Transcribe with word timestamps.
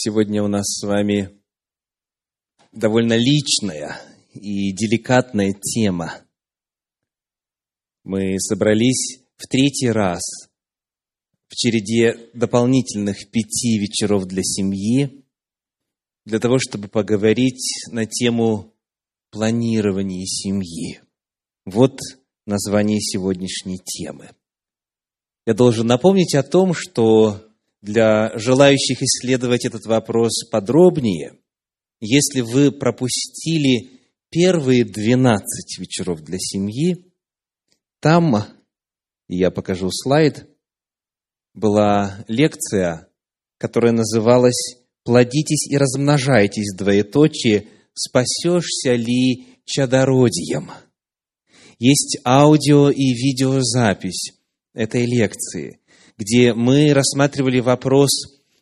Сегодня 0.00 0.44
у 0.44 0.46
нас 0.46 0.64
с 0.64 0.86
вами 0.86 1.36
довольно 2.70 3.16
личная 3.16 4.00
и 4.32 4.70
деликатная 4.70 5.52
тема. 5.52 6.20
Мы 8.04 8.38
собрались 8.38 9.18
в 9.36 9.48
третий 9.48 9.90
раз 9.90 10.20
в 11.48 11.56
череде 11.56 12.30
дополнительных 12.32 13.28
пяти 13.32 13.80
вечеров 13.80 14.26
для 14.26 14.44
семьи, 14.44 15.24
для 16.24 16.38
того, 16.38 16.60
чтобы 16.60 16.86
поговорить 16.86 17.88
на 17.90 18.06
тему 18.06 18.72
планирования 19.32 20.26
семьи. 20.26 21.00
Вот 21.64 21.98
название 22.46 23.00
сегодняшней 23.00 23.80
темы. 23.84 24.30
Я 25.44 25.54
должен 25.54 25.88
напомнить 25.88 26.36
о 26.36 26.44
том, 26.44 26.72
что 26.72 27.47
для 27.80 28.36
желающих 28.36 29.02
исследовать 29.02 29.64
этот 29.64 29.86
вопрос 29.86 30.44
подробнее, 30.50 31.38
если 32.00 32.40
вы 32.40 32.72
пропустили 32.72 33.90
первые 34.30 34.84
12 34.84 35.78
вечеров 35.78 36.20
для 36.22 36.38
семьи, 36.38 37.04
там, 38.00 38.44
я 39.28 39.50
покажу 39.50 39.90
слайд, 39.90 40.46
была 41.54 42.24
лекция, 42.28 43.08
которая 43.58 43.92
называлась 43.92 44.76
«Плодитесь 45.04 45.66
и 45.70 45.76
размножайтесь, 45.76 46.74
двоеточие, 46.76 47.66
спасешься 47.94 48.94
ли 48.94 49.46
чадородием?» 49.64 50.70
Есть 51.78 52.18
аудио 52.24 52.90
и 52.90 53.12
видеозапись 53.12 54.34
этой 54.74 55.06
лекции, 55.06 55.80
где 56.18 56.52
мы 56.52 56.92
рассматривали 56.92 57.60
вопрос, 57.60 58.10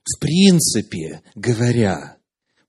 в 0.04 0.20
принципе 0.20 1.22
говоря, 1.34 2.16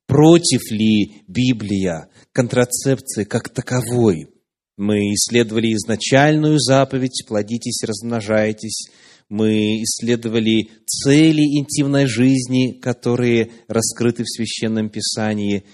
против 0.08 0.72
ли 0.72 1.24
Библия 1.28 2.10
контрацепции 2.32 3.26
как 3.26 3.50
таковой. 3.50 4.30
Мы 4.78 5.14
исследовали 5.14 5.74
изначальную 5.74 6.60
заповедь 6.60 7.26
«плодитесь, 7.28 7.84
размножайтесь», 7.84 8.90
мы 9.30 9.82
исследовали 9.84 10.70
цели 10.86 11.42
интимной 11.42 12.06
жизни, 12.06 12.72
которые 12.72 13.52
раскрыты 13.68 14.24
в 14.24 14.30
Священном 14.30 14.90
Писании. 14.90 15.66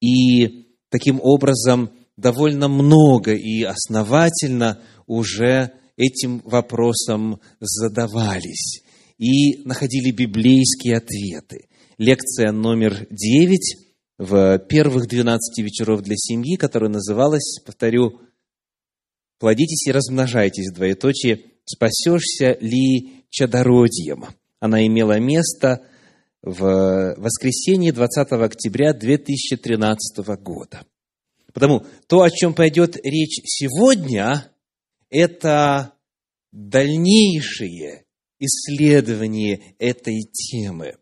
И 0.00 0.68
таким 0.88 1.18
образом 1.20 1.90
довольно 2.16 2.68
много 2.68 3.34
и 3.34 3.64
основательно 3.64 4.80
уже 5.06 5.72
этим 5.96 6.40
вопросом 6.44 7.40
задавались 7.60 8.82
и 9.18 9.62
находили 9.64 10.10
библейские 10.10 10.96
ответы. 10.96 11.68
Лекция 11.98 12.52
номер 12.52 13.06
девять 13.10 13.76
в 14.18 14.58
первых 14.58 15.08
двенадцати 15.08 15.62
вечеров 15.62 16.02
для 16.02 16.16
семьи, 16.16 16.56
которая 16.56 16.90
называлась, 16.90 17.60
повторю, 17.64 18.20
«Плодитесь 19.38 19.86
и 19.86 19.92
размножайтесь, 19.92 20.72
двоеточие, 20.72 21.44
спасешься 21.64 22.56
ли 22.60 23.24
чадородием?» 23.30 24.26
Она 24.60 24.86
имела 24.86 25.18
место 25.18 25.82
в 26.42 27.14
воскресенье 27.16 27.92
20 27.92 28.32
октября 28.32 28.92
2013 28.92 30.26
года. 30.40 30.84
Потому 31.52 31.84
то, 32.06 32.22
о 32.22 32.30
чем 32.30 32.54
пойдет 32.54 32.96
речь 33.04 33.40
сегодня, 33.44 34.51
это 35.12 35.92
дальнейшее 36.52 38.06
исследование 38.40 39.74
этой 39.78 40.22
темы. 40.22 40.96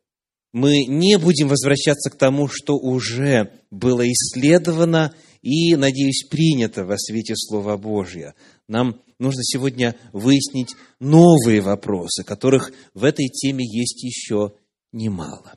Мы 0.52 0.84
не 0.84 1.16
будем 1.16 1.46
возвращаться 1.46 2.10
к 2.10 2.16
тому, 2.16 2.48
что 2.48 2.76
уже 2.76 3.52
было 3.70 4.04
исследовано 4.10 5.14
и, 5.42 5.76
надеюсь, 5.76 6.26
принято 6.28 6.84
во 6.84 6.98
свете 6.98 7.34
Слова 7.36 7.76
Божьего. 7.76 8.34
Нам 8.66 9.00
нужно 9.20 9.44
сегодня 9.44 9.96
выяснить 10.12 10.74
новые 10.98 11.60
вопросы, 11.60 12.24
которых 12.24 12.72
в 12.94 13.04
этой 13.04 13.28
теме 13.28 13.64
есть 13.64 14.02
еще 14.02 14.54
немало. 14.92 15.54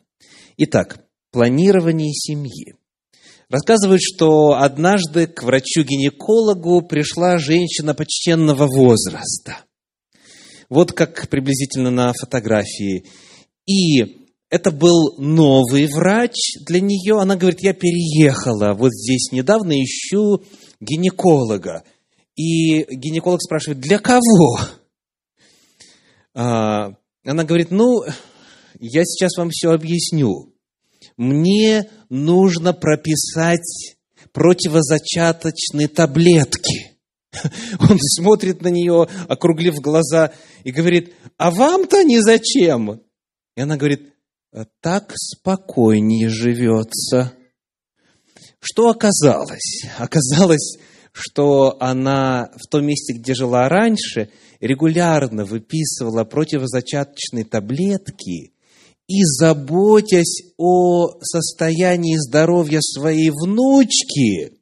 Итак, 0.57 1.03
планирование 1.31 2.13
семьи. 2.13 2.75
Рассказывают, 3.49 4.01
что 4.01 4.53
однажды 4.53 5.27
к 5.27 5.43
врачу-гинекологу 5.43 6.81
пришла 6.81 7.37
женщина 7.37 7.93
почтенного 7.93 8.67
возраста. 8.67 9.57
Вот 10.69 10.91
как 10.91 11.29
приблизительно 11.29 11.91
на 11.91 12.13
фотографии. 12.13 13.05
И 13.67 14.23
это 14.49 14.71
был 14.71 15.15
новый 15.17 15.87
врач 15.87 16.35
для 16.65 16.79
нее. 16.79 17.19
Она 17.19 17.35
говорит, 17.35 17.61
я 17.61 17.73
переехала 17.73 18.73
вот 18.73 18.91
здесь 18.91 19.31
недавно, 19.31 19.73
ищу 19.73 20.43
гинеколога. 20.79 21.83
И 22.35 22.83
гинеколог 22.95 23.41
спрашивает, 23.41 23.79
для 23.79 23.99
кого? 23.99 24.59
А, 26.33 26.93
она 27.23 27.43
говорит, 27.43 27.69
ну, 27.69 28.03
я 28.79 29.03
сейчас 29.05 29.37
вам 29.37 29.49
все 29.51 29.71
объясню 29.71 30.52
мне 31.18 31.90
нужно 32.09 32.74
прописать 32.74 33.96
противозачаточные 34.31 35.88
таблетки. 35.88 36.97
Он 37.79 37.97
смотрит 38.00 38.62
на 38.62 38.68
нее, 38.68 39.07
округлив 39.28 39.75
глаза, 39.75 40.31
и 40.63 40.72
говорит, 40.72 41.13
а 41.38 41.51
вам-то 41.51 42.00
они 42.00 42.19
зачем? 42.19 43.01
И 43.56 43.62
она 43.62 43.78
говорит, 43.78 44.13
так 44.81 45.13
спокойнее 45.16 46.29
живется. 46.29 47.34
Что 48.59 48.90
оказалось? 48.90 49.84
Оказалось, 49.97 50.78
что 51.12 51.78
она 51.80 52.51
в 52.56 52.68
том 52.69 52.85
месте, 52.85 53.13
где 53.13 53.34
жила 53.34 53.68
раньше, 53.68 54.30
регулярно 54.59 55.45
выписывала 55.45 56.24
противозачаточные 56.24 57.45
таблетки 57.45 58.52
и 59.07 59.23
заботясь 59.23 60.53
о 60.57 61.19
состоянии 61.21 62.17
здоровья 62.17 62.79
своей 62.81 63.29
внучки, 63.31 64.59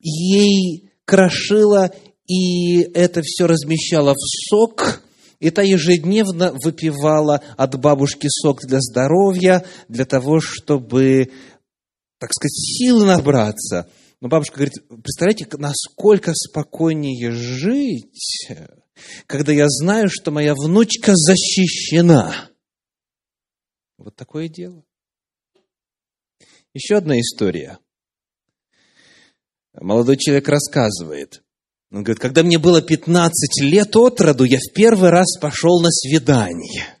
ей 0.00 0.90
крошила 1.04 1.90
и 2.26 2.80
это 2.94 3.22
все 3.22 3.46
размещала 3.46 4.14
в 4.14 4.48
сок, 4.48 5.02
и 5.40 5.50
та 5.50 5.62
ежедневно 5.62 6.52
выпивала 6.62 7.42
от 7.56 7.78
бабушки 7.78 8.28
сок 8.30 8.62
для 8.62 8.80
здоровья, 8.80 9.64
для 9.88 10.04
того, 10.06 10.40
чтобы, 10.40 11.30
так 12.18 12.30
сказать, 12.32 12.54
силы 12.54 13.04
набраться. 13.04 13.88
Но 14.20 14.28
бабушка 14.28 14.56
говорит, 14.56 14.74
представляете, 14.88 15.46
насколько 15.58 16.32
спокойнее 16.34 17.30
жить, 17.30 18.48
когда 19.26 19.52
я 19.52 19.66
знаю, 19.68 20.08
что 20.08 20.30
моя 20.30 20.54
внучка 20.54 21.12
защищена. 21.14 22.48
Вот 23.96 24.16
такое 24.16 24.48
дело. 24.48 24.84
Еще 26.72 26.96
одна 26.96 27.20
история. 27.20 27.78
Молодой 29.74 30.16
человек 30.16 30.48
рассказывает. 30.48 31.42
Он 31.90 32.02
говорит, 32.02 32.20
когда 32.20 32.42
мне 32.42 32.58
было 32.58 32.82
15 32.82 33.62
лет 33.62 33.94
от 33.94 34.20
роду, 34.20 34.44
я 34.44 34.58
в 34.58 34.72
первый 34.72 35.10
раз 35.10 35.38
пошел 35.38 35.80
на 35.80 35.90
свидание. 35.90 36.98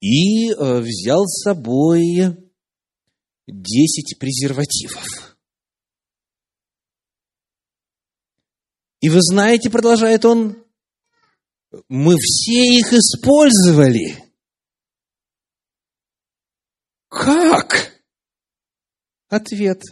И 0.00 0.50
э, 0.50 0.78
взял 0.78 1.26
с 1.26 1.42
собой 1.42 2.36
10 3.48 4.18
презервативов. 4.18 5.36
И 9.00 9.08
вы 9.08 9.18
знаете, 9.20 9.70
продолжает 9.70 10.24
он, 10.24 10.64
мы 11.88 12.16
все 12.18 12.78
их 12.78 12.92
использовали. 12.92 14.29
Как? 17.10 17.92
Ответ. 19.28 19.82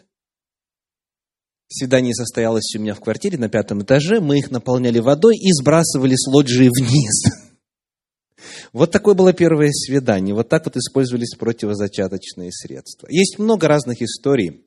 Свидание 1.69 2.15
состоялось 2.15 2.75
у 2.77 2.79
меня 2.79 2.95
в 2.95 3.01
квартире 3.01 3.37
на 3.39 3.49
пятом 3.49 3.83
этаже. 3.83 4.21
Мы 4.21 4.39
их 4.39 4.51
наполняли 4.51 5.01
водой 5.01 5.37
и 5.37 5.53
сбрасывали 5.53 6.15
с 6.15 6.27
лоджии 6.27 6.71
вниз. 6.71 7.25
Вот 8.73 8.93
такое 8.93 9.15
было 9.15 9.33
первое 9.33 9.73
свидание. 9.73 10.35
Вот 10.35 10.51
так 10.51 10.67
вот 10.67 10.77
использовались 10.77 11.35
противозачаточные 11.37 12.53
средства. 12.53 13.09
Есть 13.11 13.39
много 13.39 13.67
разных 13.67 14.03
историй, 14.03 14.67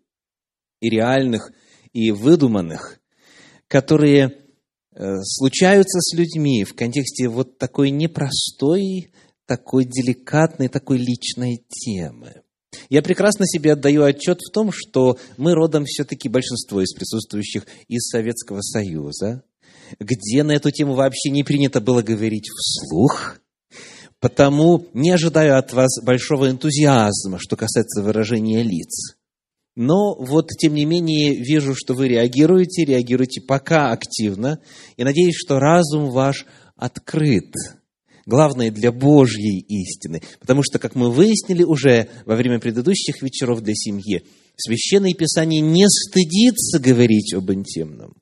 и 0.81 0.89
реальных, 0.89 1.51
и 1.93 2.11
выдуманных, 2.11 2.99
которые 3.67 4.33
э, 4.93 5.17
случаются 5.23 5.99
с 6.01 6.15
людьми 6.17 6.65
в 6.65 6.75
контексте 6.75 7.29
вот 7.29 7.59
такой 7.59 7.91
непростой 7.91 9.11
такой 9.51 9.83
деликатной, 9.83 10.69
такой 10.69 10.97
личной 10.97 11.61
темы. 11.67 12.40
Я 12.89 13.01
прекрасно 13.01 13.45
себе 13.45 13.73
отдаю 13.73 14.03
отчет 14.03 14.39
в 14.39 14.51
том, 14.51 14.71
что 14.73 15.17
мы 15.37 15.53
родом 15.53 15.85
все-таки 15.85 16.29
большинство 16.29 16.81
из 16.81 16.93
присутствующих 16.93 17.65
из 17.87 18.07
Советского 18.09 18.61
Союза, 18.61 19.43
где 19.99 20.43
на 20.43 20.53
эту 20.53 20.71
тему 20.71 20.93
вообще 20.93 21.29
не 21.29 21.43
принято 21.43 21.81
было 21.81 22.01
говорить 22.01 22.49
вслух. 22.49 23.37
потому 24.21 24.85
не 24.93 25.09
ожидаю 25.09 25.57
от 25.57 25.73
вас 25.73 25.99
большого 26.03 26.49
энтузиазма, 26.49 27.39
что 27.39 27.57
касается 27.57 28.03
выражения 28.03 28.61
лиц. 28.61 29.17
Но 29.75 30.15
вот, 30.15 30.49
тем 30.49 30.75
не 30.75 30.85
менее, 30.85 31.35
вижу, 31.35 31.73
что 31.75 31.93
вы 31.93 32.07
реагируете, 32.07 32.85
реагируете 32.85 33.41
пока 33.41 33.91
активно, 33.91 34.59
и 34.95 35.03
надеюсь, 35.03 35.35
что 35.35 35.59
разум 35.59 36.11
ваш 36.11 36.45
открыт. 36.75 37.53
Главное, 38.25 38.71
для 38.71 38.91
Божьей 38.91 39.59
истины. 39.67 40.21
Потому 40.39 40.61
что, 40.63 40.79
как 40.79 40.95
мы 40.95 41.11
выяснили 41.11 41.63
уже 41.63 42.07
во 42.25 42.35
время 42.35 42.59
предыдущих 42.59 43.21
вечеров 43.21 43.61
для 43.61 43.73
семьи, 43.75 44.23
Священное 44.57 45.13
Писание 45.13 45.61
не 45.61 45.85
стыдится 45.87 46.79
говорить 46.79 47.33
об 47.33 47.51
интимном. 47.51 48.15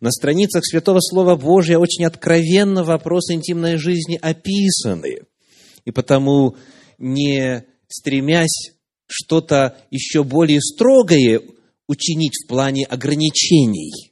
На 0.00 0.10
страницах 0.10 0.64
Святого 0.64 1.00
Слова 1.00 1.36
Божия 1.36 1.78
очень 1.78 2.04
откровенно 2.04 2.82
вопросы 2.84 3.34
интимной 3.34 3.76
жизни 3.76 4.18
описаны. 4.20 5.20
И 5.84 5.90
потому, 5.90 6.56
не 6.98 7.64
стремясь 7.88 8.72
что-то 9.06 9.76
еще 9.90 10.24
более 10.24 10.60
строгое 10.60 11.42
учинить 11.86 12.42
в 12.42 12.48
плане 12.48 12.86
ограничений 12.86 14.11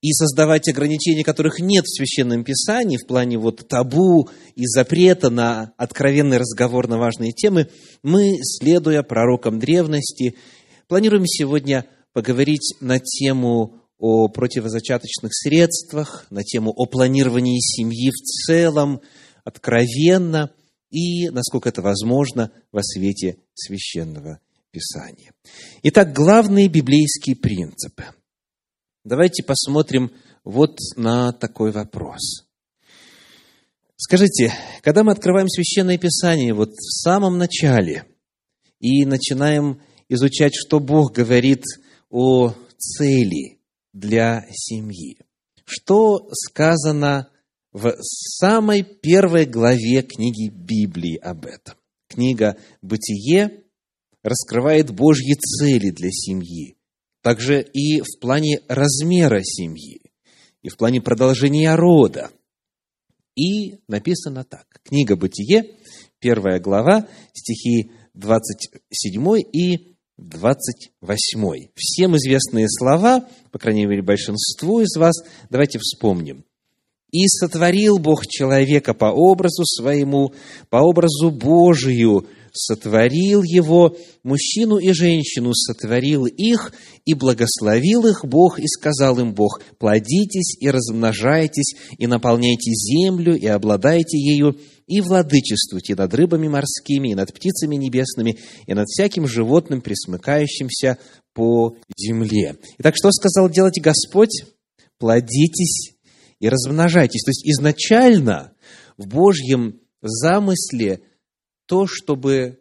и 0.00 0.12
создавать 0.12 0.68
ограничения, 0.68 1.24
которых 1.24 1.58
нет 1.58 1.84
в 1.84 1.96
Священном 1.96 2.44
Писании, 2.44 2.96
в 2.96 3.06
плане 3.06 3.38
вот 3.38 3.66
табу 3.68 4.28
и 4.54 4.66
запрета 4.66 5.28
на 5.30 5.72
откровенный 5.76 6.38
разговор 6.38 6.86
на 6.88 6.98
важные 6.98 7.32
темы, 7.32 7.68
мы, 8.02 8.36
следуя 8.42 9.02
пророкам 9.02 9.58
древности, 9.58 10.36
планируем 10.86 11.26
сегодня 11.26 11.86
поговорить 12.12 12.74
на 12.80 13.00
тему 13.00 13.82
о 13.98 14.28
противозачаточных 14.28 15.34
средствах, 15.34 16.26
на 16.30 16.44
тему 16.44 16.72
о 16.74 16.86
планировании 16.86 17.58
семьи 17.60 18.10
в 18.10 18.46
целом, 18.46 19.00
откровенно 19.44 20.52
и, 20.90 21.28
насколько 21.30 21.68
это 21.68 21.82
возможно, 21.82 22.52
во 22.70 22.82
свете 22.82 23.38
священного 23.54 24.38
Писания. 24.70 25.32
Итак, 25.82 26.12
главные 26.12 26.68
библейские 26.68 27.34
принципы. 27.34 28.04
Давайте 29.08 29.42
посмотрим 29.42 30.12
вот 30.44 30.76
на 30.96 31.32
такой 31.32 31.70
вопрос. 31.70 32.46
Скажите, 33.96 34.52
когда 34.82 35.02
мы 35.02 35.12
открываем 35.12 35.48
священное 35.48 35.96
Писание 35.96 36.52
вот 36.52 36.72
в 36.72 37.02
самом 37.02 37.38
начале 37.38 38.04
и 38.80 39.06
начинаем 39.06 39.80
изучать, 40.10 40.52
что 40.54 40.78
Бог 40.78 41.14
говорит 41.14 41.64
о 42.10 42.52
цели 42.76 43.58
для 43.94 44.44
семьи, 44.52 45.16
что 45.64 46.28
сказано 46.34 47.30
в 47.72 47.94
самой 48.02 48.82
первой 48.82 49.46
главе 49.46 50.02
книги 50.02 50.50
Библии 50.50 51.16
об 51.16 51.46
этом. 51.46 51.76
Книга 52.08 52.58
«Бытие» 52.82 53.64
раскрывает 54.22 54.90
Божьи 54.90 55.32
цели 55.32 55.88
для 55.92 56.10
семьи, 56.10 56.77
также 57.28 57.60
и 57.60 58.00
в 58.00 58.20
плане 58.20 58.60
размера 58.68 59.42
семьи, 59.42 60.00
и 60.62 60.70
в 60.70 60.78
плане 60.78 61.02
продолжения 61.02 61.74
рода. 61.74 62.30
И 63.36 63.80
написано 63.86 64.44
так. 64.44 64.64
Книга 64.82 65.14
«Бытие», 65.14 65.76
первая 66.20 66.58
глава, 66.58 67.06
стихи 67.34 67.90
27 68.14 69.40
и 69.52 69.94
28. 70.16 71.68
Всем 71.74 72.16
известные 72.16 72.66
слова, 72.70 73.28
по 73.52 73.58
крайней 73.58 73.84
мере, 73.84 74.00
большинству 74.00 74.80
из 74.80 74.96
вас, 74.96 75.14
давайте 75.50 75.78
вспомним. 75.78 76.46
И 77.10 77.26
сотворил 77.28 77.98
Бог 77.98 78.26
человека 78.26 78.94
по 78.94 79.12
образу 79.12 79.64
своему, 79.66 80.32
по 80.70 80.78
образу 80.78 81.30
Божию, 81.30 82.26
сотворил 82.58 83.42
его, 83.42 83.96
мужчину 84.22 84.78
и 84.78 84.92
женщину 84.92 85.54
сотворил 85.54 86.26
их, 86.26 86.72
и 87.04 87.14
благословил 87.14 88.06
их 88.06 88.24
Бог, 88.24 88.58
и 88.58 88.66
сказал 88.66 89.18
им 89.18 89.32
Бог, 89.34 89.62
плодитесь 89.78 90.56
и 90.60 90.68
размножайтесь, 90.68 91.74
и 91.96 92.06
наполняйте 92.06 92.72
землю, 92.72 93.36
и 93.36 93.46
обладайте 93.46 94.18
ею, 94.18 94.58
и 94.86 95.00
владычествуйте 95.00 95.94
над 95.94 96.12
рыбами 96.14 96.48
морскими, 96.48 97.10
и 97.10 97.14
над 97.14 97.32
птицами 97.32 97.76
небесными, 97.76 98.38
и 98.66 98.74
над 98.74 98.88
всяким 98.88 99.26
животным, 99.26 99.80
присмыкающимся 99.80 100.98
по 101.32 101.76
земле. 101.96 102.56
Итак, 102.78 102.94
что 102.96 103.10
сказал 103.12 103.48
делать 103.48 103.80
Господь? 103.80 104.44
Плодитесь 104.98 105.92
и 106.40 106.48
размножайтесь. 106.48 107.22
То 107.22 107.30
есть 107.30 107.46
изначально 107.46 108.52
в 108.96 109.06
Божьем 109.06 109.80
замысле 110.02 111.00
то, 111.68 111.86
чтобы 111.86 112.60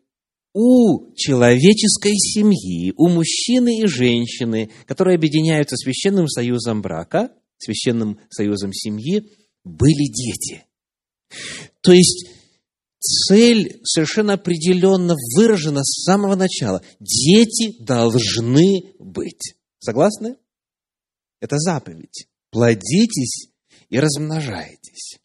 у 0.53 1.13
человеческой 1.15 2.15
семьи, 2.15 2.93
у 2.97 3.07
мужчины 3.07 3.79
и 3.79 3.87
женщины, 3.87 4.69
которые 4.85 5.15
объединяются 5.15 5.77
священным 5.77 6.27
союзом 6.27 6.81
брака, 6.81 7.31
священным 7.57 8.19
союзом 8.29 8.73
семьи, 8.73 9.31
были 9.63 10.11
дети. 10.11 10.65
То 11.81 11.93
есть 11.93 12.27
цель 12.99 13.79
совершенно 13.83 14.33
определенно 14.33 15.15
выражена 15.35 15.83
с 15.83 16.03
самого 16.03 16.35
начала. 16.35 16.81
Дети 16.99 17.81
должны 17.81 18.93
быть. 18.99 19.55
Согласны? 19.79 20.35
Это 21.39 21.57
заповедь. 21.59 22.27
Плодитесь 22.51 23.51
и 23.89 23.99
размножаетесь. 23.99 25.19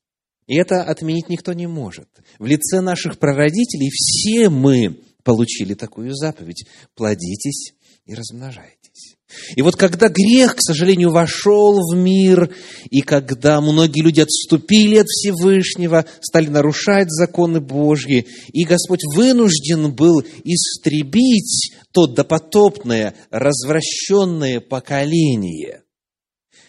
И 0.46 0.56
это 0.56 0.82
отменить 0.82 1.28
никто 1.28 1.52
не 1.52 1.66
может. 1.66 2.08
В 2.38 2.46
лице 2.46 2.80
наших 2.80 3.18
прародителей 3.18 3.90
все 3.90 4.48
мы 4.48 5.00
получили 5.22 5.74
такую 5.74 6.14
заповедь. 6.14 6.66
Плодитесь 6.94 7.74
и 8.04 8.14
размножайтесь. 8.14 9.16
И 9.56 9.62
вот 9.62 9.76
когда 9.76 10.08
грех, 10.08 10.56
к 10.56 10.60
сожалению, 10.60 11.10
вошел 11.10 11.78
в 11.78 11.96
мир, 11.96 12.54
и 12.90 13.00
когда 13.00 13.60
многие 13.60 14.02
люди 14.02 14.20
отступили 14.20 14.96
от 14.96 15.06
Всевышнего, 15.06 16.04
стали 16.20 16.48
нарушать 16.48 17.10
законы 17.10 17.60
Божьи, 17.60 18.26
и 18.52 18.64
Господь 18.64 19.00
вынужден 19.14 19.94
был 19.94 20.20
истребить 20.44 21.74
то 21.92 22.06
допотопное, 22.06 23.14
развращенное 23.30 24.60
поколение, 24.60 25.84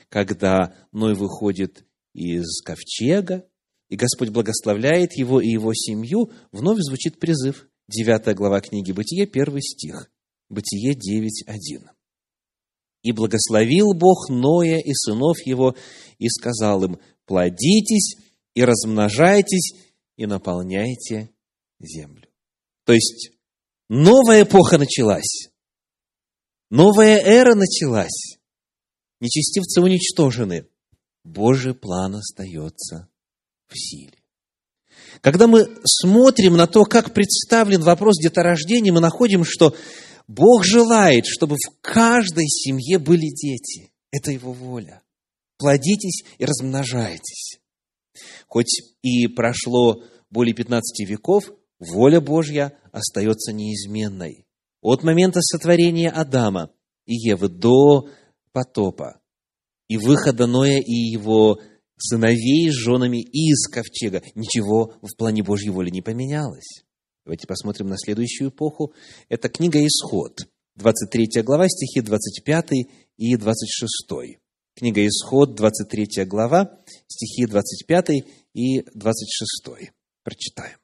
когда 0.10 0.74
Ной 0.92 1.16
выходит 1.16 1.84
из 2.14 2.62
ковчега, 2.62 3.46
и 3.94 3.96
Господь 3.96 4.30
благословляет 4.30 5.14
его 5.14 5.40
и 5.40 5.50
его 5.50 5.72
семью, 5.76 6.32
вновь 6.52 6.80
звучит 6.80 7.20
призыв. 7.20 7.68
Девятая 7.88 8.34
глава 8.34 8.60
книги 8.60 8.92
Бытие, 8.92 9.28
первый 9.28 9.62
стих. 9.62 10.10
Бытие 10.50 10.96
9.1. 10.96 11.92
«И 13.04 13.12
благословил 13.12 13.94
Бог 13.94 14.30
Ноя 14.30 14.80
и 14.80 14.94
сынов 14.96 15.38
его, 15.46 15.76
и 16.18 16.28
сказал 16.28 16.84
им, 16.86 17.00
плодитесь 17.28 18.16
и 18.56 18.64
размножайтесь, 18.64 19.76
и 20.18 20.26
наполняйте 20.26 21.30
землю». 21.80 22.28
То 22.86 22.94
есть, 22.94 23.30
новая 23.90 24.42
эпоха 24.42 24.80
началась. 24.80 25.50
Новая 26.72 27.20
эра 27.20 27.54
началась. 27.54 28.40
Нечестивцы 29.20 29.82
уничтожены. 29.82 30.66
Божий 31.24 31.76
план 31.76 32.16
остается 32.16 33.08
в 33.68 33.78
силе. 33.78 34.18
Когда 35.22 35.48
мы 35.48 35.68
смотрим 35.86 36.56
на 36.56 36.68
то, 36.68 36.84
как 36.84 37.14
представлен 37.14 37.82
вопрос 37.82 38.18
деторождения, 38.18 38.92
мы 38.92 39.00
находим, 39.00 39.44
что 39.46 39.76
Бог 40.28 40.64
желает, 40.64 41.26
чтобы 41.26 41.56
в 41.56 41.82
каждой 41.82 42.48
семье 42.48 43.00
были 43.00 43.30
дети. 43.30 43.92
Это 44.12 44.32
Его 44.32 44.54
воля. 44.54 45.02
Плодитесь 45.58 46.24
и 46.38 46.46
размножайтесь. 46.46 47.60
Хоть 48.48 48.82
и 49.02 49.28
прошло 49.28 50.04
более 50.30 50.54
15 50.54 51.08
веков, 51.08 51.52
воля 51.80 52.22
Божья 52.22 52.78
остается 52.92 53.54
неизменной. 53.54 54.46
От 54.82 55.04
момента 55.04 55.42
сотворения 55.42 56.10
Адама 56.10 56.72
и 57.06 57.14
Евы 57.16 57.50
до 57.50 58.10
потопа 58.52 59.22
и 59.88 59.98
выхода 59.98 60.48
Ноя 60.48 60.80
и 60.80 60.94
его 60.94 61.60
сыновей 62.04 62.70
с 62.70 62.74
женами 62.74 63.22
из 63.22 63.68
ковчега. 63.68 64.22
Ничего 64.36 64.94
в 65.02 65.16
плане 65.16 65.42
Божьей 65.42 65.70
воли 65.70 65.90
не 65.90 66.02
поменялось. 66.02 66.84
Давайте 67.26 67.48
посмотрим 67.48 67.88
на 67.88 67.98
следующую 67.98 68.50
эпоху. 68.50 68.94
Это 69.30 69.48
книга 69.48 69.86
«Исход», 69.86 70.42
23 70.76 71.42
глава, 71.44 71.70
стихи 71.70 72.02
25 72.02 72.72
и 73.18 73.36
26. 73.38 74.40
Книга 74.76 75.08
«Исход», 75.08 75.56
23 75.56 76.26
глава, 76.26 76.78
стихи 77.08 77.46
25 77.46 78.10
и 78.54 78.82
26. 78.94 79.92
Прочитаем. 80.24 80.78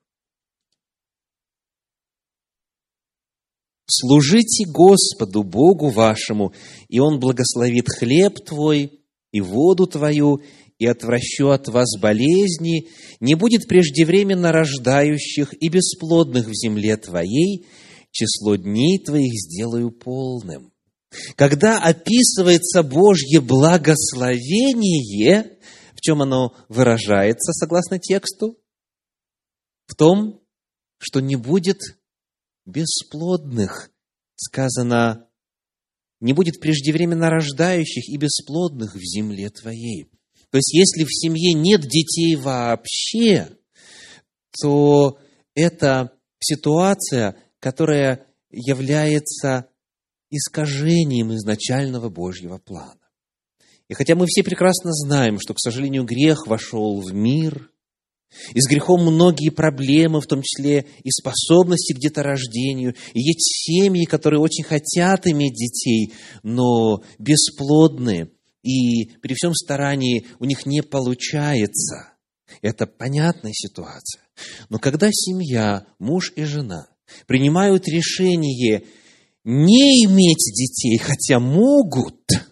«Служите 3.90 4.66
Господу 4.72 5.44
Богу 5.44 5.90
вашему, 5.90 6.54
и 6.88 7.00
Он 7.00 7.20
благословит 7.20 7.90
хлеб 7.90 8.40
твой 8.46 9.04
и 9.32 9.42
воду 9.42 9.88
твою, 9.88 10.42
и 10.80 10.88
отвращу 10.88 11.50
от 11.50 11.68
вас 11.68 12.00
болезни, 12.00 12.88
не 13.20 13.36
будет 13.36 13.68
преждевременно 13.68 14.52
рождающих 14.52 15.54
и 15.62 15.68
бесплодных 15.68 16.48
в 16.48 16.54
земле 16.54 16.98
твоей, 16.98 17.68
число 18.12 18.56
дней 18.56 18.98
твоих 18.98 19.34
сделаю 19.34 19.92
полным. 19.92 20.74
Когда 21.36 21.80
описывается 21.80 22.82
Божье 22.82 23.42
благословение, 23.42 25.60
в 25.94 26.02
чем 26.02 26.22
оно 26.22 26.56
выражается, 26.70 27.52
согласно 27.52 28.00
тексту? 28.00 28.58
В 29.86 29.96
том, 29.96 30.42
что 30.98 31.20
не 31.20 31.36
будет 31.36 31.80
бесплодных, 32.66 33.92
сказано, 34.36 35.28
не 36.22 36.32
будет 36.34 36.62
преждевременно 36.62 37.30
рождающих 37.30 38.08
и 38.08 38.16
бесплодных 38.18 38.96
в 38.96 39.02
земле 39.02 39.50
твоей. 39.50 40.10
То 40.52 40.58
есть, 40.58 40.74
если 40.74 41.04
в 41.04 41.12
семье 41.12 41.54
нет 41.54 41.82
детей 41.82 42.36
вообще, 42.36 43.50
то 44.62 45.20
это 45.54 46.12
ситуация, 46.40 47.36
которая 47.60 48.26
является 48.50 49.68
искажением 50.32 51.34
изначального 51.36 52.10
Божьего 52.10 52.58
плана. 52.58 52.96
И 53.88 53.94
хотя 53.94 54.16
мы 54.16 54.26
все 54.28 54.44
прекрасно 54.44 54.92
знаем, 54.94 55.40
что, 55.40 55.54
к 55.54 55.60
сожалению, 55.60 56.04
грех 56.04 56.48
вошел 56.48 57.02
в 57.02 57.14
мир, 57.14 57.72
и 58.54 58.62
с 58.62 58.68
грехом 58.68 59.02
многие 59.02 59.50
проблемы, 59.50 60.22
в 60.22 60.28
том 60.28 60.44
числе 60.44 60.86
и 61.04 61.10
способности 61.10 61.94
к 61.94 62.00
деторождению. 62.00 62.94
И 63.14 63.22
есть 63.22 63.66
семьи, 63.66 64.06
которые 64.06 64.40
очень 64.40 64.64
хотят 64.64 65.26
иметь 65.26 65.54
детей, 65.54 66.14
но 66.44 67.02
бесплодные, 67.18 68.30
и 68.70 69.12
при 69.22 69.34
всем 69.34 69.54
старании 69.54 70.26
у 70.40 70.46
них 70.46 70.66
не 70.66 70.82
получается. 70.82 72.14
Это 72.62 72.88
понятная 72.88 73.54
ситуация. 73.54 74.22
Но 74.70 74.80
когда 74.80 75.10
семья, 75.12 75.86
муж 76.00 76.34
и 76.36 76.44
жена 76.44 76.88
принимают 77.28 77.88
решение 77.88 78.84
не 79.44 80.06
иметь 80.06 80.52
детей, 80.54 80.98
хотя 80.98 81.40
могут– 81.40 82.16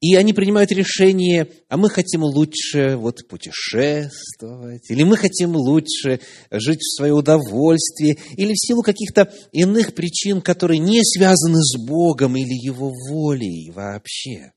и 0.00 0.14
они 0.14 0.32
принимают 0.32 0.70
решение, 0.70 1.50
а 1.68 1.76
мы 1.76 1.90
хотим 1.90 2.22
лучше 2.22 2.96
вот 2.96 3.26
путешествовать, 3.28 4.88
или 4.90 5.02
мы 5.02 5.16
хотим 5.16 5.56
лучше 5.56 6.20
жить 6.50 6.80
в 6.80 6.96
свое 6.96 7.14
удовольствие, 7.14 8.18
или 8.36 8.52
в 8.52 8.58
силу 8.58 8.82
каких-то 8.82 9.32
иных 9.50 9.94
причин, 9.94 10.40
которые 10.40 10.78
не 10.78 11.02
связаны 11.02 11.58
с 11.60 11.76
Богом 11.84 12.36
или 12.36 12.54
Его 12.54 12.92
волей 13.10 13.70
вообще. 13.70 14.52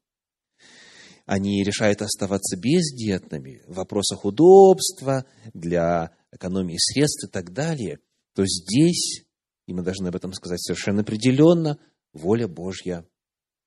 Они 1.25 1.63
решают 1.63 2.01
оставаться 2.01 2.57
бездетными 2.57 3.61
в 3.65 3.75
вопросах 3.75 4.25
удобства, 4.25 5.25
для 5.53 6.11
экономии 6.31 6.77
средств 6.77 7.27
и 7.27 7.31
так 7.31 7.51
далее, 7.51 7.99
то 8.35 8.45
здесь, 8.45 9.23
и 9.65 9.73
мы 9.73 9.81
должны 9.83 10.07
об 10.07 10.15
этом 10.15 10.33
сказать 10.33 10.61
совершенно 10.61 11.01
определенно, 11.01 11.79
воля 12.13 12.47
Божья 12.47 13.05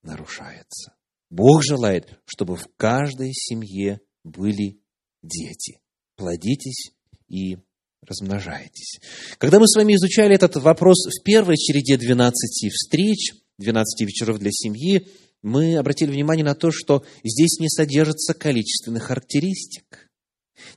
нарушается. 0.03 0.94
Бог 1.35 1.65
желает, 1.65 2.21
чтобы 2.27 2.55
в 2.55 2.69
каждой 2.77 3.33
семье 3.35 4.01
были 4.23 4.79
дети. 5.21 5.81
Плодитесь 6.15 6.93
и 7.29 7.59
размножайтесь. 8.07 9.01
Когда 9.39 9.59
мы 9.59 9.67
с 9.67 9.75
вами 9.75 9.97
изучали 9.97 10.37
этот 10.37 10.55
вопрос 10.57 11.07
в 11.07 11.25
первой 11.25 11.57
череде 11.57 11.97
12 11.97 12.73
встреч, 12.73 13.33
12 13.59 14.07
вечеров 14.07 14.39
для 14.39 14.53
семьи, 14.53 15.09
мы 15.43 15.77
обратили 15.77 16.13
внимание 16.13 16.45
на 16.45 16.55
то, 16.55 16.71
что 16.71 17.05
здесь 17.25 17.59
не 17.59 17.69
содержится 17.69 18.33
количественных 18.33 19.03
характеристик. 19.03 20.09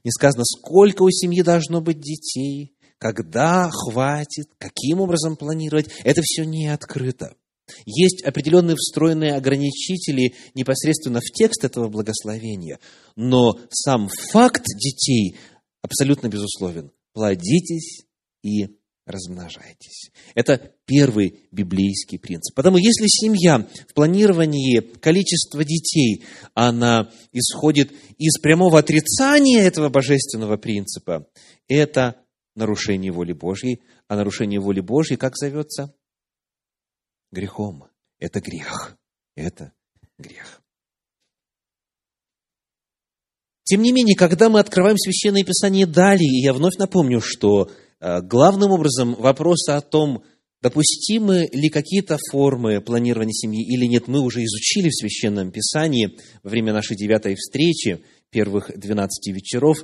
Не 0.03 0.09
сказано, 0.09 0.43
сколько 0.43 1.03
у 1.03 1.11
семьи 1.11 1.43
должно 1.43 1.81
быть 1.81 1.99
детей, 1.99 2.75
когда 2.97 3.69
хватит, 3.69 4.47
каким 4.57 5.01
образом 5.01 5.37
планировать. 5.37 5.91
Это 6.03 6.23
все 6.23 6.45
не 6.45 6.67
открыто. 6.67 7.35
Есть 7.86 8.24
определенные 8.24 8.75
встроенные 8.75 9.36
ограничители 9.36 10.36
непосредственно 10.53 11.19
в 11.19 11.31
текст 11.31 11.63
этого 11.63 11.89
благословения, 11.89 12.79
но 13.15 13.59
сам 13.69 14.09
факт 14.31 14.63
детей 14.65 15.38
абсолютно 15.81 16.27
безусловен. 16.27 16.91
Плодитесь 17.13 18.05
и 18.43 18.67
размножайтесь. 19.07 20.12
Это 20.36 20.74
первый 20.86 21.47
библейский 21.51 22.19
принцип. 22.19 22.53
Потому 22.55 22.77
если 22.77 23.05
семья 23.07 23.65
в 23.88 23.93
планировании 23.93 24.79
количества 24.79 25.63
детей, 25.63 26.25
она 26.53 27.09
исходит 27.31 27.91
из 28.17 28.38
прямого 28.39 28.79
отрицания 28.79 29.62
этого 29.62 29.89
божественного 29.89 30.57
принципа, 30.57 31.27
это 31.67 32.17
нарушение 32.55 33.12
воли 33.12 33.33
Божьей. 33.33 33.81
А 34.09 34.15
нарушение 34.15 34.59
воли 34.59 34.81
Божьей 34.81 35.17
как 35.17 35.38
зовется? 35.38 35.93
Грехом. 37.31 37.86
Это 38.19 38.39
грех. 38.41 38.98
Это 39.36 39.74
грех. 40.17 40.62
Тем 43.63 43.81
не 43.81 43.91
менее, 43.91 44.15
когда 44.15 44.50
мы 44.50 44.60
открываем 44.60 44.98
Священное 44.98 45.43
Писание 45.43 45.86
далее, 45.86 46.41
я 46.41 46.53
вновь 46.53 46.77
напомню, 46.77 47.19
что 47.19 47.69
э, 48.00 48.22
главным 48.22 48.72
образом 48.72 49.13
вопрос 49.15 49.67
о 49.67 49.81
том, 49.81 50.24
допустимы 50.62 51.50
ли 51.51 51.69
какие-то 51.69 52.17
формы 52.31 52.79
планирования 52.79 53.34
семьи 53.34 53.62
или 53.62 53.86
нет, 53.86 54.07
мы 54.07 54.22
уже 54.22 54.43
изучили 54.46 54.88
в 54.88 54.96
Священном 54.96 55.51
Писании 55.51 56.17
во 56.43 56.50
время 56.50 56.72
нашей 56.72 56.96
девятой 56.96 57.36
встречи, 57.36 58.01
первых 58.29 58.72
двенадцати 58.74 59.31
вечеров. 59.31 59.79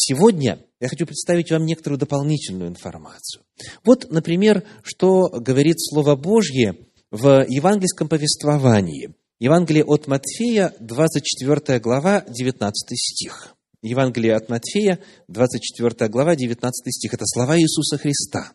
Сегодня 0.00 0.64
я 0.78 0.88
хочу 0.88 1.06
представить 1.06 1.50
вам 1.50 1.66
некоторую 1.66 1.98
дополнительную 1.98 2.70
информацию. 2.70 3.42
Вот, 3.82 4.08
например, 4.12 4.62
что 4.84 5.28
говорит 5.28 5.80
Слово 5.80 6.14
Божье 6.14 6.76
в 7.10 7.44
евангельском 7.48 8.08
повествовании. 8.08 9.12
Евангелие 9.40 9.82
от 9.82 10.06
Матфея, 10.06 10.72
24 10.78 11.80
глава, 11.80 12.24
19 12.28 12.96
стих. 12.96 13.56
Евангелие 13.82 14.36
от 14.36 14.48
Матфея, 14.48 15.00
24 15.26 16.08
глава, 16.08 16.36
19 16.36 16.94
стих. 16.94 17.14
Это 17.14 17.24
слова 17.26 17.58
Иисуса 17.58 17.98
Христа. 17.98 18.52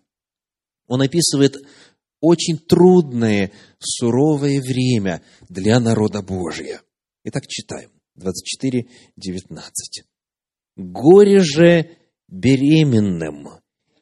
Он 0.87 1.01
описывает 1.01 1.57
очень 2.21 2.57
трудное, 2.57 3.51
суровое 3.79 4.61
время 4.61 5.21
для 5.49 5.81
народа 5.81 6.21
Божия. 6.21 6.81
Итак, 7.25 7.47
читаем. 7.47 7.89
24, 8.15 8.87
19. 9.17 10.05
Горе 10.75 11.39
же 11.39 11.97
беременным 12.27 13.49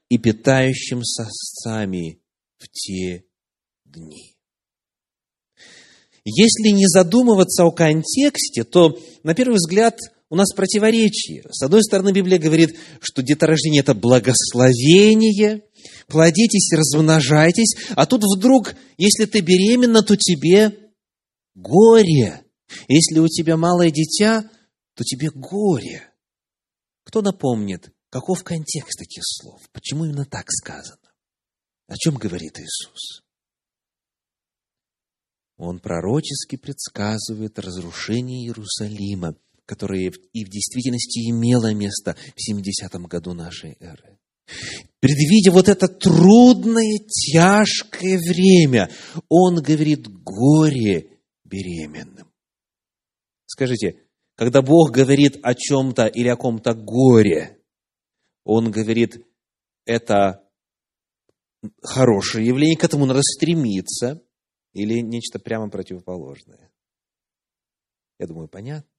и 0.10 0.18
питающим 0.18 1.04
сосцами 1.04 2.22
в 2.58 2.68
те 2.70 3.26
дни. 3.86 4.36
Если 6.24 6.70
не 6.70 6.86
задумываться 6.88 7.64
о 7.64 7.72
контексте, 7.72 8.64
то, 8.64 8.98
на 9.24 9.34
первый 9.34 9.56
взгляд, 9.56 9.98
у 10.30 10.36
нас 10.36 10.54
противоречие. 10.54 11.44
С 11.52 11.62
одной 11.64 11.84
стороны, 11.84 12.14
Библия 12.14 12.40
говорит, 12.40 12.78
что 13.02 13.22
деторождение– 13.22 13.82
это 13.82 13.94
благословение, 13.94 15.64
плодитесь, 16.08 16.72
размножайтесь, 16.72 17.76
а 17.96 18.06
тут 18.06 18.24
вдруг, 18.24 18.76
если 18.98 19.26
ты 19.26 19.42
беременна, 19.42 20.04
то 20.04 20.16
тебе 20.16 20.78
горе. 21.56 22.44
Если 22.88 23.20
у 23.20 23.28
тебя 23.28 23.58
малое 23.58 23.90
дитя, 23.90 24.50
то 24.96 25.04
тебе 25.04 25.30
горе. 25.34 26.11
Кто 27.12 27.22
напомнит, 27.22 27.92
каков 28.10 28.42
контекст 28.42 29.02
этих 29.02 29.24
слов? 29.26 29.60
Почему 29.74 30.06
именно 30.06 30.24
так 30.24 30.46
сказано? 30.50 31.12
О 31.88 31.98
чем 31.98 32.16
говорит 32.16 32.58
Иисус? 32.58 33.22
Он 35.58 35.82
пророчески 35.82 36.56
предсказывает 36.56 37.60
разрушение 37.60 38.46
Иерусалима, 38.46 39.36
которое 39.66 40.14
и 40.32 40.46
в 40.46 40.50
действительности 40.50 41.30
имело 41.30 41.74
место 41.74 42.16
в 42.38 42.50
70-м 42.50 43.04
году 43.08 43.34
нашей 43.34 43.76
эры. 43.82 44.18
Предвидя 45.02 45.52
вот 45.52 45.68
это 45.68 45.90
трудное, 45.90 46.98
тяжкое 47.10 48.20
время, 48.20 48.90
он 49.28 49.62
говорит 49.62 50.08
горе 50.08 51.20
беременным. 51.44 52.32
Скажите, 53.48 54.01
когда 54.42 54.64
Бог 54.64 54.90
говорит 54.90 55.38
о 55.44 55.54
чем-то 55.54 56.08
или 56.08 56.28
о 56.28 56.36
ком-то 56.36 56.74
горе, 56.74 57.60
Он 58.44 58.72
говорит, 58.72 59.24
это 59.86 60.44
хорошее 61.84 62.48
явление, 62.48 62.76
к 62.76 62.84
этому 62.84 63.06
надо 63.06 63.22
стремиться, 63.22 64.24
или 64.74 65.00
нечто 65.02 65.38
прямо 65.38 65.70
противоположное. 65.70 66.72
Я 68.18 68.26
думаю, 68.26 68.48
понятно? 68.48 68.90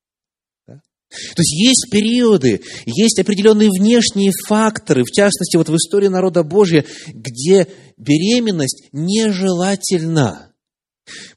Да? 0.68 0.80
То 1.10 1.42
есть 1.42 1.60
есть 1.60 1.90
периоды, 1.90 2.62
есть 2.86 3.18
определенные 3.18 3.70
внешние 3.70 4.30
факторы, 4.46 5.02
в 5.02 5.10
частности, 5.10 5.56
вот 5.56 5.68
в 5.68 5.74
истории 5.74 6.06
народа 6.06 6.44
Божия, 6.44 6.86
где 7.08 7.66
беременность 7.96 8.90
нежелательна. 8.92 10.54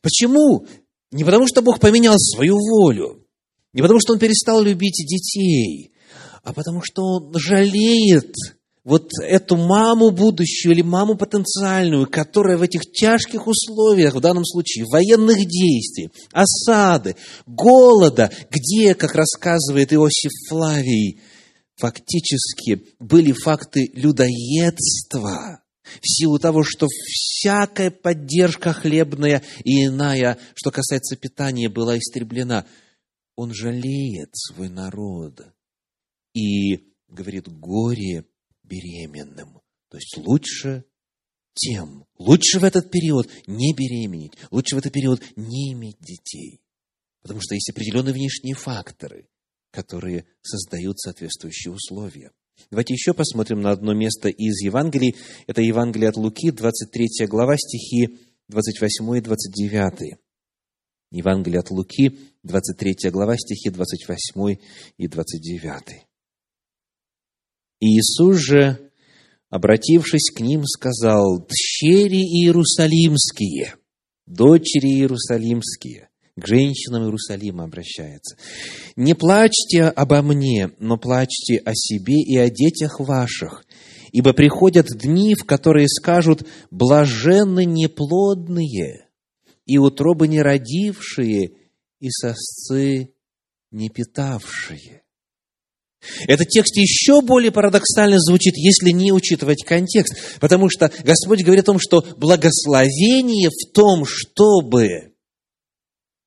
Почему? 0.03 0.67
Не 1.09 1.23
потому, 1.23 1.47
что 1.47 1.63
Бог 1.63 1.79
поменял 1.79 2.17
свою 2.19 2.59
волю, 2.59 3.24
Не 3.75 3.81
потому, 3.81 3.99
что 3.99 4.13
он 4.13 4.19
перестал 4.19 4.61
любить 4.61 5.05
детей, 5.05 5.91
а 6.43 6.53
потому, 6.53 6.81
что 6.81 7.01
он 7.03 7.33
жалеет 7.37 8.33
вот 8.85 9.09
эту 9.21 9.57
маму 9.57 10.11
будущую 10.11 10.71
или 10.71 10.81
маму 10.81 11.17
потенциальную, 11.17 12.07
которая 12.09 12.57
в 12.57 12.61
этих 12.61 12.83
тяжких 12.93 13.47
условиях, 13.47 14.15
в 14.15 14.21
данном 14.21 14.45
случае 14.45 14.85
военных 14.85 15.39
действий, 15.39 16.09
осады, 16.31 17.17
голода, 17.45 18.31
где, 18.49 18.95
как 18.95 19.13
рассказывает 19.13 19.91
Иосиф 19.91 20.31
Флавий, 20.47 21.19
фактически 21.75 22.81
были 22.99 23.33
факты 23.33 23.91
людоедства, 23.93 25.63
в 26.01 26.07
силу 26.07 26.39
того, 26.39 26.63
что 26.63 26.87
всякая 26.87 27.91
поддержка 27.91 28.71
хлебная 28.71 29.41
и 29.65 29.87
иная, 29.87 30.37
что 30.53 30.71
касается 30.71 31.17
питания, 31.17 31.67
была 31.67 31.97
истреблена. 31.97 32.65
Он 33.35 33.53
жалеет 33.53 34.29
свой 34.33 34.69
народ 34.69 35.45
и 36.33 36.93
говорит, 37.07 37.47
горе 37.47 38.25
беременным. 38.63 39.61
То 39.89 39.97
есть 39.97 40.17
лучше 40.17 40.85
тем, 41.53 42.05
лучше 42.17 42.59
в 42.59 42.63
этот 42.63 42.91
период 42.91 43.29
не 43.47 43.73
беременеть, 43.73 44.33
лучше 44.51 44.75
в 44.75 44.79
этот 44.79 44.93
период 44.93 45.21
не 45.35 45.73
иметь 45.73 45.97
детей. 45.99 46.61
Потому 47.21 47.39
что 47.41 47.55
есть 47.55 47.69
определенные 47.69 48.13
внешние 48.13 48.55
факторы, 48.55 49.27
которые 49.71 50.25
создают 50.41 50.99
соответствующие 50.99 51.73
условия. 51.73 52.31
Давайте 52.71 52.93
еще 52.93 53.13
посмотрим 53.13 53.61
на 53.61 53.71
одно 53.71 53.93
место 53.93 54.29
из 54.29 54.61
Евангелий. 54.61 55.15
Это 55.47 55.61
Евангелие 55.61 56.09
от 56.09 56.17
Луки, 56.17 56.51
23 56.51 57.27
глава, 57.27 57.57
стихи 57.57 58.17
28 58.47 59.17
и 59.17 59.21
29. 59.21 60.19
Евангелие 61.11 61.59
от 61.59 61.71
Луки, 61.71 62.19
23 62.45 63.09
глава, 63.09 63.37
стихи 63.37 63.69
28 63.71 64.57
и 64.97 65.07
29. 65.07 66.05
Иисус 67.79 68.37
же, 68.37 68.91
обратившись 69.49 70.31
к 70.31 70.39
ним, 70.41 70.63
сказал, 70.63 71.47
«Дщери 71.49 72.21
Иерусалимские, 72.21 73.73
дочери 74.27 74.89
Иерусалимские, 74.99 76.09
к 76.37 76.45
женщинам 76.45 77.05
Иерусалима 77.05 77.63
обращается. 77.63 78.37
«Не 78.95 79.15
плачьте 79.15 79.83
обо 79.83 80.21
мне, 80.21 80.69
но 80.79 80.97
плачьте 80.97 81.57
о 81.57 81.71
себе 81.73 82.21
и 82.21 82.37
о 82.37 82.49
детях 82.49 82.99
ваших, 82.99 83.65
ибо 84.11 84.33
приходят 84.33 84.85
дни, 84.87 85.33
в 85.33 85.45
которые 85.45 85.87
скажут, 85.87 86.45
блаженны 86.69 87.65
неплодные, 87.65 89.07
и 89.65 89.77
утробы 89.79 90.27
не 90.27 90.41
родившие, 90.41 91.53
и 92.05 92.09
сосцы 92.11 93.13
не 93.71 93.89
питавшие». 93.89 95.03
Этот 96.27 96.49
текст 96.49 96.75
еще 96.75 97.21
более 97.21 97.51
парадоксально 97.51 98.19
звучит, 98.19 98.55
если 98.57 98.91
не 98.91 99.11
учитывать 99.11 99.63
контекст, 99.63 100.39
потому 100.39 100.69
что 100.69 100.91
Господь 101.03 101.43
говорит 101.43 101.63
о 101.63 101.71
том, 101.73 101.79
что 101.79 102.05
благословение 102.17 103.49
в 103.49 103.73
том, 103.73 104.05
чтобы 104.05 105.15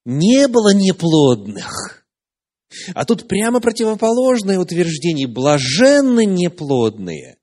не 0.05 0.49
было 0.49 0.75
неплодных. 0.75 2.07
А 2.95 3.05
тут 3.05 3.29
прямо 3.29 3.61
противоположное 3.61 4.59
утверждение. 4.59 5.27
Блаженны 5.27 6.25
неплодные. 6.27 7.39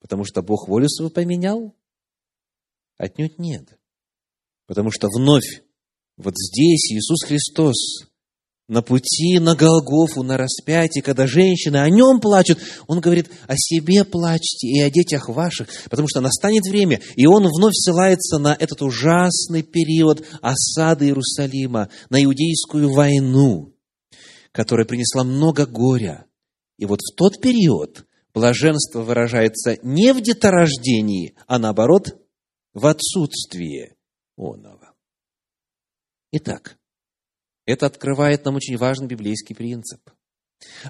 Потому 0.00 0.24
что 0.24 0.42
Бог 0.42 0.68
волю 0.68 0.88
свою 0.88 1.10
поменял? 1.10 1.74
Отнюдь 2.96 3.38
нет. 3.38 3.78
Потому 4.66 4.90
что 4.90 5.08
вновь 5.08 5.62
вот 6.16 6.34
здесь 6.36 6.92
Иисус 6.92 7.24
Христос 7.26 8.06
на 8.66 8.82
пути 8.82 9.38
на 9.40 9.54
Голгофу, 9.54 10.22
на 10.22 10.36
распятие, 10.36 11.02
когда 11.02 11.26
женщины 11.26 11.76
о 11.78 11.90
нем 11.90 12.20
плачут, 12.20 12.58
он 12.86 13.00
говорит, 13.00 13.30
о 13.46 13.54
себе 13.56 14.04
плачьте 14.04 14.68
и 14.68 14.80
о 14.80 14.90
детях 14.90 15.28
ваших, 15.28 15.68
потому 15.90 16.08
что 16.08 16.20
настанет 16.20 16.64
время, 16.64 17.00
и 17.16 17.26
он 17.26 17.46
вновь 17.46 17.74
ссылается 17.74 18.38
на 18.38 18.56
этот 18.58 18.80
ужасный 18.80 19.62
период 19.62 20.24
осады 20.40 21.06
Иерусалима, 21.06 21.90
на 22.08 22.24
иудейскую 22.24 22.90
войну, 22.90 23.74
которая 24.52 24.86
принесла 24.86 25.24
много 25.24 25.66
горя. 25.66 26.26
И 26.78 26.86
вот 26.86 27.00
в 27.00 27.14
тот 27.16 27.40
период 27.40 28.06
блаженство 28.32 29.02
выражается 29.02 29.76
не 29.82 30.12
в 30.14 30.22
деторождении, 30.22 31.34
а 31.46 31.58
наоборот, 31.58 32.16
в 32.72 32.86
отсутствии 32.86 33.94
оного. 34.36 34.83
Итак, 36.36 36.76
это 37.64 37.86
открывает 37.86 38.44
нам 38.44 38.56
очень 38.56 38.76
важный 38.76 39.06
библейский 39.06 39.54
принцип. 39.54 40.00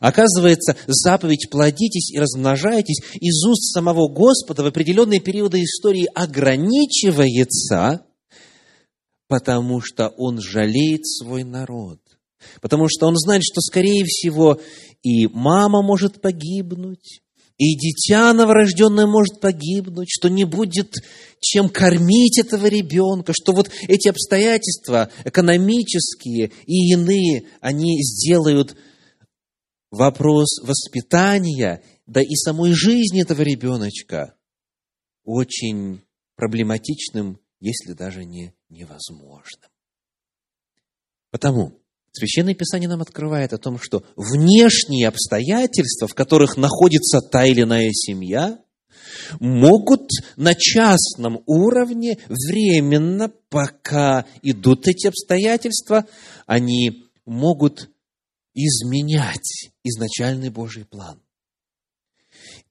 Оказывается, 0.00 0.74
заповедь 0.86 1.50
«плодитесь 1.50 2.12
и 2.12 2.18
размножайтесь» 2.18 3.02
из 3.20 3.44
уст 3.44 3.74
самого 3.74 4.08
Господа 4.08 4.62
в 4.62 4.66
определенные 4.66 5.20
периоды 5.20 5.62
истории 5.62 6.08
ограничивается, 6.14 8.06
потому 9.28 9.82
что 9.82 10.08
Он 10.16 10.40
жалеет 10.40 11.06
свой 11.06 11.44
народ. 11.44 12.00
Потому 12.62 12.88
что 12.88 13.06
Он 13.06 13.14
знает, 13.14 13.42
что, 13.44 13.60
скорее 13.60 14.04
всего, 14.06 14.58
и 15.02 15.26
мама 15.26 15.82
может 15.82 16.22
погибнуть, 16.22 17.20
и 17.56 17.76
дитя 17.76 18.32
новорожденное 18.32 19.06
может 19.06 19.40
погибнуть, 19.40 20.08
что 20.10 20.28
не 20.28 20.44
будет 20.44 20.92
чем 21.40 21.68
кормить 21.68 22.38
этого 22.38 22.66
ребенка, 22.66 23.32
что 23.34 23.52
вот 23.52 23.70
эти 23.82 24.08
обстоятельства 24.08 25.10
экономические 25.24 26.50
и 26.66 26.92
иные, 26.92 27.46
они 27.60 28.02
сделают 28.02 28.76
вопрос 29.90 30.58
воспитания, 30.62 31.82
да 32.06 32.22
и 32.22 32.34
самой 32.34 32.72
жизни 32.72 33.22
этого 33.22 33.42
ребеночка 33.42 34.34
очень 35.22 36.02
проблематичным, 36.36 37.40
если 37.60 37.92
даже 37.92 38.24
не 38.24 38.54
невозможным. 38.68 39.70
Потому 41.30 41.83
Священное 42.16 42.54
Писание 42.54 42.88
нам 42.88 43.02
открывает 43.02 43.52
о 43.52 43.58
том, 43.58 43.76
что 43.76 44.04
внешние 44.14 45.08
обстоятельства, 45.08 46.06
в 46.06 46.14
которых 46.14 46.56
находится 46.56 47.20
та 47.20 47.44
или 47.44 47.62
иная 47.62 47.90
семья, 47.90 48.60
могут 49.40 50.10
на 50.36 50.54
частном 50.54 51.42
уровне 51.46 52.18
временно, 52.28 53.32
пока 53.48 54.26
идут 54.42 54.86
эти 54.86 55.08
обстоятельства, 55.08 56.06
они 56.46 57.02
могут 57.26 57.90
изменять 58.54 59.70
изначальный 59.82 60.50
Божий 60.50 60.84
план. 60.84 61.20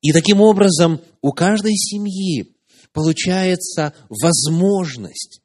И 0.01 0.13
таким 0.13 0.39
образом 0.39 1.01
у 1.21 1.34
каждой 1.34 1.75
семьи 1.75 2.56
получается 2.93 3.93
возможность, 4.08 5.41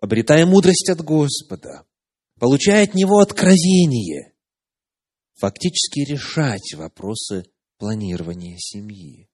обретая 0.00 0.44
мудрость 0.44 0.90
от 0.90 1.02
Господа, 1.02 1.84
получая 2.44 2.84
от 2.84 2.92
него 2.92 3.20
откровение, 3.20 4.34
фактически 5.32 6.00
решать 6.00 6.74
вопросы 6.74 7.46
планирования 7.78 8.58
семьи. 8.58 9.30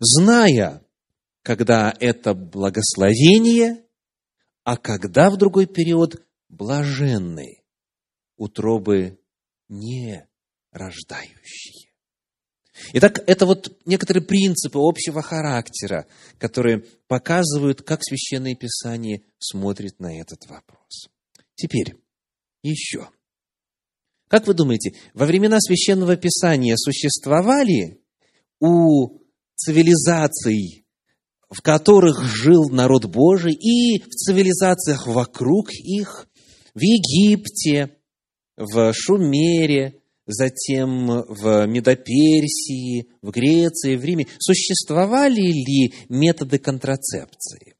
Зная, 0.00 0.82
когда 1.42 1.94
это 2.00 2.32
благословение, 2.32 3.84
а 4.62 4.78
когда 4.78 5.28
в 5.28 5.36
другой 5.36 5.66
период 5.66 6.26
блаженные, 6.48 7.62
утробы 8.38 9.20
не 9.68 10.26
рождающие. 10.70 11.92
Итак, 12.94 13.22
это 13.26 13.44
вот 13.44 13.78
некоторые 13.84 14.24
принципы 14.24 14.78
общего 14.80 15.20
характера, 15.20 16.06
которые 16.38 16.86
показывают, 17.06 17.82
как 17.82 18.02
Священное 18.02 18.54
Писание 18.54 19.24
смотрит 19.38 20.00
на 20.00 20.18
этот 20.18 20.46
вопрос. 20.46 21.10
Теперь, 21.54 22.02
еще. 22.64 23.08
Как 24.28 24.46
вы 24.46 24.54
думаете, 24.54 24.94
во 25.12 25.26
времена 25.26 25.60
священного 25.60 26.16
писания 26.16 26.74
существовали 26.76 28.00
у 28.58 29.20
цивилизаций, 29.54 30.86
в 31.48 31.60
которых 31.62 32.24
жил 32.24 32.68
народ 32.70 33.04
Божий, 33.04 33.52
и 33.52 34.00
в 34.00 34.08
цивилизациях 34.08 35.06
вокруг 35.06 35.70
их, 35.72 36.26
в 36.74 36.80
Египте, 36.80 37.96
в 38.56 38.92
Шумере, 38.92 40.00
затем 40.26 41.24
в 41.28 41.66
Медоперсии, 41.66 43.08
в 43.22 43.30
Греции, 43.30 43.96
в 43.96 44.04
Риме, 44.04 44.26
существовали 44.38 45.42
ли 45.42 45.94
методы 46.08 46.58
контрацепции? 46.58 47.73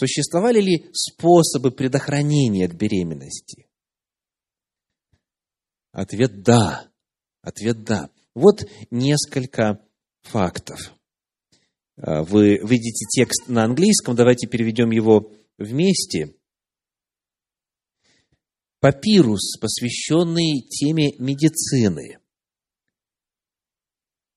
Существовали 0.00 0.62
ли 0.62 0.90
способы 0.94 1.70
предохранения 1.70 2.64
от 2.64 2.72
беременности? 2.72 3.66
Ответ– 5.92 6.42
да. 6.42 6.90
Ответ– 7.42 7.82
да. 7.84 8.08
Вот 8.34 8.66
несколько 8.90 9.86
фактов. 10.22 10.94
А, 11.98 12.22
вы 12.22 12.60
видите 12.66 13.04
текст 13.10 13.46
на 13.48 13.64
английском, 13.64 14.16
давайте 14.16 14.46
переведем 14.46 14.90
его 14.90 15.34
вместе. 15.58 16.34
папирус, 18.78 19.58
посвященный 19.60 20.62
теме 20.62 21.12
медицины, 21.18 22.20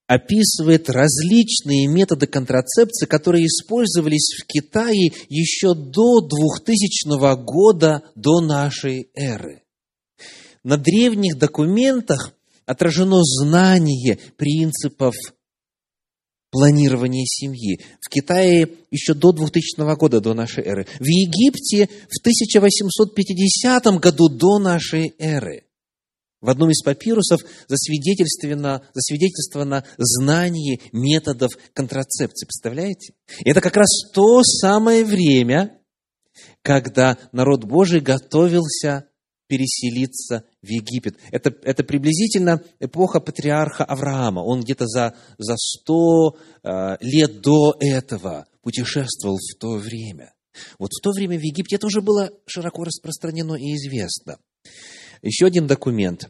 описывает 0.08 0.90
различные 0.90 1.88
методы 1.88 2.28
контрацепции, 2.28 3.06
которые 3.06 3.46
использовались 3.46 4.36
в 4.38 4.46
Китае 4.46 5.14
еще 5.30 5.74
до 5.74 6.22
2000 6.22 7.44
года 7.44 8.04
до 8.16 8.42
нашей 8.42 9.10
эры. 9.16 9.64
На 10.64 10.78
древних 10.78 11.38
документах 11.38 12.34
отражено 12.66 13.22
знание 13.24 14.18
принципов 14.38 15.16
планирования 16.52 17.26
семьи. 17.26 17.82
В 18.00 18.10
Китае 18.10 18.70
еще 18.92 19.14
до 19.14 19.32
2000 19.32 19.96
года, 19.96 20.22
до 20.22 20.34
нашей 20.34 20.64
эры. 20.64 20.86
В 21.00 21.06
Египте 21.06 21.88
в 21.88 22.20
1850 22.22 23.86
году 24.00 24.30
до 24.30 24.60
нашей 24.60 25.14
эры. 25.18 25.64
В 26.44 26.50
одном 26.50 26.72
из 26.72 26.84
папирусов 26.84 27.40
засвидетельствовано, 27.70 28.84
засвидетельствовано 28.94 29.86
знание 29.98 30.82
методов 30.92 31.54
контрацепции. 31.74 32.46
Представляете? 32.46 33.14
Это 33.46 33.62
как 33.62 33.78
раз 33.78 34.12
то 34.14 34.44
самое 34.44 35.06
время, 35.06 35.80
когда 36.62 37.18
народ 37.32 37.64
Божий 37.64 38.02
готовился 38.02 39.08
переселиться 39.48 40.44
в 40.62 40.68
Египет. 40.68 41.16
Это, 41.32 41.56
это 41.64 41.86
приблизительно 41.86 42.62
эпоха 42.82 43.22
патриарха 43.22 43.86
Авраама. 43.86 44.42
Он 44.42 44.64
где-то 44.64 44.86
за, 44.86 45.16
за 45.38 45.56
100 45.56 46.38
э, 46.64 46.98
лет 47.00 47.40
до 47.40 47.74
этого 47.80 48.48
путешествовал 48.62 49.38
в 49.38 49.58
то 49.58 49.78
время. 49.78 50.34
Вот 50.78 50.92
в 50.92 51.02
то 51.02 51.12
время 51.12 51.38
в 51.40 51.42
Египте 51.42 51.78
это 51.78 51.88
уже 51.88 52.02
было 52.02 52.32
широко 52.48 52.84
распространено 52.84 53.56
и 53.56 53.76
известно. 53.76 54.40
Еще 55.24 55.46
один 55.46 55.68
документ, 55.68 56.30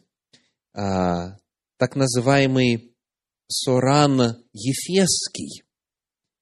а, 0.71 1.39
так 1.77 1.95
называемый 1.95 2.95
Соран 3.47 4.45
Ефесский, 4.53 5.63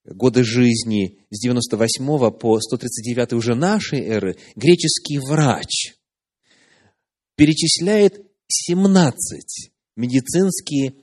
годы 0.04 0.44
жизни 0.44 1.18
с 1.30 1.40
98 1.42 2.32
по 2.32 2.60
139 2.60 3.34
уже 3.34 3.56
нашей 3.56 4.02
эры, 4.02 4.38
греческий 4.58 5.20
врач, 5.20 5.96
перечисляет 7.38 8.22
17 8.48 9.72
медицинские 9.96 10.96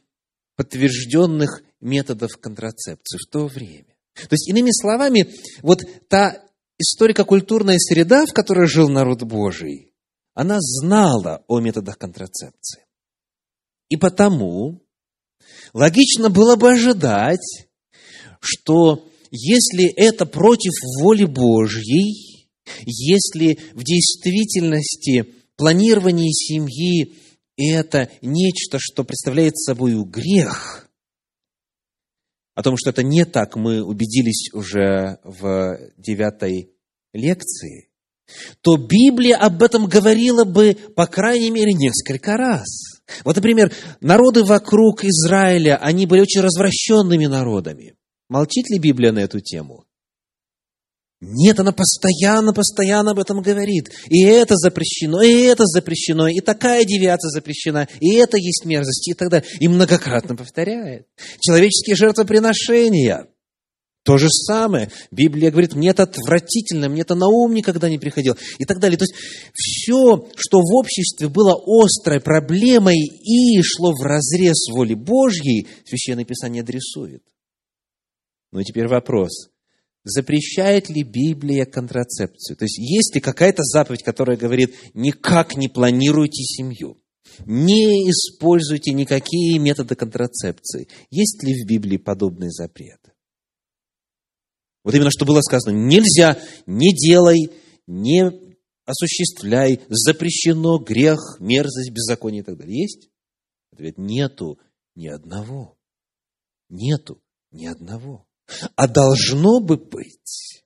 подтвержденных 0.55 1.63
методов 1.81 2.37
контрацепции 2.37 3.17
в 3.17 3.27
то 3.31 3.47
время. 3.47 3.97
То 4.15 4.33
есть, 4.33 4.51
иными 4.51 4.71
словами, 4.71 5.33
вот 5.63 5.81
та 6.09 6.45
историко-культурная 6.79 7.79
среда, 7.79 8.27
в 8.27 8.35
которой 8.35 8.67
жил 8.67 8.91
народ 8.91 9.23
Божий, 9.23 9.88
она 10.39 10.59
знала 10.61 11.43
о 11.49 11.59
методах 11.59 11.99
контрацепции. 11.99 12.87
И 13.89 13.97
потому 13.97 14.81
логично 15.73 16.31
было 16.31 16.55
бы 16.55 16.71
ожидать, 16.71 17.67
что 18.41 19.11
если 19.33 19.93
это 19.97 20.27
против 20.27 20.71
воли 21.01 21.25
Божьей, 21.25 22.49
если 22.87 23.59
в 23.75 23.83
действительности 23.83 25.35
планирование 25.57 26.31
семьи 26.31 27.17
это 27.57 28.09
нечто, 28.23 28.79
что 28.81 29.03
представляет 29.03 29.59
собой 29.59 30.01
грех, 30.05 30.89
о 32.55 32.63
том, 32.63 32.77
что 32.77 32.91
это 32.91 33.03
не 33.03 33.25
так, 33.25 33.57
мы 33.57 33.83
убедились 33.83 34.53
уже 34.53 35.19
в 35.25 35.81
девятой 35.97 36.77
лекции, 37.13 37.88
то 38.61 38.77
Библия 38.77 39.37
об 39.37 39.63
этом 39.63 39.87
говорила 39.87 40.45
бы, 40.45 40.77
по 40.95 41.07
крайней 41.07 41.51
мере, 41.51 41.73
несколько 41.73 42.37
раз. 42.37 42.67
Вот, 43.25 43.37
например, 43.37 43.73
народы 44.01 44.45
вокруг 44.45 45.05
Израиля, 45.05 45.77
они 45.77 46.07
были 46.07 46.21
очень 46.21 46.41
развращенными 46.41 47.27
народами. 47.27 47.95
Молчит 48.29 48.69
ли 48.71 48.79
Библия 48.79 49.13
на 49.13 49.21
эту 49.21 49.41
тему? 49.41 49.85
Нет, 51.21 51.59
она 51.59 51.73
постоянно, 51.73 52.53
постоянно 52.53 53.11
об 53.11 53.19
этом 53.19 53.43
говорит. 53.43 53.91
И 54.09 54.23
это 54.23 54.55
запрещено, 54.55 55.21
и 55.23 55.41
это 55.43 55.65
запрещено, 55.67 56.29
и 56.29 56.41
такая 56.41 56.85
девиация 56.85 57.31
запрещена, 57.31 57.89
и 57.99 58.15
это 58.15 58.37
есть 58.37 58.65
мерзость, 58.65 59.09
и 59.09 59.15
так 59.15 59.29
далее. 59.29 59.49
И 59.59 59.67
многократно 59.67 60.37
повторяет. 60.37 61.07
Человеческие 61.41 61.97
жертвоприношения– 61.97 63.27
то 64.09 64.17
же 64.17 64.29
самое. 64.31 64.91
Библия 65.11 65.51
говорит, 65.51 65.75
мне 65.75 65.91
это 65.91 66.05
отвратительно, 66.05 66.89
мне 66.89 67.03
это 67.03 67.15
на 67.15 67.29
ум 67.29 67.53
никогда 67.53 67.91
не 67.91 67.99
приходило. 67.99 68.39
И 68.57 68.65
так 68.65 68.81
далее. 68.81 68.97
То 68.97 69.03
есть, 69.03 69.13
все, 69.53 70.27
что 70.35 70.61
в 70.61 70.75
обществе 70.75 71.29
было 71.29 71.55
острой 71.67 72.19
проблемой 72.19 72.97
и 72.97 73.61
шло 73.61 73.93
в 73.93 74.03
разрез 74.03 74.71
воли 74.71 74.95
Божьей, 74.95 75.69
Священное 75.85 76.25
Писание 76.25 76.63
адресует. 76.63 77.23
Ну 78.51 78.61
и 78.61 78.65
теперь 78.65 78.89
вопрос. 78.89 79.51
Запрещает 80.05 80.89
ли 80.89 81.03
Библия 81.03 81.67
контрацепцию? 81.67 82.57
То 82.57 82.65
есть, 82.65 82.79
есть 82.79 83.15
ли 83.15 83.21
какая-то 83.21 83.63
заповедь, 83.63 84.05
которая 84.05 84.39
говорит, 84.39 84.75
никак 84.95 85.55
не 85.55 85.69
планируйте 85.69 86.45
семью? 86.45 86.97
Не 87.45 88.09
используйте 88.11 88.95
никакие 88.95 89.59
методы 89.59 89.97
контрацепции. 89.97 90.89
Есть 91.11 91.43
ли 91.43 91.53
в 91.53 91.69
Библии 91.69 91.99
подобный 91.99 92.49
запрет? 92.49 93.01
Вот 94.85 94.95
именно 94.95 95.11
что 95.11 95.25
было 95.25 95.41
сказано. 95.41 95.77
Нельзя, 95.77 96.39
не 96.67 96.95
делай, 96.95 97.51
не 97.87 98.31
осуществляй, 98.85 99.81
запрещено, 99.89 100.79
грех, 100.79 101.37
мерзость, 101.41 101.91
беззаконие 101.91 102.43
и 102.43 102.45
так 102.45 102.57
далее. 102.57 102.83
Есть? 102.83 103.11
Ответ, 103.73 103.99
нету 103.99 104.59
ни 104.95 105.09
одного. 105.09 105.77
Нету 106.69 107.23
ни 107.51 107.67
одного. 107.67 108.27
А 108.77 108.89
должно 108.89 109.61
бы 109.61 109.77
быть, 109.77 110.65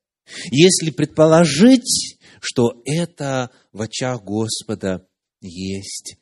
если 0.50 0.90
предположить, 0.90 2.18
что 2.40 2.80
это 2.84 3.50
в 3.72 3.82
очах 3.82 4.22
Господа 4.22 5.06
есть 5.40 6.16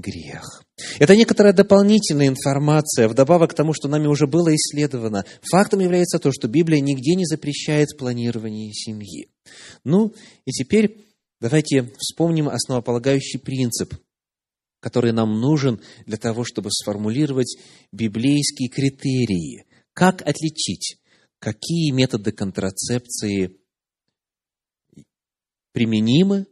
грех. 0.00 0.62
Это 0.98 1.16
некоторая 1.16 1.52
дополнительная 1.52 2.28
информация, 2.28 3.08
вдобавок 3.08 3.50
к 3.50 3.54
тому, 3.54 3.72
что 3.72 3.88
нами 3.88 4.06
уже 4.06 4.26
было 4.26 4.54
исследовано. 4.54 5.24
Фактом 5.50 5.80
является 5.80 6.18
то, 6.18 6.30
что 6.32 6.48
Библия 6.48 6.80
нигде 6.80 7.14
не 7.14 7.24
запрещает 7.26 7.88
планирование 7.98 8.72
семьи. 8.72 9.28
Ну, 9.84 10.14
и 10.44 10.50
теперь 10.50 11.06
давайте 11.40 11.92
вспомним 11.98 12.48
основополагающий 12.48 13.38
принцип, 13.38 13.94
который 14.80 15.12
нам 15.12 15.40
нужен 15.40 15.80
для 16.06 16.16
того, 16.16 16.44
чтобы 16.44 16.70
сформулировать 16.70 17.58
библейские 17.92 18.68
критерии. 18.68 19.64
Как 19.92 20.22
отличить, 20.22 20.98
какие 21.38 21.90
методы 21.90 22.32
контрацепции 22.32 23.56
применимы 25.72 26.46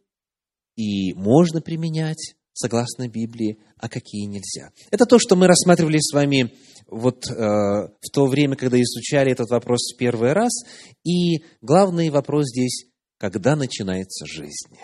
и 0.76 1.12
можно 1.14 1.60
применять, 1.60 2.36
согласно 2.56 3.06
Библии, 3.06 3.58
а 3.76 3.88
какие 3.88 4.24
нельзя. 4.24 4.70
Это 4.90 5.04
то, 5.04 5.18
что 5.18 5.36
мы 5.36 5.46
рассматривали 5.46 5.98
с 5.98 6.12
вами 6.12 6.54
вот 6.88 7.28
э, 7.28 7.34
в 7.34 8.10
то 8.12 8.26
время, 8.26 8.56
когда 8.56 8.80
изучали 8.80 9.30
этот 9.30 9.50
вопрос 9.50 9.92
в 9.92 9.98
первый 9.98 10.32
раз. 10.32 10.52
И 11.04 11.44
главный 11.60 12.08
вопрос 12.08 12.46
здесь, 12.46 12.86
когда 13.18 13.56
начинается 13.56 14.24
жизнь? 14.26 14.78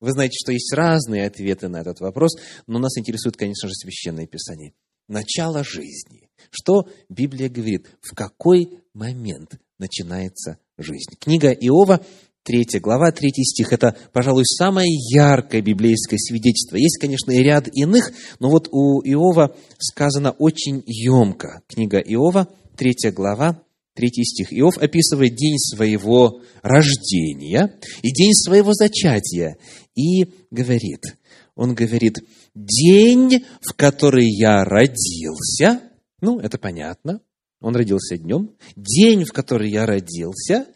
Вы 0.00 0.12
знаете, 0.12 0.36
что 0.38 0.52
есть 0.52 0.72
разные 0.74 1.26
ответы 1.26 1.68
на 1.68 1.80
этот 1.80 2.00
вопрос, 2.00 2.36
но 2.66 2.78
нас 2.78 2.98
интересует, 2.98 3.36
конечно 3.36 3.68
же, 3.68 3.74
Священное 3.74 4.26
Писание. 4.26 4.74
Начало 5.08 5.64
жизни. 5.64 6.28
Что 6.50 6.88
Библия 7.08 7.48
говорит? 7.48 7.88
В 8.02 8.14
какой 8.14 8.80
момент 8.92 9.58
начинается 9.78 10.58
жизнь? 10.76 11.16
Книга 11.18 11.52
Иова, 11.52 12.04
Третья 12.44 12.78
глава, 12.78 13.10
третий 13.10 13.42
стих– 13.42 13.72
это, 13.72 13.96
пожалуй, 14.12 14.44
самое 14.44 14.86
яркое 14.86 15.62
библейское 15.62 16.18
свидетельство. 16.18 16.76
Есть, 16.76 16.98
конечно, 17.00 17.30
и 17.30 17.38
ряд 17.38 17.68
иных, 17.72 18.12
но 18.38 18.50
вот 18.50 18.68
у 18.70 19.00
Иова 19.00 19.56
сказано 19.78 20.32
очень 20.32 20.82
емко. 20.84 21.62
Книга 21.66 21.96
Иова, 22.00 22.48
третья 22.76 23.12
глава, 23.12 23.62
третий 23.94 24.24
стих. 24.24 24.52
Иов 24.52 24.76
описывает 24.76 25.34
день 25.34 25.56
своего 25.56 26.42
рождения 26.60 27.78
и 28.02 28.12
день 28.12 28.34
своего 28.34 28.74
зачатия 28.74 29.56
и 29.94 30.26
говорит, 30.50 31.16
он 31.56 31.74
говорит, 31.74 32.18
день, 32.54 33.46
в 33.62 33.72
который 33.72 34.28
я 34.28 34.64
родился, 34.64 35.80
ну, 36.20 36.40
это 36.40 36.58
понятно, 36.58 37.22
он 37.64 37.74
родился 37.74 38.18
днем, 38.18 38.54
день, 38.76 39.24
в 39.24 39.32
который 39.32 39.70
я 39.70 39.86
родился, 39.86 40.66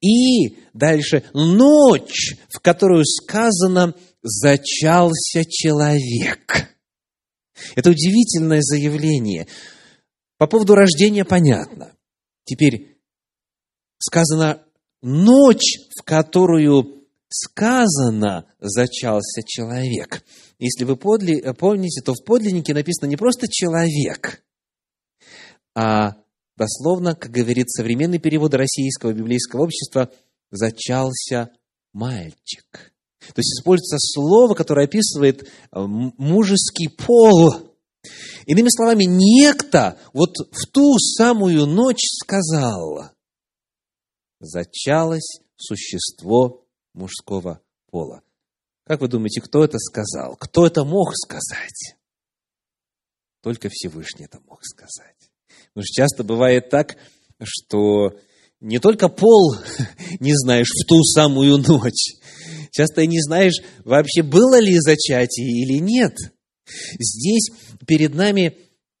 и 0.00 0.56
дальше 0.74 1.22
ночь, 1.32 2.34
в 2.48 2.58
которую 2.58 3.04
сказано 3.04 3.94
«зачался 4.22 5.44
человек». 5.48 6.68
Это 7.76 7.90
удивительное 7.90 8.60
заявление. 8.60 9.46
По 10.36 10.48
поводу 10.48 10.74
рождения 10.74 11.24
понятно. 11.24 11.94
Теперь 12.42 12.98
сказано 13.98 14.64
«ночь, 15.00 15.78
в 15.96 16.02
которую 16.02 17.06
сказано 17.28 18.46
«зачался 18.58 19.42
человек». 19.46 20.24
Если 20.58 20.82
вы 20.82 20.96
подли, 20.96 21.40
помните, 21.56 22.02
то 22.02 22.14
в 22.14 22.24
подлиннике 22.24 22.74
написано 22.74 23.08
не 23.08 23.16
просто 23.16 23.46
«человек», 23.48 24.42
а 25.74 26.21
дословно, 26.56 27.14
как 27.14 27.30
говорит 27.30 27.70
современный 27.70 28.18
перевод 28.18 28.54
Российского 28.54 29.12
библейского 29.12 29.62
общества, 29.62 30.10
«зачался 30.50 31.50
мальчик». 31.92 32.92
То 33.28 33.38
есть 33.38 33.60
используется 33.60 33.98
слово, 33.98 34.54
которое 34.54 34.86
описывает 34.86 35.42
э, 35.44 35.46
мужеский 35.72 36.88
пол. 36.88 37.72
Иными 38.46 38.68
словами, 38.68 39.04
некто 39.04 39.98
вот 40.12 40.34
в 40.50 40.66
ту 40.66 40.98
самую 40.98 41.66
ночь 41.66 42.02
сказал, 42.20 43.10
зачалось 44.40 45.40
существо 45.56 46.66
мужского 46.94 47.60
пола. 47.90 48.22
Как 48.84 49.00
вы 49.00 49.08
думаете, 49.08 49.40
кто 49.40 49.64
это 49.64 49.78
сказал? 49.78 50.36
Кто 50.36 50.66
это 50.66 50.84
мог 50.84 51.14
сказать? 51.14 51.96
Только 53.40 53.68
Всевышний 53.70 54.24
это 54.24 54.40
мог 54.40 54.64
сказать. 54.64 55.31
Потому 55.74 55.84
что 55.84 56.02
часто 56.02 56.24
бывает 56.24 56.68
так, 56.68 56.96
что 57.42 58.18
не 58.60 58.78
только 58.78 59.08
пол 59.08 59.56
не 60.20 60.34
знаешь 60.36 60.68
в 60.68 60.86
ту 60.86 61.02
самую 61.02 61.58
ночь, 61.58 62.14
часто 62.70 63.02
и 63.02 63.06
не 63.06 63.20
знаешь, 63.20 63.62
вообще 63.84 64.22
было 64.22 64.60
ли 64.60 64.78
зачатие 64.78 65.48
или 65.62 65.78
нет. 65.78 66.14
Здесь 66.98 67.50
перед 67.86 68.14
нами 68.14 68.56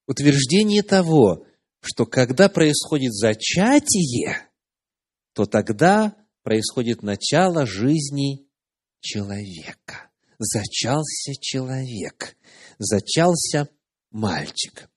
утверждение 0.06 0.82
того, 0.82 1.46
что 1.80 2.06
когда 2.06 2.48
происходит 2.48 3.12
зачатие, 3.12 4.48
то 5.34 5.46
тогда 5.46 6.14
происходит 6.42 7.02
начало 7.02 7.66
жизни 7.66 8.46
человека. 9.00 10.10
Зачался 10.38 11.32
человек, 11.40 12.36
зачался 12.78 13.68
мальчик. 14.10 14.88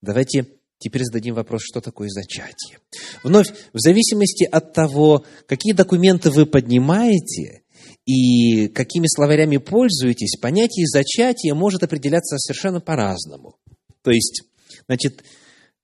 Давайте 0.00 0.58
теперь 0.82 1.04
зададим 1.04 1.34
вопрос, 1.34 1.62
что 1.64 1.80
такое 1.80 2.08
зачатие. 2.08 2.78
Вновь, 3.22 3.48
в 3.72 3.78
зависимости 3.78 4.44
от 4.44 4.72
того, 4.72 5.24
какие 5.46 5.72
документы 5.72 6.30
вы 6.30 6.46
поднимаете 6.46 7.62
и 8.04 8.68
какими 8.68 9.06
словарями 9.06 9.58
пользуетесь, 9.58 10.38
понятие 10.40 10.86
зачатия 10.86 11.54
может 11.54 11.82
определяться 11.82 12.38
совершенно 12.38 12.80
по-разному. 12.80 13.56
То 14.02 14.10
есть, 14.10 14.42
значит, 14.86 15.22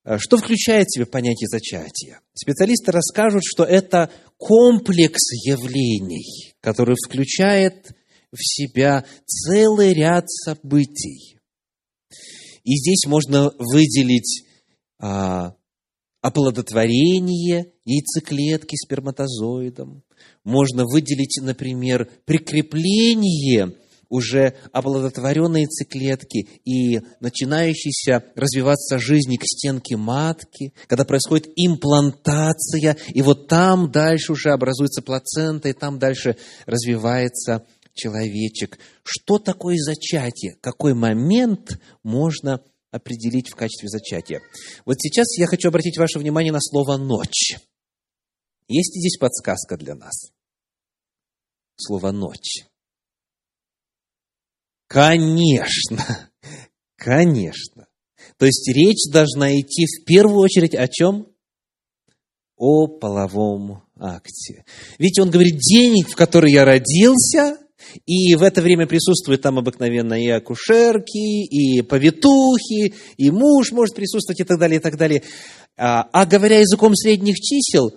Э, 0.08 0.16
что 0.18 0.38
включает 0.38 0.86
в 0.88 0.94
себя 0.94 1.06
понятие 1.06 1.48
зачатия? 1.48 2.20
Специалисты 2.34 2.92
расскажут, 2.92 3.42
что 3.44 3.64
это 3.64 4.10
комплекс 4.38 5.20
явлений, 5.44 6.54
который 6.60 6.96
включает 6.96 7.92
в 8.32 8.38
себя 8.40 9.04
целый 9.26 9.92
ряд 9.92 10.24
событий. 10.30 11.38
И 12.64 12.76
здесь 12.76 13.04
можно 13.06 13.52
выделить 13.58 14.44
а, 15.00 15.54
оплодотворение 16.20 17.72
яйцеклетки 17.84 18.76
сперматозоидом. 18.76 20.02
Можно 20.44 20.84
выделить, 20.84 21.38
например, 21.40 22.08
прикрепление 22.24 23.74
уже 24.08 24.54
оплодотворенные 24.72 25.64
яйцеклетки 25.64 26.48
и 26.64 27.00
начинающиеся 27.20 28.24
развиваться 28.34 28.98
жизни 28.98 29.36
к 29.36 29.44
стенке 29.44 29.96
матки, 29.96 30.72
когда 30.86 31.04
происходит 31.04 31.48
имплантация, 31.56 32.96
и 33.08 33.22
вот 33.22 33.48
там 33.48 33.90
дальше 33.90 34.32
уже 34.32 34.50
образуется 34.50 35.02
плацента, 35.02 35.68
и 35.68 35.74
там 35.74 35.98
дальше 35.98 36.36
развивается 36.66 37.66
человечек. 37.94 38.78
Что 39.02 39.38
такое 39.38 39.76
зачатие? 39.76 40.56
Какой 40.60 40.94
момент 40.94 41.78
можно 42.02 42.62
определить 42.90 43.50
в 43.50 43.54
качестве 43.54 43.88
зачатия? 43.88 44.40
Вот 44.84 44.96
сейчас 45.00 45.36
я 45.38 45.46
хочу 45.46 45.68
обратить 45.68 45.98
ваше 45.98 46.18
внимание 46.18 46.52
на 46.52 46.60
слово 46.60 46.96
«ночь». 46.96 47.56
Есть 48.68 48.94
здесь 48.94 49.18
подсказка 49.18 49.76
для 49.76 49.94
нас? 49.94 50.30
Слово 51.76 52.10
«ночь». 52.10 52.64
Конечно, 54.88 56.30
конечно. 56.96 57.86
То 58.38 58.46
есть 58.46 58.68
речь 58.74 59.10
должна 59.12 59.54
идти 59.54 59.84
в 59.86 60.04
первую 60.04 60.38
очередь 60.40 60.74
о 60.74 60.88
чем? 60.88 61.28
О 62.56 62.86
половом 62.88 63.84
акте. 63.96 64.64
Видите, 64.98 65.22
он 65.22 65.30
говорит, 65.30 65.58
день, 65.58 66.02
в 66.04 66.16
который 66.16 66.52
я 66.52 66.64
родился, 66.64 67.58
и 68.06 68.34
в 68.34 68.42
это 68.42 68.62
время 68.62 68.86
присутствуют 68.86 69.42
там 69.42 69.58
обыкновенно 69.58 70.14
и 70.14 70.28
акушерки, 70.28 71.44
и 71.44 71.82
повитухи, 71.82 72.94
и 73.16 73.30
муж 73.30 73.72
может 73.72 73.94
присутствовать, 73.94 74.40
и 74.40 74.44
так 74.44 74.58
далее, 74.58 74.78
и 74.78 74.82
так 74.82 74.96
далее. 74.96 75.22
А, 75.76 76.08
а 76.12 76.26
говоря 76.26 76.60
языком 76.60 76.94
средних 76.94 77.36
чисел, 77.36 77.92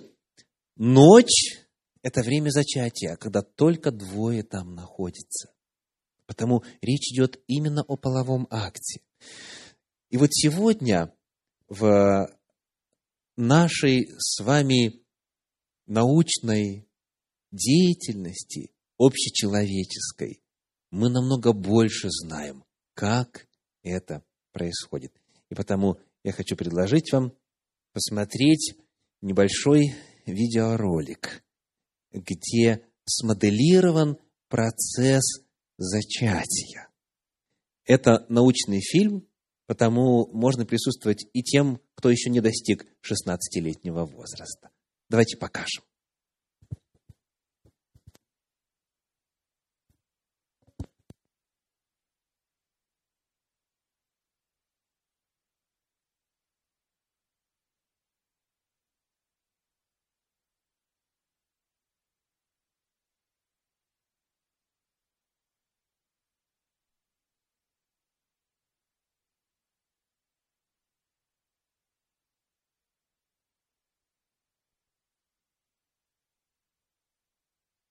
ночь– 0.76 1.58
это 2.02 2.22
время 2.22 2.50
зачатия, 2.50 3.16
когда 3.16 3.42
только 3.42 3.90
двое 3.90 4.42
там 4.42 4.74
находятся. 4.74 5.50
Потому 6.26 6.62
речь 6.80 7.12
идет 7.12 7.40
именно 7.46 7.82
о 7.82 7.96
половом 7.96 8.46
акте. 8.50 9.00
И 10.10 10.16
вот 10.16 10.30
сегодня 10.32 11.12
в 11.68 12.28
нашей 13.36 14.10
с 14.18 14.42
вами 14.42 15.02
научной 15.86 16.88
деятельности, 17.50 18.70
общечеловеческой, 19.04 20.42
мы 20.90 21.08
намного 21.08 21.52
больше 21.52 22.08
знаем, 22.10 22.64
как 22.94 23.48
это 23.82 24.22
происходит. 24.52 25.12
И 25.50 25.54
потому 25.54 25.98
я 26.22 26.32
хочу 26.32 26.56
предложить 26.56 27.12
вам 27.12 27.32
посмотреть 27.92 28.76
небольшой 29.20 29.94
видеоролик, 30.26 31.44
где 32.12 32.84
смоделирован 33.04 34.18
процесс 34.48 35.24
зачатия. 35.78 36.88
Это 37.84 38.24
научный 38.28 38.80
фильм, 38.80 39.26
потому 39.66 40.28
можно 40.32 40.64
присутствовать 40.64 41.26
и 41.32 41.42
тем, 41.42 41.80
кто 41.94 42.10
еще 42.10 42.30
не 42.30 42.40
достиг 42.40 42.86
16-летнего 43.02 44.04
возраста. 44.04 44.70
Давайте 45.08 45.36
покажем. 45.36 45.82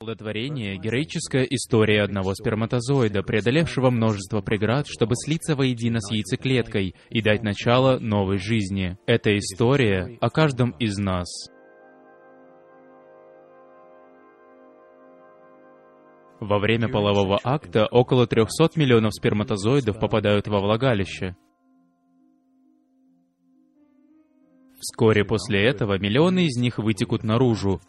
Плодотворение– 0.01 0.77
героическая 0.81 1.43
история 1.43 2.01
одного 2.01 2.33
сперматозоида, 2.33 3.21
преодолевшего 3.21 3.91
множество 3.91 4.41
преград, 4.41 4.87
чтобы 4.87 5.13
слиться 5.15 5.55
воедино 5.55 5.99
с 6.01 6.11
яйцеклеткой 6.11 6.95
и 7.11 7.21
дать 7.21 7.43
начало 7.43 7.99
новой 7.99 8.39
жизни. 8.39 8.97
Это 9.05 9.37
история 9.37 10.17
о 10.19 10.31
каждом 10.31 10.71
из 10.79 10.97
нас. 10.97 11.27
Во 16.39 16.57
время 16.57 16.89
полового 16.89 17.39
акта 17.43 17.85
около 17.85 18.25
300 18.25 18.71
миллионов 18.77 19.13
сперматозоидов 19.13 19.99
попадают 19.99 20.47
во 20.47 20.61
влагалище. 20.61 21.35
Вскоре 24.79 25.23
после 25.25 25.63
этого 25.63 25.99
миллионы 25.99 26.47
из 26.47 26.57
них 26.57 26.79
вытекут 26.79 27.21
наружу, 27.23 27.79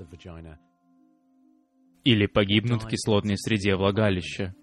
или 2.04 2.26
погибнут 2.26 2.82
в 2.82 2.88
кислотной 2.88 3.36
среде 3.36 3.76
влагалища. 3.76 4.54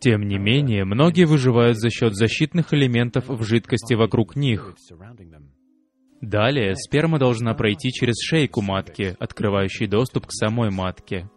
Тем 0.00 0.28
не 0.28 0.38
менее, 0.38 0.84
многие 0.84 1.24
выживают 1.24 1.78
за 1.78 1.90
счет 1.90 2.14
защитных 2.14 2.74
элементов 2.74 3.28
в 3.28 3.42
жидкости 3.42 3.94
вокруг 3.94 4.36
них. 4.36 4.74
Далее, 6.20 6.74
сперма 6.76 7.18
должна 7.18 7.54
пройти 7.54 7.90
через 7.90 8.16
шейку 8.22 8.60
матки, 8.60 9.16
открывающий 9.18 9.86
доступ 9.86 10.26
к 10.26 10.32
самой 10.32 10.70
матке. 10.70 11.30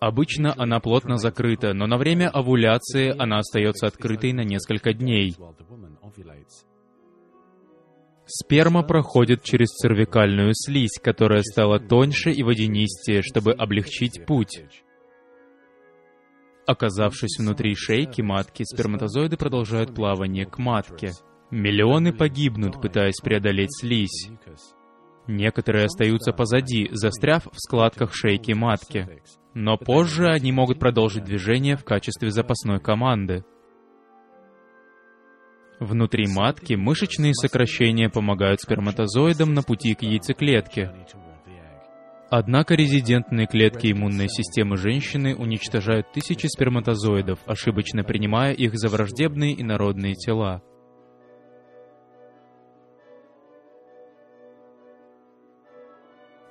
Обычно 0.00 0.52
она 0.56 0.80
плотно 0.80 1.16
закрыта, 1.16 1.74
но 1.74 1.86
на 1.86 1.96
время 1.96 2.28
овуляции 2.28 3.14
она 3.16 3.38
остается 3.38 3.86
открытой 3.86 4.32
на 4.32 4.42
несколько 4.42 4.92
дней. 4.92 5.36
Сперма 8.26 8.82
проходит 8.82 9.42
через 9.42 9.68
цервикальную 9.68 10.54
слизь, 10.54 10.98
которая 11.00 11.42
стала 11.42 11.78
тоньше 11.78 12.30
и 12.30 12.42
водянистее, 12.42 13.22
чтобы 13.22 13.52
облегчить 13.52 14.24
путь. 14.26 14.64
Оказавшись 16.66 17.38
внутри 17.38 17.74
шейки 17.74 18.22
матки, 18.22 18.64
сперматозоиды 18.64 19.36
продолжают 19.36 19.94
плавание 19.94 20.46
к 20.46 20.58
матке. 20.58 21.12
Миллионы 21.50 22.12
погибнут, 22.12 22.80
пытаясь 22.80 23.20
преодолеть 23.22 23.76
слизь. 23.78 24.30
Некоторые 25.26 25.86
остаются 25.86 26.32
позади, 26.32 26.88
застряв 26.92 27.46
в 27.46 27.56
складках 27.56 28.14
шейки 28.14 28.52
матки. 28.52 29.22
Но 29.54 29.76
позже 29.76 30.28
они 30.28 30.52
могут 30.52 30.78
продолжить 30.78 31.24
движение 31.24 31.76
в 31.76 31.84
качестве 31.84 32.30
запасной 32.30 32.80
команды. 32.80 33.44
Внутри 35.78 36.26
матки 36.28 36.74
мышечные 36.74 37.34
сокращения 37.34 38.08
помогают 38.08 38.60
сперматозоидам 38.60 39.52
на 39.52 39.62
пути 39.62 39.94
к 39.94 40.02
яйцеклетке. 40.02 40.92
Однако 42.34 42.74
резидентные 42.74 43.46
клетки 43.46 43.92
иммунной 43.92 44.26
системы 44.26 44.78
женщины 44.78 45.36
уничтожают 45.36 46.12
тысячи 46.12 46.46
сперматозоидов, 46.46 47.40
ошибочно 47.44 48.04
принимая 48.04 48.54
их 48.54 48.72
за 48.74 48.88
враждебные 48.88 49.60
инородные 49.60 50.14
тела. 50.14 50.62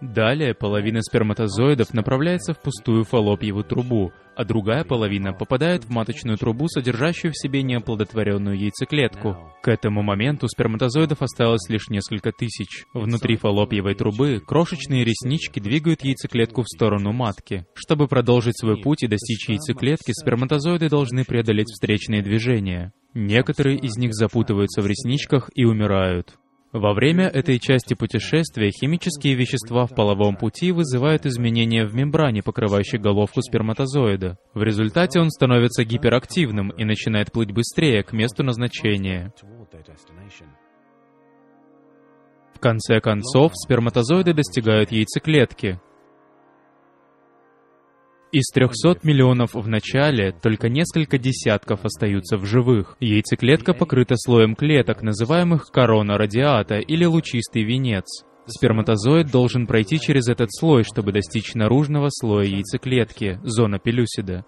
Далее 0.01 0.55
половина 0.55 1.03
сперматозоидов 1.03 1.93
направляется 1.93 2.53
в 2.53 2.59
пустую 2.59 3.03
фаллопьеву 3.03 3.63
трубу, 3.63 4.11
а 4.35 4.43
другая 4.43 4.83
половина 4.83 5.31
попадает 5.31 5.85
в 5.85 5.91
маточную 5.91 6.37
трубу, 6.37 6.67
содержащую 6.67 7.31
в 7.31 7.37
себе 7.37 7.61
неоплодотворенную 7.61 8.57
яйцеклетку. 8.57 9.37
К 9.61 9.67
этому 9.67 10.01
моменту 10.01 10.47
сперматозоидов 10.47 11.21
осталось 11.21 11.69
лишь 11.69 11.89
несколько 11.89 12.31
тысяч. 12.31 12.85
Внутри 12.95 13.35
фаллопьевой 13.35 13.93
трубы 13.93 14.41
крошечные 14.43 15.05
реснички 15.05 15.59
двигают 15.59 16.03
яйцеклетку 16.03 16.63
в 16.63 16.67
сторону 16.67 17.11
матки. 17.11 17.67
Чтобы 17.75 18.07
продолжить 18.07 18.57
свой 18.57 18.81
путь 18.81 19.03
и 19.03 19.07
достичь 19.07 19.49
яйцеклетки, 19.49 20.13
сперматозоиды 20.13 20.89
должны 20.89 21.25
преодолеть 21.25 21.69
встречные 21.69 22.23
движения. 22.23 22.91
Некоторые 23.13 23.77
из 23.77 23.97
них 23.97 24.13
запутываются 24.13 24.81
в 24.81 24.87
ресничках 24.87 25.51
и 25.53 25.63
умирают. 25.65 26.37
Во 26.73 26.93
время 26.93 27.27
этой 27.27 27.59
части 27.59 27.95
путешествия 27.95 28.71
химические 28.71 29.35
вещества 29.35 29.85
в 29.85 29.93
половом 29.93 30.37
пути 30.37 30.71
вызывают 30.71 31.25
изменения 31.25 31.85
в 31.85 31.93
мембране, 31.93 32.41
покрывающей 32.41 32.97
головку 32.97 33.41
сперматозоида. 33.41 34.37
В 34.53 34.63
результате 34.63 35.19
он 35.19 35.29
становится 35.31 35.83
гиперактивным 35.83 36.69
и 36.69 36.85
начинает 36.85 37.33
плыть 37.33 37.51
быстрее 37.51 38.03
к 38.03 38.13
месту 38.13 38.43
назначения. 38.43 39.33
В 42.53 42.59
конце 42.61 43.01
концов, 43.01 43.51
сперматозоиды 43.53 44.33
достигают 44.33 44.93
яйцеклетки. 44.93 45.81
Из 48.31 48.45
300 48.53 48.99
миллионов 49.03 49.55
в 49.55 49.67
начале 49.67 50.31
только 50.31 50.69
несколько 50.69 51.17
десятков 51.17 51.83
остаются 51.83 52.37
в 52.37 52.45
живых. 52.45 52.95
Яйцеклетка 53.01 53.73
покрыта 53.73 54.15
слоем 54.15 54.55
клеток, 54.55 55.01
называемых 55.01 55.69
корона 55.69 56.17
радиата 56.17 56.75
или 56.75 57.03
лучистый 57.03 57.63
венец. 57.63 58.05
Сперматозоид 58.45 59.29
должен 59.29 59.67
пройти 59.67 59.99
через 59.99 60.29
этот 60.29 60.47
слой, 60.53 60.83
чтобы 60.83 61.11
достичь 61.11 61.55
наружного 61.55 62.07
слоя 62.09 62.45
яйцеклетки, 62.45 63.37
зона 63.43 63.79
пелюсида. 63.79 64.45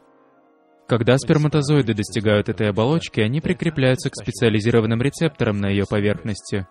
Когда 0.88 1.18
сперматозоиды 1.18 1.94
достигают 1.94 2.48
этой 2.48 2.70
оболочки, 2.70 3.20
они 3.20 3.42
прикрепляются 3.42 4.10
к 4.10 4.16
специализированным 4.16 5.02
рецепторам 5.02 5.58
на 5.58 5.68
ее 5.68 5.84
поверхности 5.90 6.68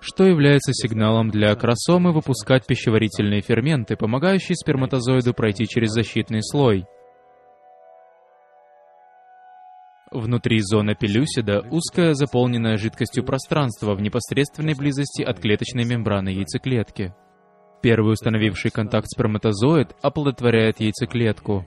что 0.00 0.24
является 0.24 0.72
сигналом 0.72 1.30
для 1.30 1.52
акросомы 1.52 2.12
выпускать 2.12 2.66
пищеварительные 2.66 3.40
ферменты, 3.40 3.96
помогающие 3.96 4.54
сперматозоиду 4.56 5.34
пройти 5.34 5.66
через 5.66 5.90
защитный 5.90 6.42
слой. 6.42 6.86
Внутри 10.12 10.60
зоны 10.60 10.94
пелюсида 10.94 11.66
узкое, 11.70 12.14
заполненное 12.14 12.76
жидкостью 12.76 13.24
пространство 13.24 13.94
в 13.94 14.00
непосредственной 14.00 14.74
близости 14.74 15.22
от 15.22 15.40
клеточной 15.40 15.84
мембраны 15.84 16.28
яйцеклетки. 16.28 17.14
Первый 17.82 18.12
установивший 18.12 18.70
контакт 18.70 19.08
сперматозоид 19.08 19.94
оплодотворяет 20.02 20.80
яйцеклетку. 20.80 21.66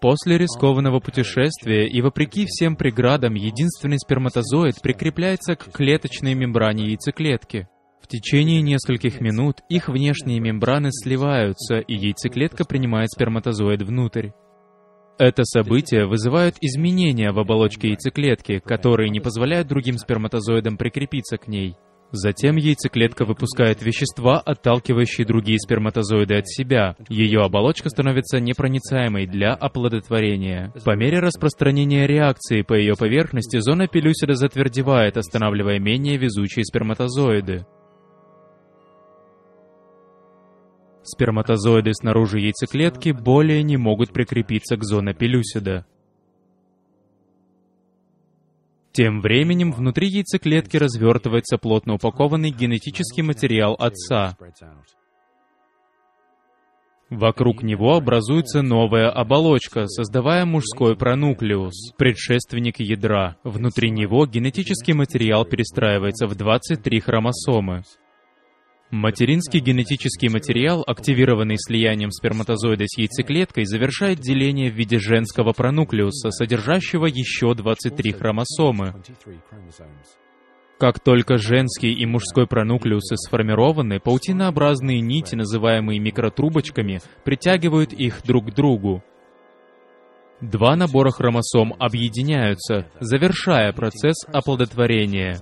После 0.00 0.36
рискованного 0.36 1.00
путешествия 1.00 1.88
и 1.88 2.02
вопреки 2.02 2.44
всем 2.46 2.76
преградам, 2.76 3.34
единственный 3.34 3.98
сперматозоид 3.98 4.82
прикрепляется 4.82 5.56
к 5.56 5.72
клеточной 5.72 6.34
мембране 6.34 6.88
яйцеклетки. 6.88 7.66
В 8.02 8.06
течение 8.06 8.60
нескольких 8.60 9.20
минут 9.20 9.62
их 9.68 9.88
внешние 9.88 10.38
мембраны 10.38 10.90
сливаются, 10.92 11.78
и 11.78 11.94
яйцеклетка 11.94 12.64
принимает 12.64 13.10
сперматозоид 13.10 13.82
внутрь. 13.82 14.30
Это 15.18 15.44
событие 15.44 16.06
вызывает 16.06 16.56
изменения 16.60 17.32
в 17.32 17.38
оболочке 17.38 17.88
яйцеклетки, 17.88 18.58
которые 18.58 19.08
не 19.08 19.20
позволяют 19.20 19.66
другим 19.66 19.96
сперматозоидам 19.96 20.76
прикрепиться 20.76 21.38
к 21.38 21.48
ней. 21.48 21.74
Затем 22.12 22.56
яйцеклетка 22.56 23.24
выпускает 23.24 23.82
вещества, 23.82 24.38
отталкивающие 24.38 25.26
другие 25.26 25.58
сперматозоиды 25.58 26.36
от 26.36 26.48
себя. 26.48 26.96
Ее 27.08 27.40
оболочка 27.40 27.88
становится 27.88 28.38
непроницаемой 28.38 29.26
для 29.26 29.54
оплодотворения. 29.54 30.72
По 30.84 30.94
мере 30.94 31.18
распространения 31.18 32.06
реакции 32.06 32.62
по 32.62 32.74
ее 32.74 32.94
поверхности, 32.96 33.58
зона 33.58 33.88
пелюсида 33.88 34.34
затвердевает, 34.34 35.16
останавливая 35.16 35.78
менее 35.78 36.16
везучие 36.16 36.64
сперматозоиды. 36.64 37.66
Сперматозоиды 41.02 41.92
снаружи 41.94 42.40
яйцеклетки 42.40 43.10
более 43.10 43.62
не 43.62 43.76
могут 43.76 44.12
прикрепиться 44.12 44.76
к 44.76 44.84
зоне 44.84 45.14
пелюсида. 45.14 45.86
Тем 48.96 49.20
временем 49.20 49.72
внутри 49.72 50.08
яйцеклетки 50.08 50.78
развертывается 50.78 51.58
плотно 51.58 51.96
упакованный 51.96 52.48
генетический 52.48 53.22
материал 53.22 53.74
отца. 53.78 54.38
Вокруг 57.10 57.62
него 57.62 57.96
образуется 57.96 58.62
новая 58.62 59.10
оболочка, 59.10 59.86
создавая 59.86 60.46
мужской 60.46 60.96
пронуклеус, 60.96 61.92
предшественник 61.98 62.80
ядра. 62.80 63.36
Внутри 63.44 63.90
него 63.90 64.24
генетический 64.24 64.94
материал 64.94 65.44
перестраивается 65.44 66.26
в 66.26 66.34
23 66.34 67.00
хромосомы. 67.00 67.82
Материнский 68.90 69.58
генетический 69.58 70.28
материал, 70.28 70.84
активированный 70.86 71.56
слиянием 71.58 72.12
сперматозоида 72.12 72.84
с 72.86 72.96
яйцеклеткой, 72.98 73.64
завершает 73.64 74.20
деление 74.20 74.70
в 74.70 74.74
виде 74.74 75.00
женского 75.00 75.52
пронуклеуса, 75.52 76.30
содержащего 76.30 77.06
еще 77.06 77.54
23 77.54 78.12
хромосомы. 78.12 78.94
Как 80.78 81.00
только 81.00 81.36
женский 81.38 81.92
и 81.92 82.06
мужской 82.06 82.46
пронуклеусы 82.46 83.16
сформированы, 83.16 83.98
паутинообразные 83.98 85.00
нити, 85.00 85.34
называемые 85.34 85.98
микротрубочками, 85.98 87.00
притягивают 87.24 87.92
их 87.92 88.22
друг 88.24 88.50
к 88.50 88.54
другу. 88.54 89.02
Два 90.40 90.76
набора 90.76 91.10
хромосом 91.10 91.74
объединяются, 91.78 92.86
завершая 93.00 93.72
процесс 93.72 94.16
оплодотворения. 94.32 95.40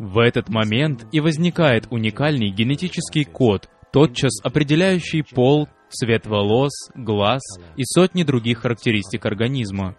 В 0.00 0.18
этот 0.18 0.48
момент 0.48 1.06
и 1.12 1.20
возникает 1.20 1.86
уникальный 1.90 2.48
генетический 2.48 3.26
код, 3.26 3.68
тотчас 3.92 4.40
определяющий 4.42 5.22
пол, 5.22 5.68
цвет 5.90 6.26
волос, 6.26 6.72
глаз 6.94 7.42
и 7.76 7.82
сотни 7.84 8.22
других 8.22 8.60
характеристик 8.60 9.26
организма. 9.26 9.98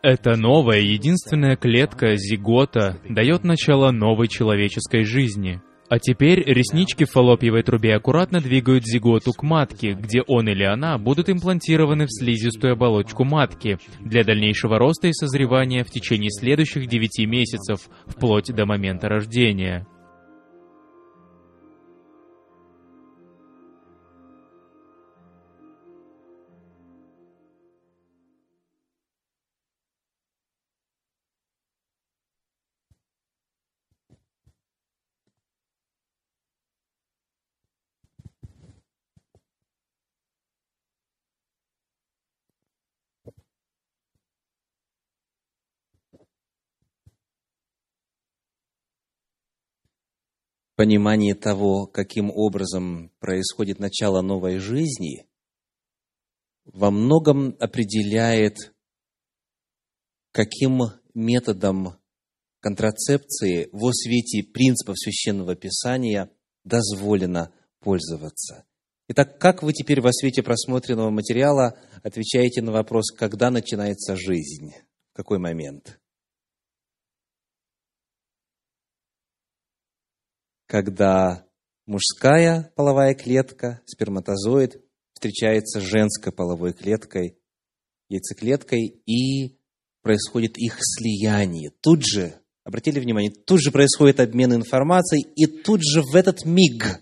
Эта 0.00 0.36
новая 0.36 0.80
единственная 0.80 1.56
клетка 1.56 2.16
зигота 2.16 2.98
дает 3.06 3.44
начало 3.44 3.90
новой 3.90 4.26
человеческой 4.26 5.04
жизни— 5.04 5.60
а 5.88 5.98
теперь 5.98 6.42
реснички 6.44 7.04
в 7.04 7.10
фаллопьевой 7.10 7.62
трубе 7.62 7.94
аккуратно 7.94 8.40
двигают 8.40 8.84
зиготу 8.84 9.32
к 9.32 9.42
матке, 9.42 9.92
где 9.92 10.22
он 10.22 10.48
или 10.48 10.64
она 10.64 10.98
будут 10.98 11.28
имплантированы 11.30 12.06
в 12.06 12.12
слизистую 12.12 12.72
оболочку 12.72 13.24
матки 13.24 13.78
для 14.00 14.24
дальнейшего 14.24 14.78
роста 14.78 15.08
и 15.08 15.12
созревания 15.12 15.84
в 15.84 15.90
течение 15.90 16.30
следующих 16.30 16.88
9 16.88 17.26
месяцев, 17.26 17.88
вплоть 18.06 18.52
до 18.52 18.66
момента 18.66 19.08
рождения. 19.08 19.86
Понимание 50.76 51.34
того, 51.34 51.86
каким 51.86 52.30
образом 52.30 53.10
происходит 53.18 53.80
начало 53.80 54.20
новой 54.20 54.58
жизни, 54.58 55.26
во 56.64 56.90
многом 56.90 57.56
определяет, 57.58 58.74
каким 60.32 60.82
методом 61.14 61.96
контрацепции 62.60 63.68
во 63.72 63.92
свете 63.92 64.42
принципов 64.42 64.98
Священного 64.98 65.54
Писания 65.54 66.30
дозволено 66.64 67.52
пользоваться. 67.80 68.66
Итак, 69.08 69.38
как 69.38 69.62
вы 69.62 69.72
теперь 69.72 70.00
во 70.00 70.12
свете 70.12 70.42
просмотренного 70.42 71.10
материала 71.10 71.78
отвечаете 72.02 72.60
на 72.60 72.72
вопрос, 72.72 73.12
когда 73.12 73.50
начинается 73.50 74.16
жизнь? 74.16 74.72
В 75.12 75.16
какой 75.16 75.38
момент? 75.38 76.00
Когда 80.66 81.46
мужская 81.86 82.72
половая 82.74 83.14
клетка, 83.14 83.80
сперматозоид, 83.86 84.82
встречается 85.12 85.80
с 85.80 85.84
женской 85.84 86.32
половой 86.32 86.72
клеткой, 86.72 87.38
яйцеклеткой, 88.08 89.00
и 89.06 89.58
происходит 90.02 90.58
их 90.58 90.76
слияние. 90.80 91.70
Тут 91.80 92.04
же, 92.04 92.34
обратили 92.64 93.00
внимание, 93.00 93.30
тут 93.30 93.60
же 93.60 93.70
происходит 93.70 94.20
обмен 94.20 94.54
информацией, 94.54 95.22
и 95.34 95.46
тут 95.46 95.80
же 95.82 96.02
в 96.02 96.14
этот 96.14 96.44
миг 96.44 97.00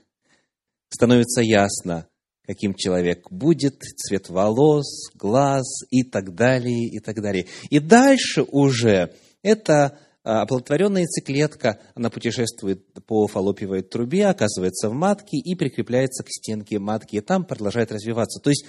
становится 0.88 1.40
ясно, 1.42 2.06
каким 2.46 2.74
человек 2.74 3.30
будет, 3.30 3.82
цвет 3.82 4.28
волос, 4.28 5.10
глаз 5.14 5.64
и 5.90 6.02
так 6.02 6.34
далее, 6.34 6.88
и 6.88 7.00
так 7.00 7.20
далее. 7.20 7.46
И 7.70 7.78
дальше 7.78 8.42
уже 8.42 9.14
это 9.42 9.98
оплодотворенная 10.24 11.02
яйцеклетка, 11.02 11.78
она 11.94 12.10
путешествует 12.10 12.84
по 13.06 13.26
фаллопиевой 13.26 13.82
трубе, 13.82 14.26
оказывается 14.26 14.88
в 14.88 14.94
матке 14.94 15.36
и 15.36 15.54
прикрепляется 15.54 16.24
к 16.24 16.28
стенке 16.30 16.78
матки, 16.78 17.16
и 17.16 17.20
там 17.20 17.44
продолжает 17.44 17.92
развиваться. 17.92 18.40
То 18.40 18.50
есть 18.50 18.66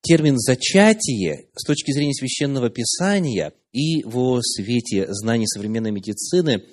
термин 0.00 0.38
«зачатие» 0.38 1.48
с 1.54 1.64
точки 1.64 1.92
зрения 1.92 2.14
священного 2.14 2.70
писания 2.70 3.52
и 3.72 4.02
во 4.04 4.40
свете 4.42 5.06
знаний 5.12 5.46
современной 5.46 5.90
медицины– 5.90 6.62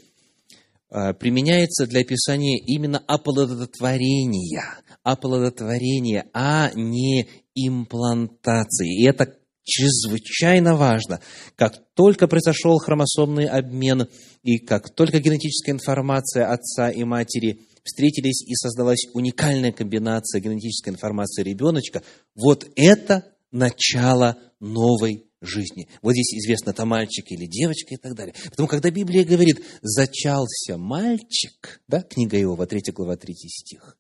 Э, 0.90 1.14
применяется 1.14 1.86
для 1.86 2.02
описания 2.02 2.58
именно 2.58 3.00
оплодотворения, 3.08 4.80
оплодотворения, 5.04 6.30
а 6.34 6.72
не 6.76 7.28
имплантации. 7.56 9.02
И 9.02 9.06
это 9.06 9.36
чрезвычайно 9.68 10.76
важно. 10.76 11.20
Как 11.56 11.76
только 11.94 12.28
произошел 12.28 12.78
хромосомный 12.80 13.46
обмен, 13.46 14.08
и 14.44 14.58
как 14.58 14.90
только 14.96 15.20
генетическая 15.20 15.74
информация 15.74 16.52
отца 16.52 16.90
и 16.90 17.04
матери 17.04 17.62
встретились 17.84 18.44
и 18.44 18.56
создалась 18.56 19.08
уникальная 19.14 19.72
комбинация 19.72 20.42
генетической 20.42 20.90
информации 20.90 21.44
ребеночка, 21.44 22.02
вот 22.34 22.68
это 22.76 23.26
начало 23.52 24.38
новой 24.60 25.26
жизни. 25.42 25.88
Вот 26.02 26.14
здесь 26.14 26.34
известно, 26.34 26.72
это 26.72 26.86
мальчик 26.86 27.30
или 27.32 27.46
девочка 27.46 27.94
и 27.94 27.98
так 27.98 28.16
далее. 28.16 28.34
Потому 28.46 28.68
когда 28.68 28.90
Библия 28.90 29.24
говорит 29.24 29.62
«зачался 29.82 30.78
мальчик», 30.78 31.82
да, 31.88 32.02
книга 32.02 32.40
Иова, 32.42 32.66
3 32.66 32.92
глава, 32.94 33.18
3 33.18 33.36
стих, 33.36 33.98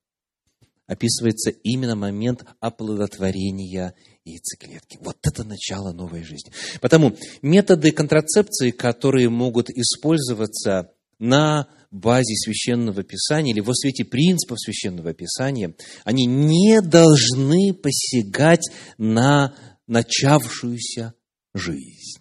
описывается 0.87 1.51
именно 1.51 1.95
момент 1.95 2.45
оплодотворения 2.59 3.93
яйцеклетки. 4.31 4.97
Вот 5.01 5.17
это 5.23 5.43
начало 5.43 5.91
новой 5.91 6.23
жизни. 6.23 6.51
Потому 6.81 7.15
методы 7.41 7.91
контрацепции, 7.91 8.71
которые 8.71 9.29
могут 9.29 9.69
использоваться 9.69 10.91
на 11.19 11.67
базе 11.91 12.35
священного 12.35 13.03
писания 13.03 13.53
или 13.53 13.61
во 13.61 13.73
свете 13.73 14.05
принципов 14.05 14.59
священного 14.59 15.13
писания, 15.13 15.73
они 16.03 16.25
не 16.25 16.81
должны 16.81 17.73
посягать 17.73 18.69
на 18.97 19.55
начавшуюся 19.87 21.13
жизнь. 21.53 22.19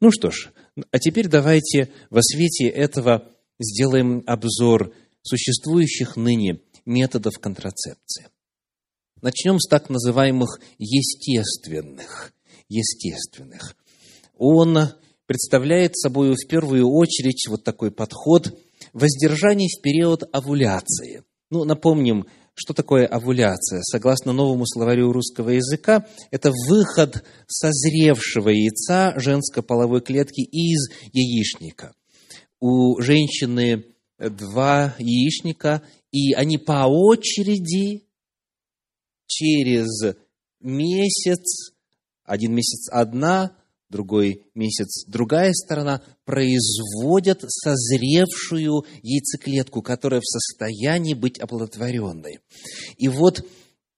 Ну 0.00 0.10
что 0.10 0.30
ж, 0.30 0.52
а 0.90 0.98
теперь 0.98 1.28
давайте 1.28 1.90
во 2.10 2.22
свете 2.22 2.68
этого 2.68 3.30
сделаем 3.58 4.22
обзор 4.26 4.94
существующих 5.22 6.16
ныне 6.16 6.60
методов 6.84 7.38
контрацепции. 7.38 8.28
Начнем 9.24 9.58
с 9.58 9.66
так 9.66 9.88
называемых 9.88 10.60
естественных. 10.76 12.34
Естественных. 12.68 13.74
Он 14.36 14.90
представляет 15.24 15.96
собой 15.96 16.34
в 16.34 16.46
первую 16.46 16.90
очередь 16.90 17.46
вот 17.48 17.64
такой 17.64 17.90
подход 17.90 18.54
воздержания 18.92 19.66
в 19.68 19.80
период 19.80 20.24
овуляции. 20.30 21.22
Ну, 21.48 21.64
напомним, 21.64 22.26
что 22.52 22.74
такое 22.74 23.06
овуляция? 23.06 23.80
Согласно 23.84 24.34
новому 24.34 24.66
словарю 24.66 25.10
русского 25.10 25.48
языка, 25.48 26.06
это 26.30 26.52
выход 26.68 27.24
созревшего 27.46 28.50
яйца 28.50 29.18
женской 29.18 29.62
половой 29.62 30.02
клетки 30.02 30.42
из 30.42 30.90
яичника. 31.14 31.94
У 32.60 33.00
женщины 33.00 33.86
два 34.18 34.94
яичника, 34.98 35.80
и 36.12 36.34
они 36.34 36.58
по 36.58 36.84
очереди 36.88 38.04
через 39.26 40.16
месяц, 40.60 41.72
один 42.24 42.54
месяц 42.54 42.88
одна, 42.90 43.56
другой 43.90 44.42
месяц 44.54 45.04
другая 45.06 45.52
сторона, 45.52 46.02
производят 46.24 47.44
созревшую 47.46 48.84
яйцеклетку, 49.02 49.82
которая 49.82 50.20
в 50.20 50.26
состоянии 50.26 51.14
быть 51.14 51.38
оплодотворенной. 51.38 52.40
И 52.96 53.08
вот 53.08 53.44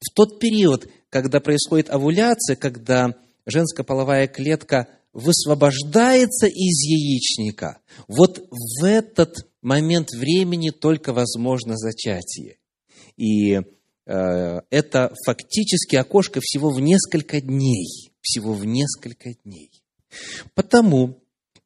в 0.00 0.14
тот 0.14 0.38
период, 0.38 0.88
когда 1.08 1.40
происходит 1.40 1.88
овуляция, 1.88 2.56
когда 2.56 3.14
женская 3.46 3.84
половая 3.84 4.26
клетка 4.26 4.88
высвобождается 5.12 6.46
из 6.46 6.82
яичника, 6.82 7.80
вот 8.06 8.46
в 8.50 8.84
этот 8.84 9.48
момент 9.62 10.10
времени 10.10 10.70
только 10.70 11.12
возможно 11.14 11.76
зачатие. 11.76 12.58
И 13.16 13.60
это 14.06 15.12
фактически 15.24 15.96
окошко 15.96 16.40
всего 16.40 16.70
в 16.70 16.80
несколько 16.80 17.40
дней. 17.40 18.12
Всего 18.20 18.52
в 18.52 18.64
несколько 18.64 19.34
дней. 19.44 19.70
Потому 20.54 21.18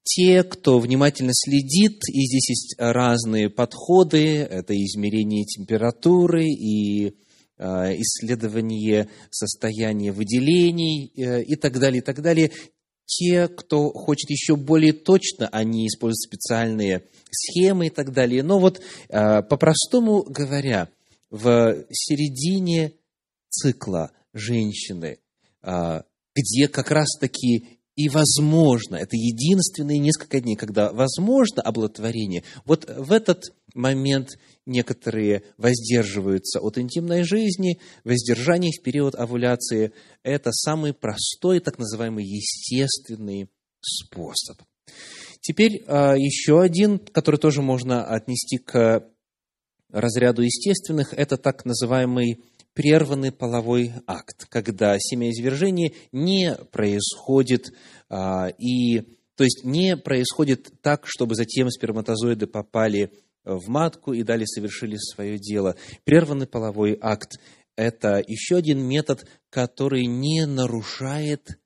те, 0.03 0.43
кто 0.43 0.79
внимательно 0.79 1.33
следит, 1.35 2.01
и 2.09 2.23
здесь 2.27 2.49
есть 2.49 2.75
разные 2.79 3.51
подходы, 3.51 4.39
это 4.39 4.75
измерение 4.75 5.45
температуры 5.45 6.47
и 6.47 7.15
а, 7.59 7.93
исследование 7.95 9.09
состояния 9.31 10.13
выделений 10.13 11.13
э, 11.15 11.43
и 11.43 11.57
так 11.57 11.79
далее, 11.79 12.01
и 12.01 12.05
так 12.05 12.23
далее. 12.23 12.51
Те, 13.05 13.49
кто 13.49 13.91
хочет 13.91 14.31
еще 14.31 14.57
более 14.57 14.93
точно, 14.93 15.49
они 15.49 15.87
используют 15.87 16.23
специальные 16.23 17.03
схемы 17.31 17.89
и 17.89 17.91
так 17.91 18.13
далее. 18.13 18.45
Но 18.45 18.61
вот, 18.61 18.81
по-простому 19.09 20.23
говоря, 20.23 20.89
в 21.31 21.85
середине 21.91 22.93
цикла 23.49 24.13
женщины, 24.33 25.19
а, 25.63 26.05
где 26.35 26.69
как 26.69 26.91
раз-таки 26.91 27.81
и 27.97 28.09
возможно, 28.09 28.97
это 28.97 29.15
единственные 29.15 29.99
несколько 29.99 30.41
дней, 30.41 30.57
когда 30.57 30.91
возможно 30.91 31.61
оплодотворение, 31.61 32.45
вот 32.65 32.89
в 32.89 33.13
этот 33.13 33.53
момент 33.75 34.39
некоторые 34.65 35.43
воздерживаются 35.59 36.61
от 36.61 36.79
интимной 36.79 37.25
жизни, 37.25 37.79
воздержание 38.05 38.73
в 38.73 38.83
период 38.83 39.15
овуляции– 39.17 39.93
это 40.23 40.51
самый 40.51 40.95
простой, 40.95 41.61
так 41.61 41.79
называемый 41.79 42.25
естественный 42.25 43.51
способ. 43.83 44.63
Теперь 45.43 45.85
а, 45.87 46.15
еще 46.17 46.63
один, 46.63 46.99
который 46.99 47.37
тоже 47.37 47.61
можно 47.61 48.05
отнести 48.05 48.57
к 48.57 49.10
разряду 49.93 50.43
естественных, 50.43 51.13
это 51.15 51.37
так 51.37 51.65
называемый 51.65 52.43
прерванный 52.75 53.33
половой 53.33 53.93
акт, 54.07 54.47
когда 54.49 54.97
семяизвержение 54.99 55.93
не 56.13 56.57
происходит, 56.71 57.73
а, 58.09 58.49
и, 58.59 59.01
то 59.35 59.45
есть 59.45 59.65
не 59.65 59.97
происходит 59.97 60.73
так, 60.81 61.05
чтобы 61.07 61.35
затем 61.35 61.71
сперматозоиды 61.71 62.47
попали 62.47 63.13
в 63.45 63.69
матку 63.69 64.13
и 64.13 64.23
далее 64.23 64.47
совершили 64.47 64.97
свое 64.97 65.39
дело. 65.39 65.77
Прерванный 66.05 66.47
половой 66.47 66.99
акт– 67.01 67.41
это 67.77 68.23
еще 68.27 68.57
один 68.57 68.81
метод, 68.87 69.27
который 69.49 70.07
не 70.07 70.47
нарушает 70.47 71.59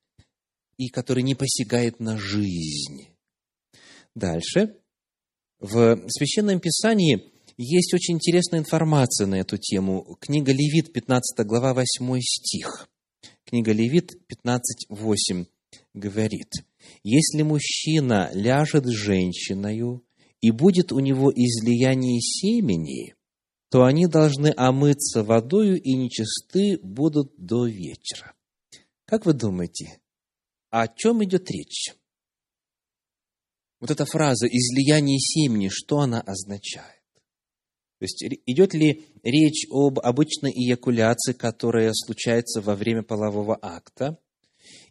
и 0.77 0.89
который 0.89 1.23
не 1.23 1.35
посягает 1.35 2.01
на 2.01 2.17
жизнь. 2.19 3.09
Дальше. 4.15 4.77
В 5.59 6.09
Священном 6.09 6.61
Писании 6.61 7.34
есть 7.57 7.95
очень 7.95 8.15
интересная 8.15 8.61
информация 8.61 9.27
на 9.27 9.37
эту 9.37 9.57
тему. 9.59 10.17
Книга 10.21 10.53
Левит, 10.53 10.93
15 10.93 11.47
глава, 11.47 11.75
8 11.75 12.21
стих. 12.21 12.89
Книга 13.45 13.73
Левит, 13.73 14.27
15, 14.27 14.87
8 14.89 15.45
говорит, 15.93 16.51
«Если 17.03 17.43
мужчина 17.43 18.31
ляжет 18.33 18.87
с 18.87 18.91
женщиною, 18.91 20.05
и 20.41 20.51
будет 20.51 20.93
у 20.93 20.99
него 20.99 21.31
излияние 21.31 22.21
семени, 22.21 23.15
то 23.71 23.85
они 23.85 24.07
должны 24.07 24.53
омыться 24.57 25.23
водою 25.23 25.81
и 25.81 25.95
нечисты 25.95 26.79
будут 26.83 27.35
до 27.37 27.67
вечера». 27.67 28.35
Как 29.07 29.27
вы 29.27 29.33
думаете, 29.33 30.01
о 30.71 30.89
чем 30.89 31.23
идет 31.25 31.51
речь? 31.51 31.95
Вот 33.81 33.91
эта 33.91 34.07
фраза 34.07 34.47
«излияние 34.47 35.19
семени», 35.19 35.69
что 35.71 36.01
она 36.01 36.21
означает? 36.21 36.94
То 38.05 38.07
есть 38.07 38.43
идет 38.45 38.75
ли 38.75 39.07
речь 39.23 39.67
об 39.71 39.99
обычной 39.99 40.51
эякуляции, 40.51 41.33
которая 41.33 41.91
случается 41.95 42.61
во 42.61 42.75
время 42.75 43.03
полового 43.03 43.59
акта, 43.63 44.19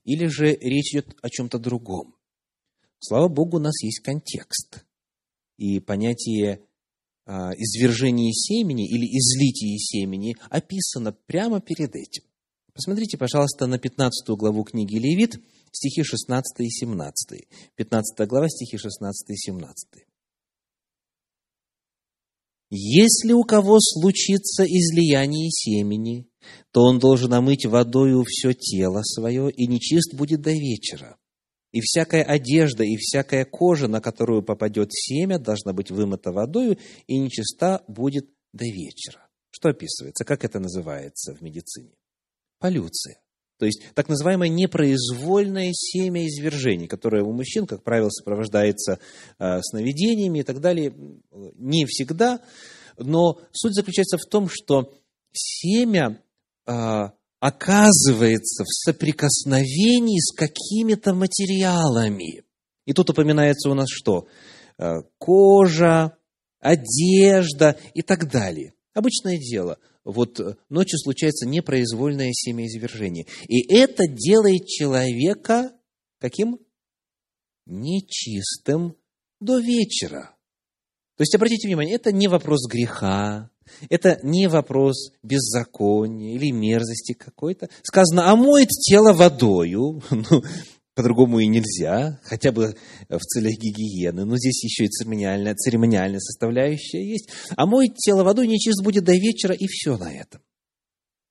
или 0.03 0.25
же 0.25 0.55
речь 0.55 0.93
идет 0.93 1.15
о 1.21 1.29
чем-то 1.29 1.59
другом? 1.59 2.15
Слава 2.97 3.27
Богу, 3.27 3.57
у 3.57 3.59
нас 3.59 3.83
есть 3.83 3.99
контекст. 3.99 4.83
И 5.57 5.79
понятие 5.79 6.61
а, 7.25 7.51
извержения 7.55 8.31
семени 8.31 8.87
или 8.87 9.05
излития 9.05 9.77
семени 9.77 10.35
описано 10.49 11.11
прямо 11.11 11.61
перед 11.61 11.95
этим. 11.95 12.23
Посмотрите, 12.73 13.19
пожалуйста, 13.19 13.67
на 13.67 13.77
15 13.77 14.27
главу 14.29 14.63
книги 14.63 14.95
Левит, 14.95 15.39
стихи 15.71 16.01
16 16.01 16.61
и 16.61 16.69
17. 16.69 17.47
15 17.75 18.27
глава, 18.27 18.49
стихи 18.49 18.77
16 18.77 19.29
и 19.29 19.35
17. 19.35 20.12
Если 22.75 23.33
у 23.33 23.43
кого 23.43 23.77
случится 23.79 24.63
излияние 24.63 25.51
семени, 25.51 26.27
то 26.71 26.81
он 26.81 26.97
должен 26.97 27.31
омыть 27.31 27.67
водою 27.67 28.23
все 28.27 28.53
тело 28.53 29.03
свое, 29.03 29.51
и 29.51 29.67
нечист 29.67 30.15
будет 30.15 30.41
до 30.41 30.53
вечера. 30.53 31.17
И 31.71 31.81
всякая 31.81 32.23
одежда, 32.23 32.83
и 32.83 32.95
всякая 32.97 33.45
кожа, 33.45 33.87
на 33.87 34.01
которую 34.01 34.41
попадет 34.41 34.89
семя, 34.91 35.37
должна 35.37 35.71
быть 35.71 35.91
вымыта 35.91 36.31
водою, 36.31 36.79
и 37.05 37.19
нечиста 37.19 37.83
будет 37.87 38.27
до 38.53 38.65
вечера. 38.65 39.29
Что 39.51 39.69
описывается? 39.69 40.25
Как 40.25 40.43
это 40.43 40.59
называется 40.59 41.35
в 41.35 41.41
медицине? 41.41 41.93
Полюция. 42.57 43.21
То 43.63 43.67
есть 43.67 43.81
так 43.93 44.09
называемое 44.09 44.49
непроизвольное 44.49 45.71
семя 45.71 46.27
извержений, 46.27 46.85
которое 46.85 47.23
у 47.23 47.31
мужчин, 47.31 47.65
как 47.65 47.81
правило, 47.81 48.09
сопровождается 48.09 48.99
э, 49.39 49.61
сновидениями 49.61 50.39
и 50.39 50.43
так 50.43 50.59
далее. 50.59 50.93
Не 51.31 51.85
всегда, 51.85 52.41
но 52.97 53.39
суть 53.53 53.73
заключается 53.73 54.17
в 54.17 54.25
том, 54.29 54.49
что 54.51 54.93
семя 55.31 56.21
э, 56.67 57.03
оказывается 57.39 58.65
в 58.65 58.67
соприкосновении 58.67 60.19
с 60.19 60.35
какими-то 60.35 61.13
материалами. 61.13 62.43
И 62.85 62.91
тут 62.91 63.11
упоминается 63.11 63.69
у 63.69 63.75
нас 63.75 63.87
что? 63.89 64.27
Э, 64.77 65.03
кожа, 65.17 66.17
одежда 66.59 67.77
и 67.93 68.01
так 68.01 68.29
далее. 68.29 68.73
Обычное 68.93 69.37
дело– 69.37 69.77
вот 70.03 70.39
э, 70.39 70.55
ночью 70.69 70.99
случается 70.99 71.47
непроизвольное 71.47 72.31
семяизвержение. 72.33 73.25
И 73.47 73.61
это 73.73 74.07
делает 74.07 74.67
человека 74.67 75.71
каким? 76.23 76.57
Нечистым 77.65 78.95
до 79.41 79.59
вечера. 79.59 80.35
То 81.17 81.21
есть, 81.21 81.35
обратите 81.35 81.67
внимание, 81.67 81.95
это 81.95 82.13
не 82.13 82.29
вопрос 82.29 82.65
греха, 82.65 83.51
это 83.89 84.19
не 84.23 84.47
вопрос 84.47 85.11
беззакония 85.21 86.35
или 86.35 86.51
мерзости 86.51 87.13
какой-то. 87.13 87.69
Сказано, 87.83 88.31
омоет 88.31 88.69
тело 88.69 89.11
водою. 89.13 90.01
Ну, 90.11 90.43
по-другому 90.95 91.39
и 91.39 91.47
нельзя, 91.47 92.19
хотя 92.23 92.51
бы 92.51 92.75
в 93.09 93.19
целях 93.19 93.57
гигиены. 93.57 94.25
Но 94.25 94.37
здесь 94.37 94.63
еще 94.63 94.85
и 94.85 94.89
церемониальная, 94.89 95.55
церемониальная 95.55 96.19
составляющая 96.19 97.03
есть. 97.03 97.29
А 97.55 97.65
мой 97.65 97.89
тело 97.89 98.23
водой 98.23 98.47
нечист 98.47 98.83
будет 98.83 99.03
до 99.03 99.13
вечера, 99.13 99.55
и 99.55 99.65
все 99.67 99.97
на 99.97 100.13
этом. 100.13 100.41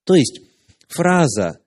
То 0.05 0.15
есть, 0.15 0.41
фраза 0.89 1.61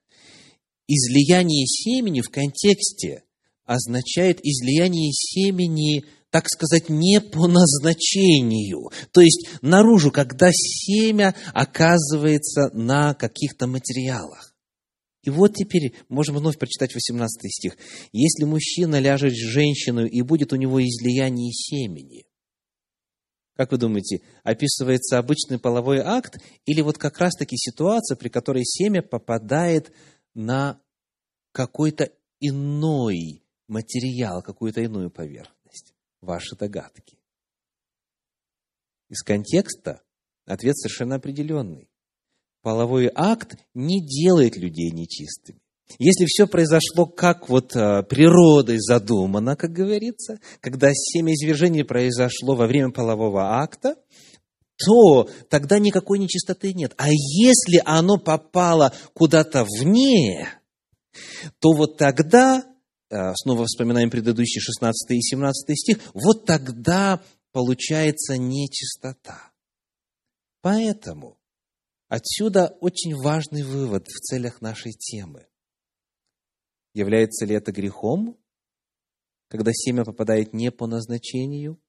«излияние 0.87 1.65
семени» 1.65 2.21
в 2.21 2.29
контексте 2.29 3.23
означает 3.65 4.39
излияние 4.43 5.11
семени, 5.13 6.05
так 6.29 6.47
сказать, 6.49 6.89
не 6.89 7.21
по 7.21 7.47
назначению. 7.47 8.91
То 9.11 9.21
есть, 9.21 9.47
наружу, 9.61 10.11
когда 10.11 10.49
семя 10.51 11.33
оказывается 11.53 12.69
на 12.73 13.13
каких-то 13.13 13.67
материалах. 13.67 14.44
И 15.25 15.31
вот 15.31 15.55
теперь 15.55 15.93
можем 16.07 16.35
вновь 16.35 16.59
прочитать 16.59 16.93
18 16.93 17.51
стих. 17.51 17.77
«Если 18.13 18.45
мужчина 18.45 18.99
ляжет 18.99 19.33
с 19.33 19.35
женщиной, 19.35 20.07
и 20.07 20.21
будет 20.21 20.53
у 20.53 20.55
него 20.55 20.79
излияние 20.79 21.51
семени». 21.51 22.25
Как 23.55 23.71
вы 23.71 23.77
думаете, 23.77 24.21
описывается 24.43 25.17
обычный 25.17 25.59
половой 25.59 25.99
акт 25.99 26.37
или 26.65 26.81
вот 26.81 26.97
как 26.97 27.17
раз-таки 27.17 27.55
ситуация, 27.57 28.17
при 28.17 28.29
которой 28.29 28.65
семя 28.65 29.01
попадает 29.01 29.93
на 30.33 30.79
какой-то 31.53 32.11
иной 32.39 33.43
материал, 33.67 34.43
какую-то 34.43 34.81
иную 34.81 35.09
поверхность? 35.09 35.95
Ваши 36.21 36.55
догадки. 36.55 37.17
Из 39.09 39.23
контекста 39.23 40.03
ответ 40.45 40.77
совершенно 40.77 41.15
определенный 41.15 41.89
половой 42.65 43.11
акт 43.13 43.59
не 43.75 44.01
делает 44.01 44.57
людей 44.57 44.89
нечистыми. 44.89 45.59
Если 45.99 46.25
все 46.25 46.47
произошло 46.47 47.05
как 47.05 47.47
вот 47.47 47.75
а, 47.75 48.01
природой 48.01 48.79
задумано, 48.79 49.55
как 49.55 49.71
говорится, 49.71 50.39
когда 50.61 50.89
семяизвержение 50.91 51.85
произошло 51.85 52.55
во 52.55 52.65
время 52.65 52.89
полового 52.89 53.61
акта, 53.61 53.97
то 54.83 55.29
тогда 55.47 55.77
никакой 55.77 56.17
нечистоты 56.17 56.73
нет. 56.73 56.95
А 56.97 57.05
если 57.07 57.83
оно 57.85 58.17
попало 58.17 58.91
куда-то 59.13 59.63
вне, 59.63 60.49
то 61.59 61.71
вот 61.73 61.97
тогда, 61.97 62.65
а, 63.11 63.35
снова 63.35 63.65
вспоминаем 63.65 64.09
предыдущие 64.09 64.59
16 64.59 65.11
и 65.11 65.21
17 65.21 65.77
стих, 65.77 65.99
вот 66.15 66.45
тогда 66.45 67.21
получается 67.51 68.39
нечистота. 68.39 69.51
Поэтому 70.61 71.37
Отсюда 72.07 72.75
очень 72.81 73.15
важный 73.15 73.63
вывод 73.63 74.07
в 74.07 74.19
целях 74.19 74.61
нашей 74.61 74.91
темы. 74.93 75.47
Является 76.93 77.45
ли 77.45 77.55
это 77.55 77.71
грехом, 77.71 78.39
когда 79.49 79.71
семя 79.73 80.03
попадает 80.05 80.53
не 80.53 80.71
по 80.71 80.87
назначению? 80.87 81.81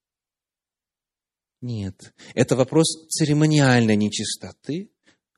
Нет. 1.61 2.15
Это 2.35 2.57
вопрос 2.57 3.09
церемониальной 3.09 3.97
нечистоты. 3.97 4.91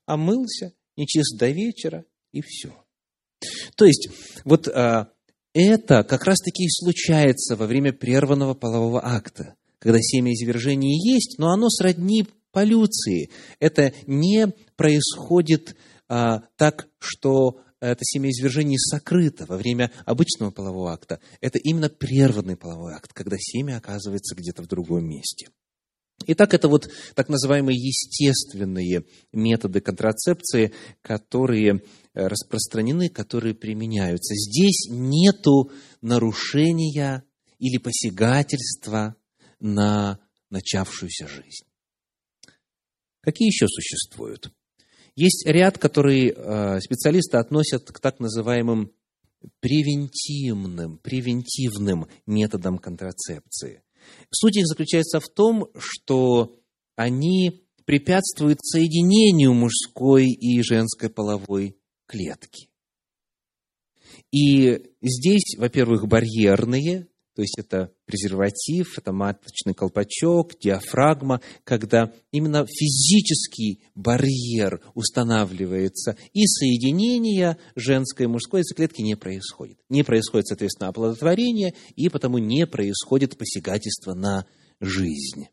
Омылся, 0.07 0.73
нечист 0.97 1.39
до 1.39 1.51
вечера, 1.51 2.05
и 2.33 2.41
все. 2.41 2.73
То 3.77 3.85
есть, 3.85 4.09
вот 4.45 4.69
а, 4.69 5.13
это 5.53 6.05
как 6.05 6.25
раз-таки 6.25 6.65
и 6.65 6.71
случается 6.71 7.57
во 7.57 7.67
время 7.67 7.93
прерванного 7.93 8.55
полового 8.55 9.05
акта, 9.05 9.57
когда 9.79 9.99
семя 10.01 10.33
извержения 10.33 11.15
есть, 11.15 11.39
но 11.39 11.51
оно 11.51 11.69
сродни 11.69 12.27
полюции. 12.53 13.31
Это 13.61 13.93
не 14.07 14.53
происходит 14.79 15.77
а, 16.09 16.45
так, 16.57 16.89
что 16.99 17.61
это 17.81 18.01
семяизвержение 18.03 18.79
сокрыто 18.79 19.45
во 19.47 19.57
время 19.57 19.93
обычного 20.07 20.51
полового 20.51 20.93
акта. 20.93 21.21
Это 21.41 21.59
именно 21.59 21.89
прерванный 21.89 22.57
половой 22.57 22.95
акт, 22.95 23.13
когда 23.13 23.37
семя 23.39 23.77
оказывается 23.77 24.35
где-то 24.35 24.63
в 24.63 24.69
другом 24.69 25.05
месте. 25.07 25.49
Итак, 26.27 26.55
это 26.55 26.69
вот 26.69 26.91
так 27.15 27.29
называемые 27.29 27.77
естественные 27.77 29.05
методы 29.33 29.81
контрацепции, 29.81 30.73
которые 31.03 31.83
э, 32.15 32.27
распространены, 32.27 33.09
которые 33.09 33.55
применяются. 33.55 34.35
Здесь 34.35 34.89
нету 34.91 35.71
нарушения 36.01 37.25
или 37.59 37.79
посягательства 37.79 39.17
на 39.61 40.19
начавшуюся 40.51 41.29
жизнь. 41.29 41.67
Какие 43.21 43.49
еще 43.49 43.67
существуют? 43.69 44.53
Есть 45.21 45.47
ряд, 45.47 45.79
которые 45.79 46.33
э, 46.33 46.81
специалисты 46.81 47.39
относят 47.39 47.91
к 47.91 47.99
так 47.99 48.21
называемым 48.21 48.93
превентивным, 49.59 50.99
превентивным 50.99 52.07
методам 52.25 52.79
контрацепции. 52.79 53.83
Суть 54.31 54.59
их 54.59 54.67
заключается 54.69 55.19
в 55.19 55.29
том, 55.29 55.71
что 55.77 56.61
они 56.95 57.65
препятствуют 57.85 58.61
соединению 58.63 59.55
мужской 59.55 60.27
и 60.27 60.63
женской 60.63 61.11
половой 61.11 61.77
клетки. 62.07 62.69
И 64.31 64.81
здесь, 65.03 65.57
во-первых, 65.59 66.07
барьерные, 66.07 67.08
то 67.39 67.43
есть 67.43 67.57
это 67.57 67.93
презерватив, 68.05 68.99
это 68.99 69.13
маточный 69.13 69.73
колпачок, 69.73 70.59
диафрагма, 70.59 71.41
когда 71.63 72.13
именно 72.33 72.67
физический 72.67 73.81
барьер 73.95 74.81
устанавливается, 74.95 76.17
и 76.33 76.45
соединение 76.47 77.57
женской 77.77 78.25
и 78.25 78.29
мужской 78.29 78.63
яйцеклетки 78.63 79.03
не 79.03 79.15
происходит. 79.15 79.79
Не 79.89 80.03
происходит, 80.03 80.49
соответственно, 80.49 80.89
оплодотворение, 80.89 81.75
и 81.95 82.09
потому 82.09 82.39
не 82.39 82.67
происходит 82.67 83.39
посягательство 83.39 84.15
на 84.15 84.45
жизнь. 84.81 85.47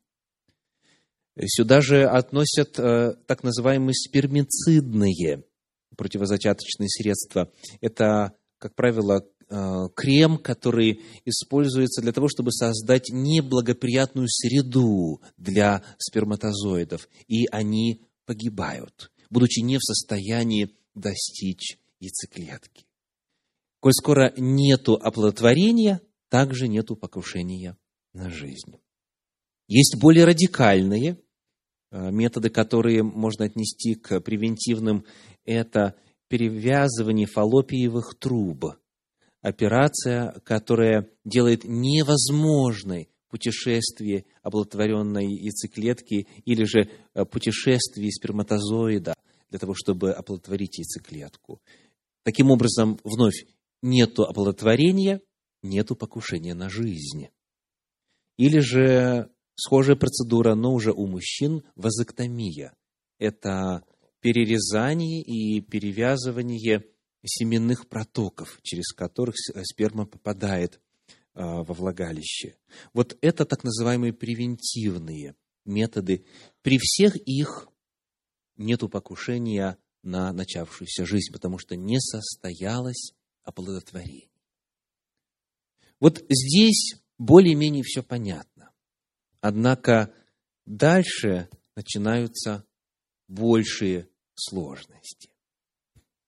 Сюда 1.40 1.82
же 1.82 2.06
относят 2.06 2.80
э, 2.80 3.14
так 3.28 3.44
называемые 3.44 3.94
спермицидные 3.94 5.44
противозачаточные 5.96 6.90
средства. 6.90 7.52
Это, 7.80 8.34
как 8.58 8.74
правило, 8.74 9.24
крем, 9.48 10.38
который 10.38 11.02
используется 11.24 12.02
для 12.02 12.12
того, 12.12 12.28
чтобы 12.28 12.52
создать 12.52 13.10
неблагоприятную 13.10 14.28
среду 14.30 15.22
для 15.38 15.84
сперматозоидов, 16.00 17.08
и 17.28 17.46
они 17.52 18.02
погибают, 18.26 19.12
будучи 19.30 19.60
не 19.60 19.78
в 19.78 19.84
состоянии 19.84 20.72
достичь 20.96 21.78
яйцеклетки. 22.00 22.86
Коль 23.80 23.94
скоро 23.94 24.34
нету 24.38 24.96
оплодотворения, 24.96 26.02
также 26.30 26.68
нету 26.68 26.96
покушения 26.96 27.78
на 28.14 28.30
жизнь. 28.30 28.80
Есть 29.68 29.98
более 30.00 30.26
радикальные 30.26 31.20
э, 31.92 32.12
методы, 32.12 32.50
которые 32.50 33.04
можно 33.04 33.46
отнести 33.46 33.96
к 33.96 34.22
превентивным. 34.22 35.06
Это 35.44 35.96
перевязывание 36.28 37.28
фаллопиевых 37.28 38.16
труб. 38.18 38.76
Операция, 39.46 40.32
которая 40.44 41.08
делает 41.24 41.66
невозможной 41.66 43.10
путешествие 43.30 44.26
оплодотворенной 44.42 45.28
яйцеклетки 45.28 46.28
или 46.46 46.64
же 46.64 46.90
э, 47.14 47.26
путешествие 47.26 48.12
сперматозоида 48.12 49.14
для 49.50 49.60
того, 49.60 49.74
чтобы 49.76 50.12
оплодотворить 50.12 50.80
яйцеклетку. 50.80 51.62
Таким 52.24 52.50
образом, 52.50 53.00
вновь 53.04 53.46
нету 53.82 54.24
оплодотворения, 54.24 55.22
нету 55.62 55.96
покушения 55.96 56.54
на 56.54 56.70
жизнь. 56.70 57.28
Или 58.38 58.60
же 58.60 59.30
Схожая 59.56 59.96
процедура, 59.96 60.54
но 60.54 60.74
уже 60.74 60.92
у 60.92 61.08
мужчин 61.08 61.64
вазоктомия. 61.76 62.74
Это 63.20 63.84
перерезание 64.20 65.22
и 65.22 65.62
перевязывание 65.62 66.84
семенных 67.26 67.88
протоков, 67.88 68.60
через 68.64 68.94
которых 68.94 69.36
сперма 69.38 70.06
попадает 70.06 70.80
а, 71.34 71.64
во 71.64 71.74
влагалище. 71.74 72.56
Вот 72.94 73.18
это 73.22 73.46
так 73.46 73.64
называемые 73.64 74.14
превентивные 74.14 75.36
методы. 75.66 76.26
При 76.62 76.78
всех 76.78 77.16
их 77.18 77.68
нет 78.58 78.80
покушения 78.92 79.78
на 80.02 80.32
начавшуюся 80.32 81.06
жизнь, 81.06 81.34
потому 81.34 81.58
что 81.58 81.76
не 81.76 82.00
состоялось 82.00 83.14
оплодотворение. 83.44 84.30
Вот 86.00 86.24
здесь 86.30 86.96
более-менее 87.18 87.84
все 87.84 88.04
понятно. 88.04 88.72
Однако 89.42 90.14
дальше 90.66 91.50
начинаются 91.76 92.66
большие 93.28 94.10
сложности. 94.36 95.35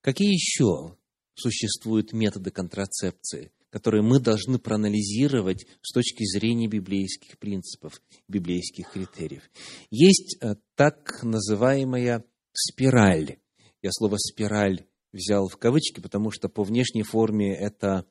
Какие 0.07 0.31
еще 0.31 0.95
существуют 1.35 2.13
методы 2.13 2.49
контрацепции, 2.51 3.51
которые 3.69 4.03
мы 4.03 4.21
должны 4.21 4.57
проанализировать 4.57 5.67
с 5.81 5.91
точки 5.91 6.23
зрения 6.23 6.69
библейских 6.69 7.37
принципов, 7.37 8.01
библейских 8.29 8.89
критериев? 8.89 9.43
Есть 9.91 10.37
э, 10.39 10.55
так 10.75 11.21
называемая 11.23 12.23
спираль. 12.53 13.39
Я 13.81 13.89
слово 13.91 14.15
спираль 14.15 14.85
взял 15.11 15.49
в 15.49 15.57
кавычки, 15.57 15.99
потому 15.99 16.31
что 16.31 16.47
по 16.47 16.63
внешней 16.63 17.03
форме 17.03 17.53
это, 17.53 18.05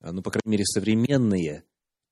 э, 0.00 0.10
ну, 0.10 0.22
по 0.22 0.32
крайней 0.32 0.50
мере, 0.50 0.64
современные 0.64 1.62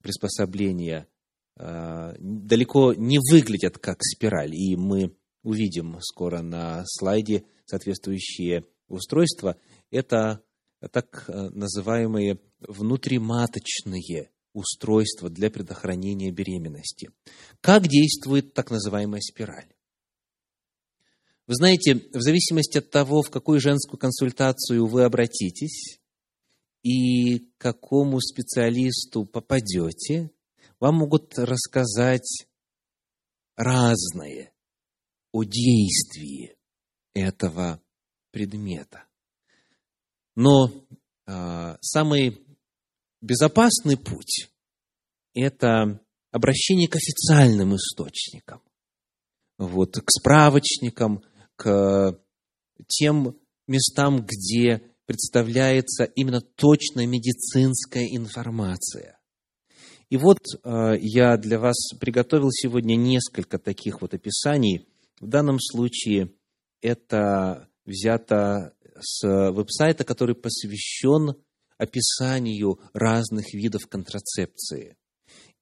приспособления 0.00 1.08
Э, 1.56 2.14
далеко 2.18 2.94
не 2.94 3.18
выглядят 3.18 3.78
как 3.78 3.98
спираль, 4.02 4.54
и 4.54 4.76
мы 4.76 5.16
увидим 5.42 5.98
скоро 6.00 6.42
на 6.42 6.84
слайде 6.86 7.44
соответствующие 7.66 8.64
устройства. 8.88 9.56
Это 9.90 10.42
так 10.92 11.24
э, 11.28 11.50
называемые 11.50 12.40
внутриматочные 12.60 14.30
устройства 14.52 15.28
для 15.28 15.50
предохранения 15.50 16.30
беременности. 16.30 17.10
Как 17.60 17.88
действует 17.88 18.54
так 18.54 18.70
называемая 18.70 19.20
спираль? 19.20 19.74
Вы 21.46 21.54
знаете, 21.56 21.96
в 22.12 22.22
зависимости 22.22 22.78
от 22.78 22.90
того, 22.90 23.22
в 23.22 23.30
какую 23.30 23.60
женскую 23.60 23.98
консультацию 23.98 24.86
вы 24.86 25.04
обратитесь 25.04 26.00
и 26.82 27.38
к 27.38 27.58
какому 27.58 28.20
специалисту 28.20 29.26
попадете, 29.26 30.30
вам 30.80 30.96
могут 30.96 31.38
рассказать 31.38 32.46
разное 33.56 34.54
о 35.32 35.44
действии 35.44 36.56
этого 37.12 37.80
предмета. 38.34 39.04
Но 40.34 40.72
э, 41.26 41.76
самый 41.80 42.44
безопасный 43.22 43.96
путь– 43.96 44.50
это 45.34 46.00
обращение 46.32 46.88
к 46.88 46.96
официальным 46.96 47.76
источникам, 47.76 48.60
вот, 49.56 49.94
к 49.94 50.10
справочникам, 50.10 51.22
к 51.54 52.18
тем 52.88 53.38
местам, 53.68 54.26
где 54.26 54.82
представляется 55.06 56.02
именно 56.04 56.40
точная 56.40 57.06
медицинская 57.06 58.08
информация. 58.16 59.20
И 60.10 60.16
вот 60.16 60.38
э, 60.64 60.94
я 60.98 61.36
для 61.36 61.60
вас 61.60 61.76
приготовил 62.00 62.50
сегодня 62.50 62.96
несколько 62.96 63.58
таких 63.58 64.02
вот 64.02 64.12
описаний. 64.12 64.88
В 65.20 65.28
данном 65.28 65.60
случае 65.60 66.32
это 66.80 67.68
взято 67.84 68.74
с 69.00 69.22
веб-сайта, 69.22 70.04
который 70.04 70.34
посвящен 70.34 71.36
описанию 71.78 72.80
разных 72.92 73.52
видов 73.52 73.86
контрацепции. 73.88 74.96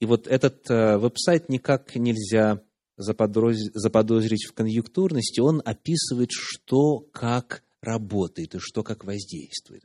И 0.01 0.07
вот 0.07 0.27
этот 0.27 0.69
э, 0.71 0.99
веб-сайт 0.99 1.49
никак 1.49 1.95
нельзя 1.97 2.63
заподозрить 2.97 4.45
в 4.45 4.53
конъюнктурности, 4.53 5.41
он 5.41 5.63
описывает, 5.65 6.31
что 6.33 6.99
как 6.99 7.65
работает 7.81 8.55
и 8.55 8.59
что 8.59 8.83
как 8.83 9.05
воздействует. 9.05 9.85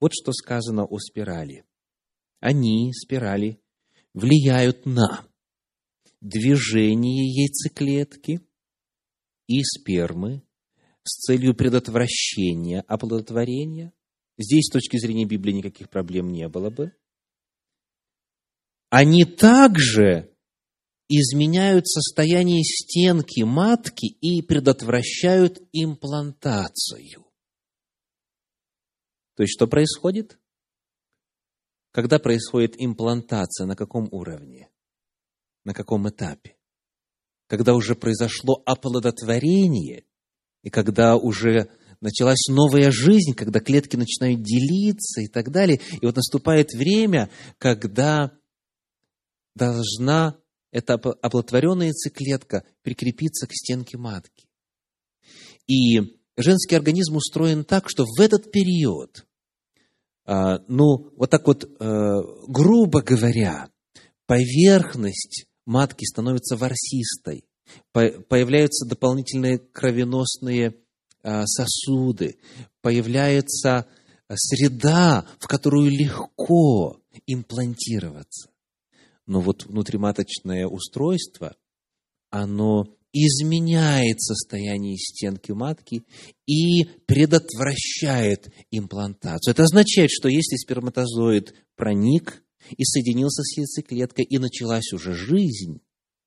Вот 0.00 0.12
что 0.12 0.32
сказано 0.32 0.84
о 0.84 0.98
спирали. 0.98 1.64
Они, 2.40 2.92
спирали, 2.92 3.60
влияют 4.14 4.84
на 4.84 5.24
движение 6.20 7.26
яйцеклетки 7.26 8.40
и 9.46 9.62
спермы 9.62 10.42
с 11.04 11.20
целью 11.26 11.54
предотвращения 11.54 12.82
оплодотворения. 12.86 13.92
Здесь, 14.38 14.66
с 14.66 14.72
точки 14.72 14.98
зрения 14.98 15.24
Библии, 15.24 15.52
никаких 15.52 15.90
проблем 15.90 16.28
не 16.28 16.48
было 16.48 16.70
бы. 16.70 16.94
Они 18.88 19.24
также 19.24 20.32
изменяют 21.08 21.86
состояние 21.88 22.62
стенки 22.62 23.42
матки 23.42 24.06
и 24.06 24.42
предотвращают 24.42 25.60
имплантацию. 25.72 27.26
То 29.34 29.42
есть, 29.42 29.54
что 29.54 29.66
происходит? 29.66 30.38
Когда 31.90 32.18
происходит 32.18 32.74
имплантация, 32.78 33.66
на 33.66 33.76
каком 33.76 34.08
уровне? 34.10 34.70
На 35.64 35.74
каком 35.74 36.08
этапе? 36.08 36.56
Когда 37.46 37.74
уже 37.74 37.94
произошло 37.94 38.62
оплодотворение, 38.64 40.04
и 40.62 40.70
когда 40.70 41.16
уже 41.16 41.68
началась 42.00 42.48
новая 42.48 42.90
жизнь, 42.90 43.32
когда 43.34 43.60
клетки 43.60 43.96
начинают 43.96 44.42
делиться 44.42 45.20
и 45.20 45.28
так 45.28 45.50
далее. 45.50 45.80
И 46.00 46.04
вот 46.04 46.16
наступает 46.16 46.72
время, 46.72 47.30
когда 47.58 48.32
должна 49.54 50.36
эта 50.72 50.94
оплодотворенная 50.94 51.88
яйцеклетка 51.88 52.64
прикрепиться 52.82 53.46
к 53.46 53.52
стенке 53.52 53.98
матки. 53.98 54.48
И 55.68 56.00
женский 56.36 56.74
организм 56.74 57.16
устроен 57.16 57.64
так, 57.64 57.88
что 57.88 58.04
в 58.04 58.20
этот 58.20 58.50
период 58.50 59.24
а, 60.24 60.60
ну, 60.68 61.12
вот 61.16 61.30
так 61.30 61.46
вот, 61.46 61.64
э, 61.64 62.20
грубо 62.46 63.02
говоря, 63.02 63.68
поверхность 64.26 65.46
матки 65.66 66.04
становится 66.04 66.56
ворсистой, 66.56 67.44
появляются 67.92 68.86
дополнительные 68.86 69.58
кровеносные 69.58 70.74
а, 71.22 71.46
сосуды, 71.46 72.38
появляется 72.80 73.86
среда, 74.34 75.26
в 75.38 75.46
которую 75.46 75.90
легко 75.90 77.00
имплантироваться. 77.26 78.50
Но 79.26 79.40
вот 79.40 79.66
внутриматочное 79.66 80.66
устройство, 80.66 81.56
оно 82.30 82.86
изменяет 83.12 84.20
состояние 84.22 84.96
стенки 84.96 85.52
матки 85.52 86.02
и 86.46 86.84
предотвращает 87.06 88.52
имплантацию. 88.70 89.52
Это 89.52 89.64
означает, 89.64 90.10
что 90.10 90.28
если 90.28 90.56
сперматозоид 90.56 91.54
проник 91.76 92.42
и 92.70 92.84
соединился 92.84 93.42
с 93.42 93.56
яйцеклеткой, 93.56 94.24
и 94.24 94.38
началась 94.38 94.92
уже 94.92 95.14
жизнь, 95.14 95.80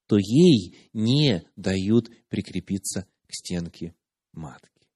то 0.08 0.18
ей 0.18 0.90
не 0.94 1.44
дают 1.56 2.10
прикрепиться 2.30 3.08
к 3.28 3.34
стенке 3.34 3.94
матки. 4.34 4.88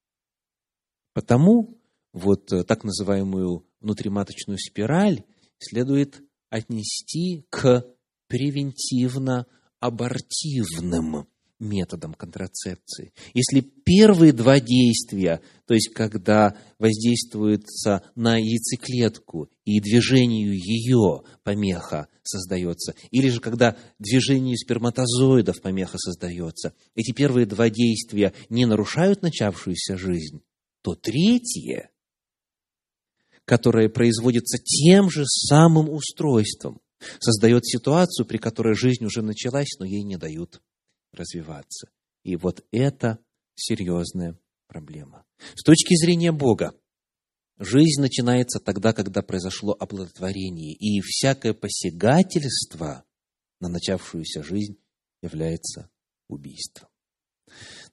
Потому 1.12 1.80
вот 2.12 2.52
э, 2.52 2.64
так 2.64 2.82
называемую 2.84 3.66
внутриматочную 3.80 4.58
спираль 4.58 5.24
следует 5.58 6.22
отнести 6.48 7.44
к 7.50 7.84
превентивно-абортивным 8.28 11.26
методом 11.60 12.14
контрацепции. 12.14 13.12
Если 13.34 13.60
первые 13.60 14.32
два 14.32 14.58
действия, 14.58 15.40
то 15.66 15.74
есть 15.74 15.92
когда 15.92 16.56
воздействуется 16.78 18.02
на 18.16 18.36
яйцеклетку 18.36 19.50
и 19.64 19.80
движению 19.80 20.54
ее 20.54 21.22
помеха 21.44 22.08
создается, 22.22 22.94
или 23.10 23.28
же 23.28 23.40
когда 23.40 23.76
движению 23.98 24.56
сперматозоидов 24.56 25.60
помеха 25.60 25.98
создается, 25.98 26.72
эти 26.94 27.12
первые 27.12 27.46
два 27.46 27.68
действия 27.70 28.32
не 28.48 28.64
нарушают 28.64 29.22
начавшуюся 29.22 29.96
жизнь, 29.96 30.40
то 30.82 30.94
третье, 30.94 31.90
которое 33.44 33.88
производится 33.90 34.58
тем 34.58 35.10
же 35.10 35.24
самым 35.26 35.90
устройством, 35.90 36.80
создает 37.18 37.66
ситуацию, 37.66 38.26
при 38.26 38.38
которой 38.38 38.74
жизнь 38.74 39.04
уже 39.04 39.22
началась, 39.22 39.78
но 39.78 39.84
ей 39.84 40.02
не 40.02 40.16
дают 40.16 40.60
развиваться. 41.12 41.88
И 42.22 42.36
вот 42.36 42.64
это 42.70 43.18
серьезная 43.54 44.38
проблема. 44.66 45.24
С 45.54 45.62
точки 45.62 45.94
зрения 45.94 46.32
Бога, 46.32 46.74
жизнь 47.58 48.00
начинается 48.00 48.60
тогда, 48.60 48.92
когда 48.92 49.22
произошло 49.22 49.76
оплодотворение, 49.78 50.74
и 50.74 51.00
всякое 51.00 51.54
посягательство 51.54 53.04
на 53.60 53.68
начавшуюся 53.68 54.42
жизнь 54.42 54.78
является 55.22 55.90
убийством. 56.28 56.88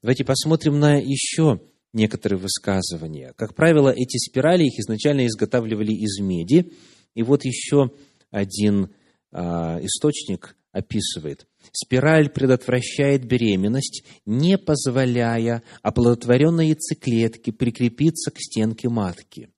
Давайте 0.02 0.24
посмотрим 0.24 0.80
на 0.80 0.98
еще 0.98 1.62
некоторые 1.94 2.40
высказывания. 2.40 3.34
Как 3.36 3.56
правило, 3.56 3.90
эти 3.90 4.18
спирали 4.18 4.64
их 4.66 4.80
изначально 4.80 5.26
изготавливали 5.26 5.94
из 5.94 6.20
меди. 6.20 6.72
И 7.16 7.24
вот 7.24 7.44
еще 7.46 7.92
один 8.30 8.94
а, 9.32 9.80
источник 9.82 10.56
описывает. 10.72 11.48
Спираль 11.72 12.30
предотвращает 12.30 13.26
беременность, 13.26 14.04
не 14.26 14.58
позволяя 14.58 15.64
оплодотворенной 15.82 16.68
яйцеклетке 16.68 17.52
прикрепиться 17.52 18.32
к 18.32 18.40
стенке 18.40 18.90
матки. 18.90 19.50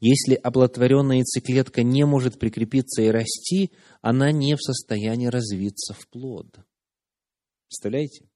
Если 0.00 0.34
оплодотворенная 0.34 1.18
яйцеклетка 1.18 1.82
не 1.82 2.04
может 2.04 2.38
прикрепиться 2.38 3.02
и 3.02 3.08
расти, 3.08 3.70
она 4.00 4.32
не 4.32 4.56
в 4.56 4.62
состоянии 4.62 5.26
развиться 5.26 5.94
в 5.94 6.08
плод. 6.08 6.58
Представляете? 7.68 8.28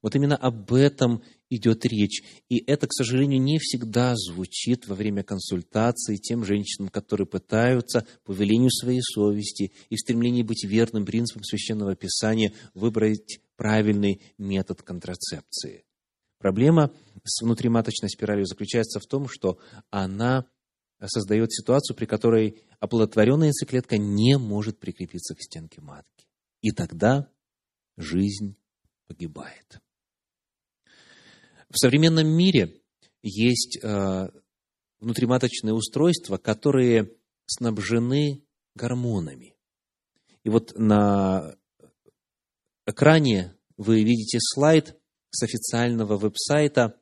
Вот 0.00 0.16
именно 0.16 0.36
об 0.36 0.72
этом 0.72 1.22
идет 1.54 1.84
речь. 1.84 2.22
И 2.48 2.62
это, 2.66 2.86
к 2.86 2.92
сожалению, 2.92 3.40
не 3.40 3.58
всегда 3.58 4.14
звучит 4.16 4.86
во 4.86 4.94
время 4.94 5.22
консультации 5.22 6.16
тем 6.16 6.44
женщинам, 6.44 6.88
которые 6.88 7.26
пытаются 7.26 8.06
по 8.24 8.32
велению 8.32 8.70
своей 8.70 9.02
совести 9.02 9.72
и 9.90 9.96
в 9.96 10.00
стремлении 10.00 10.42
быть 10.42 10.64
верным 10.64 11.04
принципам 11.04 11.44
Священного 11.44 11.94
Писания 11.94 12.52
выбрать 12.74 13.40
правильный 13.56 14.22
метод 14.38 14.82
контрацепции. 14.82 15.84
Проблема 16.38 16.90
с 17.22 17.42
внутриматочной 17.42 18.08
спиралью 18.08 18.46
заключается 18.46 18.98
в 18.98 19.06
том, 19.06 19.28
что 19.28 19.58
она 19.90 20.46
создает 21.04 21.52
ситуацию, 21.52 21.96
при 21.96 22.06
которой 22.06 22.62
оплодотворенная 22.80 23.48
яйцеклетка 23.48 23.98
не 23.98 24.38
может 24.38 24.78
прикрепиться 24.78 25.34
к 25.34 25.42
стенке 25.42 25.80
матки. 25.80 26.26
И 26.62 26.70
тогда 26.70 27.28
жизнь 27.96 28.56
погибает. 29.06 29.80
В 31.72 31.78
современном 31.78 32.28
мире 32.28 32.82
есть 33.22 33.78
э, 33.82 34.28
внутриматочные 35.00 35.72
устройства, 35.72 36.36
которые 36.36 37.10
снабжены 37.46 38.44
гормонами. 38.74 39.56
И 40.44 40.50
вот 40.50 40.74
на 40.76 41.56
экране 42.86 43.56
вы 43.78 44.02
видите 44.02 44.38
слайд 44.40 44.98
с 45.30 45.42
официального 45.44 46.18
веб-сайта 46.18 47.00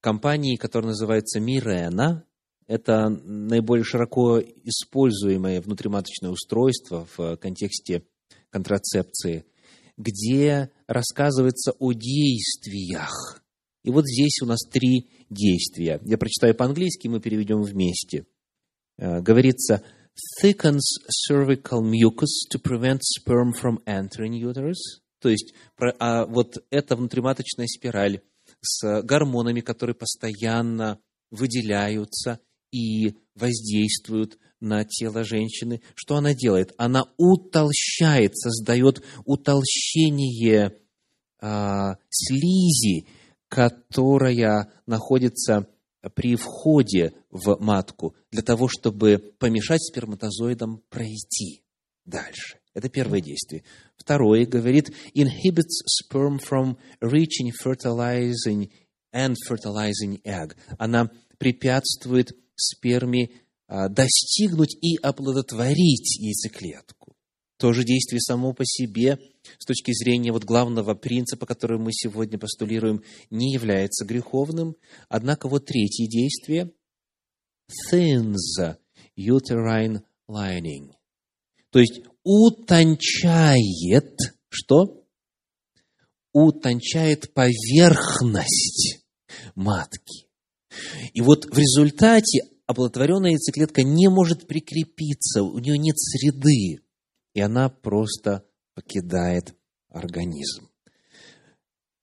компании, 0.00 0.54
которая 0.54 0.90
называется 0.90 1.40
Мирена. 1.40 2.24
Это 2.68 3.08
наиболее 3.08 3.84
широко 3.84 4.38
используемое 4.38 5.60
внутриматочное 5.60 6.30
устройство 6.30 7.08
в 7.16 7.36
контексте 7.38 8.06
контрацепции, 8.50 9.46
где 9.96 10.70
рассказывается 10.86 11.72
о 11.72 11.92
действиях 11.92 13.43
и 13.84 13.90
вот 13.90 14.06
здесь 14.06 14.40
у 14.42 14.46
нас 14.46 14.60
три 14.68 15.10
действия. 15.30 16.00
Я 16.04 16.18
прочитаю 16.18 16.54
по-английски, 16.54 17.06
мы 17.08 17.20
переведем 17.20 17.62
вместе. 17.62 18.26
Э, 18.96 19.20
говорится, 19.20 19.82
thickens 20.42 20.80
cervical 21.30 21.82
mucus 21.82 22.48
to 22.52 22.60
prevent 22.60 23.00
sperm 23.02 23.52
from 23.52 23.78
entering 23.86 24.32
uterus. 24.40 25.02
То 25.20 25.28
есть, 25.28 25.54
а 25.98 26.26
вот 26.26 26.64
эта 26.70 26.96
внутриматочная 26.96 27.66
спираль 27.66 28.20
с 28.60 29.02
гормонами, 29.02 29.60
которые 29.60 29.94
постоянно 29.94 30.98
выделяются 31.30 32.40
и 32.72 33.14
воздействуют 33.34 34.38
на 34.60 34.84
тело 34.84 35.24
женщины. 35.24 35.82
Что 35.94 36.16
она 36.16 36.34
делает? 36.34 36.72
Она 36.78 37.04
утолщает, 37.16 38.36
создает 38.36 39.02
утолщение 39.24 40.76
а, 41.40 41.96
слизи, 42.08 43.06
которая 43.54 44.68
находится 44.84 45.68
при 46.16 46.34
входе 46.34 47.14
в 47.30 47.56
матку, 47.60 48.16
для 48.32 48.42
того, 48.42 48.66
чтобы 48.68 49.32
помешать 49.38 49.80
сперматозоидам 49.80 50.82
пройти 50.90 51.62
дальше. 52.04 52.58
Это 52.74 52.88
первое 52.88 53.20
действие. 53.20 53.62
Второе 53.96 54.44
говорит, 54.44 54.92
inhibits 55.14 55.84
sperm 55.86 56.40
from 56.40 56.76
reaching 57.00 57.52
fertilizing 57.64 58.72
and 59.14 59.36
fertilizing 59.48 60.20
egg. 60.24 60.56
Она 60.76 61.08
препятствует 61.38 62.36
сперме 62.56 63.30
а, 63.68 63.88
достигнуть 63.88 64.76
и 64.82 64.96
оплодотворить 64.96 66.18
яйцеклетку. 66.18 67.16
То 67.56 67.72
же 67.72 67.84
действие 67.84 68.20
само 68.20 68.52
по 68.52 68.64
себе 68.64 69.20
с 69.58 69.66
точки 69.66 69.92
зрения 69.92 70.32
вот 70.32 70.44
главного 70.44 70.94
принципа, 70.94 71.46
который 71.46 71.78
мы 71.78 71.92
сегодня 71.92 72.38
постулируем, 72.38 73.02
не 73.30 73.52
является 73.52 74.04
греховным. 74.04 74.76
Однако 75.08 75.48
вот 75.48 75.66
третье 75.66 76.06
действие– 76.06 76.70
thins 77.90 78.76
uterine 79.16 80.02
lining. 80.28 80.92
То 81.70 81.80
есть 81.80 82.02
утончает, 82.22 84.16
что? 84.48 85.04
Утончает 86.32 87.32
поверхность 87.32 89.04
матки. 89.54 90.28
И 91.12 91.20
вот 91.20 91.44
в 91.46 91.56
результате 91.56 92.42
оплодотворенная 92.66 93.32
яйцеклетка 93.32 93.82
не 93.82 94.08
может 94.08 94.46
прикрепиться, 94.46 95.42
у 95.42 95.58
нее 95.58 95.78
нет 95.78 95.96
среды, 95.98 96.82
и 97.34 97.40
она 97.40 97.68
просто 97.68 98.44
покидает 98.74 99.54
организм. 99.88 100.68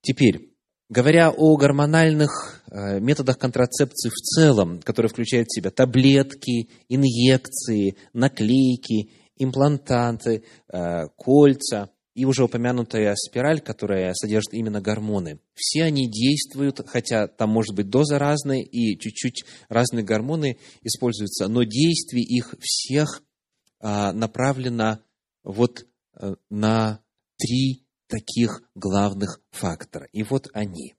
Теперь, 0.01 0.51
говоря 0.89 1.31
о 1.31 1.55
гормональных 1.57 2.63
э, 2.69 2.99
методах 2.99 3.37
контрацепции 3.37 4.09
в 4.09 4.15
целом, 4.15 4.81
которые 4.81 5.09
включают 5.09 5.47
в 5.47 5.55
себя 5.55 5.69
таблетки, 5.69 6.69
инъекции, 6.89 7.95
наклейки, 8.13 9.11
имплантанты, 9.37 10.43
э, 10.71 11.07
кольца 11.15 11.91
и 12.13 12.25
уже 12.25 12.43
упомянутая 12.43 13.15
спираль, 13.15 13.61
которая 13.61 14.13
содержит 14.13 14.53
именно 14.53 14.81
гормоны. 14.81 15.39
Все 15.53 15.83
они 15.83 16.09
действуют, 16.09 16.81
хотя 16.87 17.27
там 17.27 17.51
может 17.51 17.75
быть 17.75 17.89
доза 17.89 18.19
разная 18.19 18.61
и 18.61 18.97
чуть-чуть 18.97 19.45
разные 19.69 20.03
гормоны 20.03 20.57
используются, 20.81 21.47
но 21.47 21.63
действие 21.63 22.23
их 22.23 22.55
всех 22.59 23.21
э, 23.81 24.11
направлено 24.11 24.99
вот 25.43 25.85
на 26.49 27.03
три 27.37 27.85
таких 28.07 28.61
главных 28.75 29.41
фактора. 29.51 30.07
И 30.11 30.23
вот 30.23 30.47
они. 30.53 30.95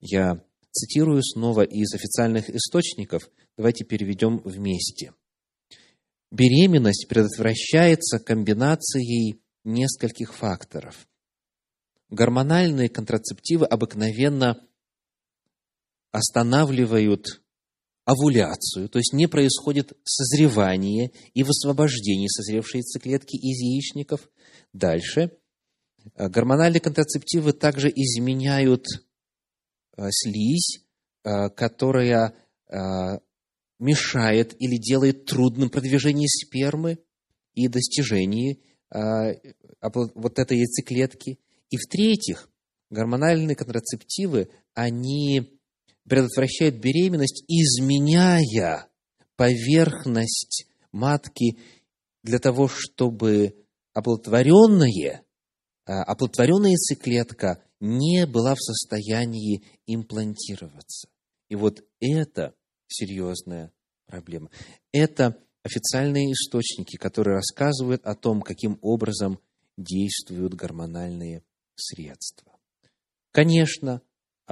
Я 0.00 0.42
цитирую 0.70 1.22
снова 1.22 1.62
из 1.62 1.94
официальных 1.94 2.48
источников. 2.50 3.30
Давайте 3.56 3.84
переведем 3.84 4.38
вместе. 4.38 5.12
Беременность 6.30 7.06
предотвращается 7.08 8.18
комбинацией 8.18 9.42
нескольких 9.64 10.34
факторов. 10.34 11.06
Гормональные 12.08 12.88
контрацептивы 12.88 13.66
обыкновенно 13.66 14.66
останавливают 16.10 17.41
овуляцию, 18.04 18.88
то 18.88 18.98
есть 18.98 19.12
не 19.12 19.28
происходит 19.28 19.92
созревание 20.04 21.12
и 21.34 21.42
высвобождение 21.42 22.28
созревшей 22.28 22.78
яйцеклетки 22.78 23.36
из 23.36 23.60
яичников. 23.60 24.28
Дальше. 24.72 25.30
Э, 26.16 26.28
гормональные 26.28 26.80
контрацептивы 26.80 27.52
также 27.52 27.88
изменяют 27.88 28.86
э, 29.96 30.08
слизь, 30.10 30.84
э, 31.24 31.48
которая 31.50 32.34
мешает 33.78 34.54
или 34.58 34.78
делает 34.78 35.26
трудным 35.26 35.68
продвижение 35.68 36.26
спермы 36.26 37.00
и 37.52 37.68
достижение 37.68 38.56
вот 38.90 40.38
этой 40.38 40.56
яйцеклетки. 40.56 41.38
И 41.68 41.76
в-третьих, 41.76 42.48
гормональные 42.88 43.56
контрацептивы, 43.56 44.48
они 44.72 45.60
предотвращают 46.08 46.76
беременность, 46.76 47.44
изменяя 47.48 48.88
поверхность 49.36 50.66
матки 50.92 51.58
для 52.22 52.38
того, 52.38 52.68
чтобы 52.68 53.66
оплодотворенное, 53.92 55.24
оплодотворенная 55.84 56.70
яйцеклетка 56.70 57.62
не 57.80 58.26
была 58.26 58.54
в 58.54 58.60
состоянии 58.60 59.64
имплантироваться. 59.86 61.08
И 61.48 61.56
вот 61.56 61.84
это 62.00 62.54
серьезная 62.86 63.72
проблема. 64.06 64.50
Это 64.92 65.36
официальные 65.62 66.32
источники, 66.32 66.96
которые 66.96 67.36
рассказывают 67.36 68.04
о 68.06 68.14
том, 68.14 68.42
каким 68.42 68.78
образом 68.82 69.40
действуют 69.76 70.54
гормональные 70.54 71.42
средства. 71.74 72.52
Конечно, 73.32 74.02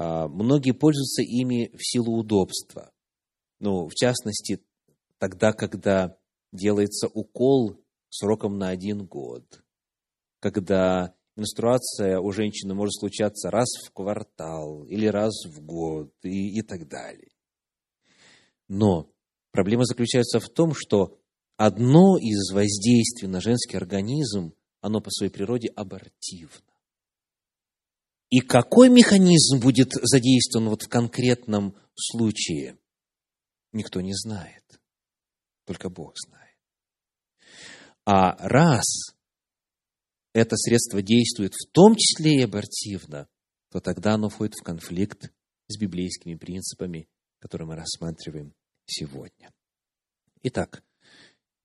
многие 0.01 0.72
пользуются 0.72 1.22
ими 1.22 1.70
в 1.76 1.80
силу 1.80 2.18
удобства. 2.18 2.92
Ну, 3.59 3.88
в 3.88 3.94
частности, 3.94 4.62
тогда, 5.18 5.53
когда 5.53 6.16
делается 6.53 7.07
укол 7.09 7.76
сроком 8.09 8.59
на 8.59 8.70
один 8.70 9.07
год, 9.07 9.62
когда 10.40 11.14
менструация 11.36 12.18
у 12.18 12.32
женщины 12.32 12.74
может 12.74 12.94
случаться 12.94 13.51
раз 13.51 13.68
в 13.84 13.92
квартал 13.92 14.84
или 14.84 15.07
раз 15.07 15.44
в 15.44 15.61
год 15.64 16.12
и, 16.22 16.59
и 16.59 16.62
так 16.62 16.88
далее. 16.88 17.30
Но 18.68 19.12
проблема 19.53 19.84
заключается 19.84 20.40
в 20.40 20.48
том, 20.48 20.72
что 20.74 21.18
одно 21.57 22.16
из 22.16 22.53
воздействий 22.53 23.28
на 23.28 23.40
женский 23.40 23.76
организм, 23.76 24.55
оно 24.80 25.01
по 25.01 25.11
своей 25.11 25.30
природе 25.30 25.68
абортивно. 25.68 26.69
И 28.31 28.41
какой 28.41 28.89
механизм 28.89 29.59
будет 29.61 29.93
задействован 29.93 30.68
вот 30.68 30.83
в 30.83 30.89
конкретном 30.89 31.76
случае, 31.97 32.78
никто 33.72 34.01
не 34.01 34.14
знает. 34.14 34.62
Только 35.66 35.91
Бог 35.91 36.14
знает. 36.16 36.57
А 38.05 38.37
раз 38.49 38.85
это 40.33 40.57
средство 40.57 41.03
действует 41.03 41.55
в 41.55 41.70
том 41.72 41.97
числе 41.97 42.39
и 42.39 42.43
абортивно, 42.43 43.28
то 43.70 43.81
тогда 43.81 44.14
оно 44.14 44.28
входит 44.28 44.55
в 44.55 44.62
конфликт 44.62 45.33
с 45.66 45.78
библейскими 45.78 46.37
принципами, 46.37 47.09
которые 47.41 47.66
мы 47.68 47.76
рассматриваем 47.76 48.55
сегодня. 48.87 49.53
Итак, 50.43 50.85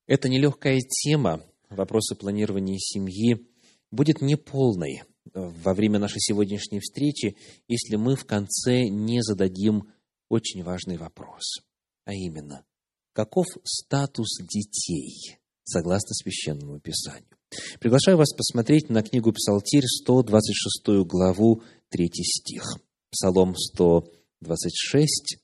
это 0.08 0.30
нелегкая 0.30 0.80
тема, 0.82 1.46
вопросы 1.70 2.16
планирования 2.16 2.78
семьи, 2.80 3.48
будет 3.92 4.22
неполной 4.22 5.04
во 5.34 5.74
время 5.74 6.00
нашей 6.00 6.20
сегодняшней 6.20 6.80
встречи, 6.80 7.36
если 7.68 7.96
мы 7.96 8.16
в 8.16 8.26
конце 8.26 8.88
не 8.88 9.22
зададим 9.22 9.92
очень 10.30 10.64
важный 10.64 10.98
вопрос, 10.98 11.62
а 12.06 12.14
именно, 12.14 12.66
каков 13.14 13.48
статус 13.64 14.38
детей 14.40 15.38
согласно 15.64 16.14
Священному 16.14 16.80
Писанию? 16.80 17.36
Приглашаю 17.80 18.18
вас 18.18 18.34
посмотреть 18.34 18.90
на 18.90 19.02
книгу 19.04 19.32
Псалтирь, 19.32 19.86
126 19.86 21.06
главу, 21.08 21.64
3 21.90 22.10
стих. 22.14 22.64
Псалом 23.12 23.56
126, 23.56 25.38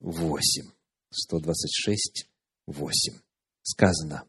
8. 0.00 0.64
126, 1.10 2.26
8. 2.66 3.14
Сказано. 3.62 4.24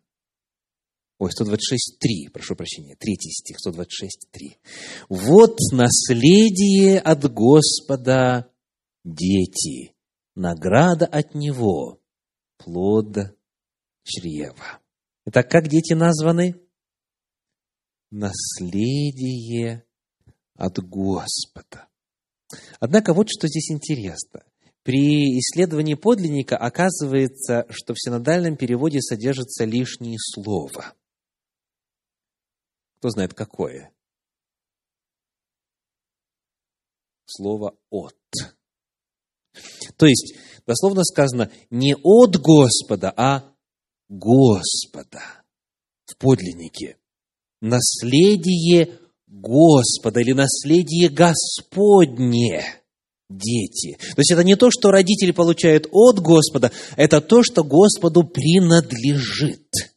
Ой, 1.22 1.32
126, 1.32 2.00
3, 2.00 2.30
прошу 2.34 2.56
прощения, 2.56 2.96
3 2.96 3.16
стих, 3.16 3.60
126, 3.60 4.28
3. 4.32 4.58
Вот 5.08 5.56
наследие 5.72 6.98
от 6.98 7.32
Господа 7.32 8.50
дети, 9.04 9.94
награда 10.34 11.06
от 11.06 11.36
Него, 11.36 12.02
плод 12.58 13.38
чрева. 14.02 14.80
Итак, 15.28 15.48
как 15.48 15.68
дети 15.68 15.94
названы? 15.94 16.56
наследие 18.10 19.86
от 20.56 20.80
Господа. 20.80 21.88
Однако 22.80 23.14
вот 23.14 23.28
что 23.30 23.48
здесь 23.48 23.70
интересно. 23.70 24.42
При 24.82 25.38
исследовании 25.38 25.94
подлинника 25.94 26.58
оказывается, 26.58 27.68
что 27.70 27.94
в 27.94 28.02
синодальном 28.02 28.58
переводе 28.58 29.02
содержится 29.02 29.66
лишнее 29.66 30.18
слово. 30.20 30.96
Кто 33.02 33.10
знает, 33.10 33.34
какое? 33.34 33.92
Слово 37.26 37.76
«от». 37.90 38.16
То 39.98 40.06
есть, 40.06 40.36
дословно 40.68 41.04
сказано, 41.04 41.52
не 41.72 41.96
от 41.96 42.38
Господа, 42.38 43.12
а 43.18 43.56
Господа 44.08 45.24
в 46.06 46.16
подлиннике 46.18 47.00
наследие 47.60 49.00
Господа 49.26 50.20
или 50.20 50.34
наследие 50.34 51.10
Господне 51.10 52.64
дети. 53.32 53.98
То 53.98 54.20
есть 54.20 54.32
это 54.32 54.44
не 54.44 54.56
то, 54.56 54.70
что 54.70 54.92
родители 54.92 55.32
получают 55.32 55.88
от 55.92 56.20
Господа, 56.20 56.72
это 56.98 57.20
то, 57.20 57.42
что 57.42 57.64
Господу 57.64 58.26
принадлежит. 58.26 59.91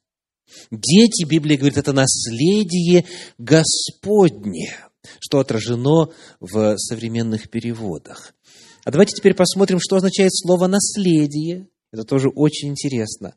Дети, 0.71 1.25
Библия 1.25 1.57
говорит, 1.57 1.79
это 1.79 1.93
наследие 1.93 3.05
Господне, 3.39 4.75
что 5.21 5.39
отражено 5.41 6.11
в 6.41 6.77
современных 6.79 7.51
переводах. 7.51 8.35
А 8.85 8.91
давайте 8.91 9.15
теперь 9.17 9.35
посмотрим, 9.35 9.79
что 9.81 9.97
означает 9.97 10.35
слово 10.35 10.67
«наследие». 10.67 11.69
Это 11.91 12.05
тоже 12.05 12.29
очень 12.29 12.71
интересно. 12.71 13.37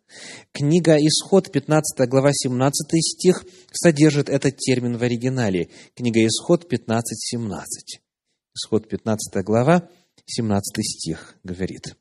Книга 0.52 0.98
Исход, 0.98 1.52
15 1.52 2.10
глава, 2.10 2.32
17 2.34 2.74
стих, 3.04 3.46
содержит 3.72 4.30
этот 4.30 4.58
термин 4.58 4.98
в 4.98 5.04
оригинале. 5.04 5.70
Книга 5.96 6.26
Исход 6.26 6.68
15, 6.68 7.18
17. 7.18 8.02
Исход 8.56 8.90
15 8.90 9.44
глава, 9.46 9.88
17 10.26 10.64
стих 10.84 11.36
говорит. 11.44 11.96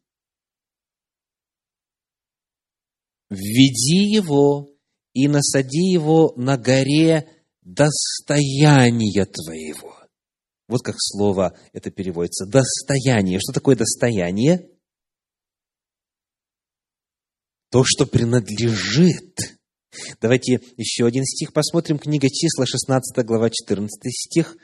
«Введи 3.29 4.14
его 4.14 4.76
и 5.16 5.28
насади 5.28 5.90
его 5.92 6.32
на 6.36 6.56
горе 6.56 7.28
достояния 7.62 9.24
твоего». 9.24 9.96
Вот 10.68 10.82
как 10.82 10.96
слово 10.98 11.56
это 11.72 11.90
переводится. 11.90 12.44
Достояние. 12.44 13.38
Что 13.38 13.52
такое 13.52 13.76
достояние? 13.76 14.68
то, 17.76 17.82
что 17.84 18.06
принадлежит. 18.06 19.58
Давайте 20.20 20.60
еще 20.78 21.06
один 21.06 21.24
стих 21.24 21.52
посмотрим. 21.52 21.98
Книга 21.98 22.28
числа, 22.28 22.64
16 22.64 23.24
глава, 23.26 23.50
14 23.50 23.90
стих. 24.14 24.56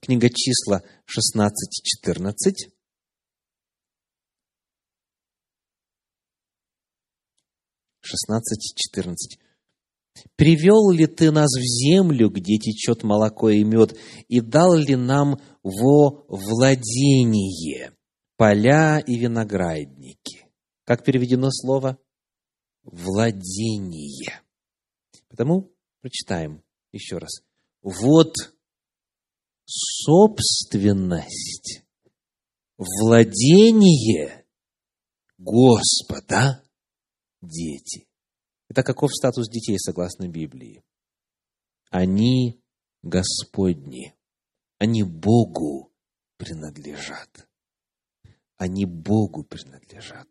Книга 0.00 0.28
числа 0.28 0.82
16, 1.06 1.82
14. 1.82 2.68
Шестнадцать, 8.00 8.74
четырнадцать. 8.74 9.38
«Привел 10.36 10.90
ли 10.90 11.06
ты 11.06 11.30
нас 11.30 11.50
в 11.56 11.62
землю, 11.62 12.30
где 12.30 12.56
течет 12.56 13.02
молоко 13.02 13.50
и 13.50 13.64
мед, 13.64 13.96
и 14.28 14.40
дал 14.40 14.74
ли 14.74 14.96
нам 14.96 15.38
во 15.62 16.24
владение 16.28 17.92
поля 18.36 18.98
и 18.98 19.18
виноградники?» 19.18 20.46
Как 20.84 21.04
переведено 21.04 21.50
слово? 21.50 21.98
владение. 22.92 24.42
Потому 25.28 25.70
прочитаем 26.00 26.62
еще 26.92 27.18
раз. 27.18 27.42
Вот 27.82 28.34
собственность, 29.66 30.62
владение 32.76 34.46
Господа 35.36 36.64
дети. 37.40 38.07
Это 38.68 38.82
каков 38.82 39.12
статус 39.14 39.48
детей 39.48 39.78
согласно 39.78 40.28
Библии? 40.28 40.84
Они 41.90 42.60
Господни. 43.02 44.14
Они 44.78 45.02
Богу 45.02 45.92
принадлежат. 46.36 47.48
Они 48.56 48.84
Богу 48.84 49.44
принадлежат. 49.44 50.28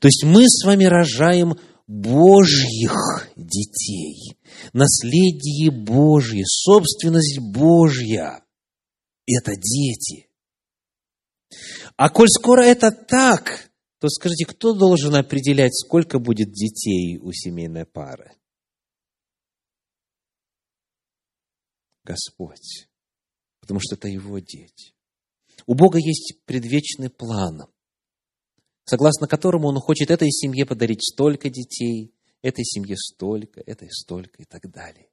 То 0.00 0.08
есть 0.08 0.24
мы 0.24 0.44
с 0.46 0.64
вами 0.64 0.84
рожаем 0.84 1.58
Божьих 1.86 3.28
детей, 3.36 4.38
наследие 4.72 5.70
Божье, 5.70 6.44
собственность 6.44 7.38
Божья– 7.38 8.44
это 9.26 9.52
дети. 9.54 10.28
А 11.96 12.10
коль 12.10 12.28
скоро 12.28 12.62
это 12.62 12.90
так, 12.90 13.70
то 14.06 14.10
скажите, 14.10 14.46
кто 14.46 14.72
должен 14.72 15.16
определять, 15.16 15.74
сколько 15.74 16.20
будет 16.20 16.52
детей 16.52 17.18
у 17.18 17.32
семейной 17.32 17.84
пары? 17.84 18.30
Господь. 22.04 22.88
Потому 23.58 23.80
что 23.80 23.96
это 23.96 24.06
Его 24.06 24.38
дети. 24.38 24.94
У 25.66 25.74
Бога 25.74 25.98
есть 25.98 26.36
предвечный 26.44 27.10
план, 27.10 27.66
согласно 28.84 29.26
которому 29.26 29.66
Он 29.66 29.80
хочет 29.80 30.12
этой 30.12 30.30
семье 30.30 30.64
подарить 30.66 31.02
столько 31.02 31.50
детей, 31.50 32.14
этой 32.42 32.64
семье 32.64 32.96
столько, 32.96 33.60
этой 33.60 33.90
столько 33.90 34.40
и 34.40 34.44
так 34.44 34.70
далее. 34.70 35.10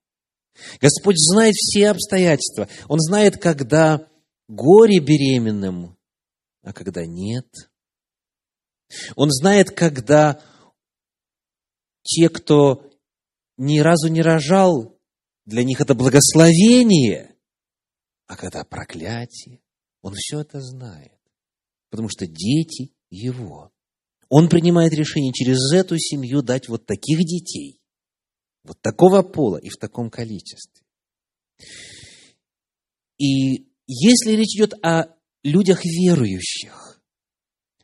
Господь 0.80 1.16
знает 1.18 1.56
все 1.56 1.90
обстоятельства. 1.90 2.68
Он 2.88 3.00
знает, 3.00 3.42
когда 3.42 4.08
горе 4.48 5.00
беременным, 5.00 5.98
а 6.62 6.74
когда 6.74 7.08
нет. 7.08 7.48
Он 9.16 9.32
знает, 9.32 9.72
когда 9.72 10.42
те, 12.04 12.30
кто 12.30 12.90
ни 13.58 13.80
разу 13.80 14.08
не 14.08 14.22
рожал, 14.22 15.00
для 15.46 15.64
них 15.64 15.82
это 15.82 15.96
благословение, 15.96 17.36
а 18.28 18.36
когда 18.36 18.64
проклятие. 18.64 19.62
Он 20.02 20.14
все 20.16 20.42
это 20.42 20.60
знает, 20.60 21.18
потому 21.90 22.10
что 22.10 22.28
дети 22.28 22.94
его. 23.10 23.72
Он 24.30 24.50
принимает 24.50 24.94
решение 24.94 25.32
через 25.32 25.72
эту 25.72 25.98
семью 25.98 26.42
дать 26.42 26.68
вот 26.68 26.86
таких 26.86 27.20
детей, 27.20 27.80
вот 28.64 28.82
такого 28.82 29.22
пола 29.22 29.58
и 29.58 29.70
в 29.70 29.78
таком 29.78 30.10
количестве. 30.10 30.86
И 33.18 33.70
если 33.88 34.32
речь 34.32 34.56
идет 34.56 34.74
о 34.84 35.16
людях 35.44 35.86
верующих, 35.86 36.93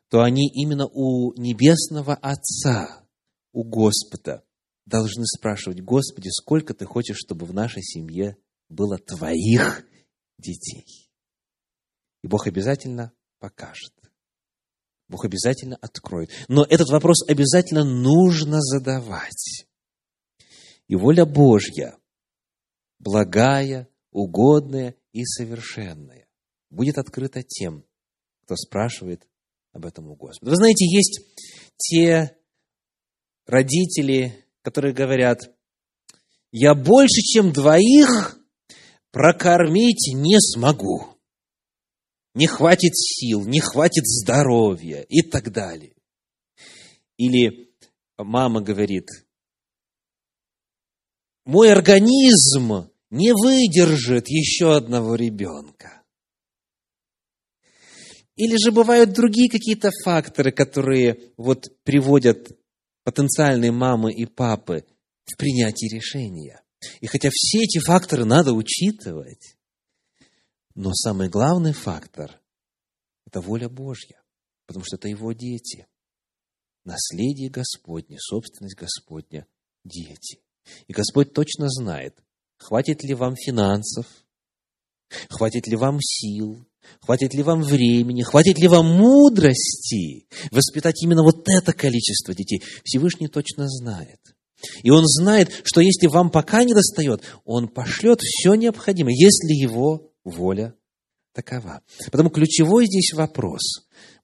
то 0.09 0.21
они 0.21 0.49
именно 0.49 0.87
у 0.87 1.33
Небесного 1.35 2.15
Отца, 2.15 3.05
у 3.53 3.63
Господа, 3.63 4.43
должны 4.85 5.25
спрашивать, 5.25 5.81
Господи, 5.81 6.29
сколько 6.29 6.73
Ты 6.73 6.85
хочешь, 6.85 7.17
чтобы 7.17 7.45
в 7.45 7.53
нашей 7.53 7.83
семье 7.83 8.37
было 8.69 8.97
Твоих 8.97 9.85
детей? 10.37 11.11
И 12.23 12.27
Бог 12.27 12.47
обязательно 12.47 13.13
покажет. 13.39 13.93
Бог 15.07 15.25
обязательно 15.25 15.75
откроет. 15.75 16.29
Но 16.47 16.63
этот 16.63 16.89
вопрос 16.89 17.27
обязательно 17.27 17.83
нужно 17.83 18.61
задавать. 18.61 19.67
И 20.87 20.95
воля 20.95 21.25
Божья, 21.25 21.97
благая, 22.97 23.87
угодная 24.11 24.95
и 25.11 25.23
совершенная, 25.23 26.27
будет 26.71 26.97
открыта 26.97 27.43
тем, 27.43 27.85
кто 28.43 28.55
спрашивает 28.55 29.28
об 29.71 29.85
этом 29.85 30.07
у 30.09 30.15
Господа. 30.15 30.51
Вы 30.51 30.57
знаете, 30.57 30.85
есть 30.85 31.21
те 31.77 32.35
родители, 33.45 34.45
которые 34.61 34.93
говорят, 34.93 35.51
я 36.51 36.73
больше, 36.73 37.21
чем 37.21 37.51
двоих 37.51 38.39
прокормить 39.11 40.11
не 40.13 40.39
смогу. 40.39 41.19
Не 42.35 42.47
хватит 42.47 42.95
сил, 42.95 43.45
не 43.45 43.59
хватит 43.59 44.05
здоровья 44.05 45.01
и 45.01 45.21
так 45.21 45.51
далее. 45.51 45.95
Или 47.17 47.69
мама 48.17 48.61
говорит, 48.61 49.07
мой 51.45 51.71
организм 51.71 52.89
не 53.09 53.33
выдержит 53.33 54.27
еще 54.27 54.75
одного 54.75 55.15
ребенка. 55.15 55.98
Или 58.39 58.55
же 58.55 58.71
бывают 58.71 59.11
другие 59.11 59.49
какие-то 59.49 59.91
факторы, 60.05 60.53
которые 60.53 61.33
вот 61.35 61.67
приводят 61.83 62.57
потенциальные 63.03 63.73
мамы 63.73 64.13
и 64.13 64.25
папы 64.25 64.85
в 65.25 65.35
принятии 65.35 65.93
решения. 65.93 66.63
И 67.01 67.07
хотя 67.07 67.29
все 67.33 67.65
эти 67.65 67.79
факторы 67.79 68.23
надо 68.23 68.53
учитывать, 68.53 69.57
но 70.73 70.93
самый 70.93 71.27
главный 71.27 71.73
фактор– 71.73 72.39
это 73.27 73.41
воля 73.41 73.67
Божья, 73.67 74.21
потому 74.67 74.85
что 74.85 74.95
это 74.95 75.09
Его 75.09 75.33
дети. 75.33 75.85
Наследие 76.85 77.49
Господне, 77.49 78.15
собственность 78.21 78.77
Господня– 78.77 79.47
дети. 79.83 80.39
И 80.87 80.93
Господь 80.93 81.33
точно 81.33 81.67
знает, 81.67 82.17
хватит 82.55 83.03
ли 83.03 83.13
вам 83.15 83.35
финансов, 83.35 84.07
хватит 85.27 85.67
ли 85.67 85.75
вам 85.75 85.97
сил, 86.01 86.65
хватит 87.01 87.33
ли 87.33 87.43
вам 87.43 87.61
времени, 87.61 88.23
хватит 88.23 88.57
ли 88.59 88.67
вам 88.67 88.85
мудрости 88.85 90.27
воспитать 90.51 91.01
именно 91.03 91.23
вот 91.23 91.47
это 91.47 91.73
количество 91.73 92.33
детей. 92.33 92.61
Всевышний 92.83 93.27
точно 93.27 93.67
знает. 93.67 94.19
И 94.83 94.89
Он 94.89 95.03
знает, 95.05 95.51
что 95.63 95.81
если 95.81 96.07
вам 96.07 96.29
пока 96.29 96.63
не 96.63 96.73
достает, 96.73 97.23
Он 97.45 97.67
пошлет 97.67 98.19
все 98.21 98.55
необходимое, 98.55 99.13
если 99.13 99.53
Его 99.53 100.11
воля 100.23 100.75
такова. 101.33 101.81
Потому 102.11 102.29
ключевой 102.29 102.85
здесь 102.85 103.13
вопрос 103.13 103.61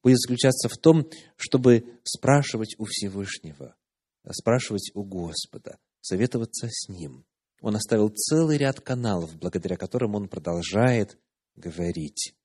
будет 0.03 0.19
заключаться 0.19 0.69
в 0.69 0.77
том, 0.77 1.09
чтобы 1.35 1.85
спрашивать 2.03 2.75
у 2.77 2.85
Всевышнего, 2.85 3.75
спрашивать 4.31 4.91
у 4.93 5.03
Господа, 5.03 5.77
советоваться 6.01 6.67
с 6.69 6.89
Ним. 6.89 7.25
Он 7.61 7.75
оставил 7.75 8.09
целый 8.09 8.57
ряд 8.57 8.81
каналов, 8.81 9.35
благодаря 9.37 9.77
которым 9.77 10.15
он 10.15 10.27
продолжает 10.27 11.17
говорить 11.55 12.35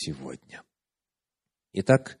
сегодня. 0.00 0.64
Итак, 1.74 2.18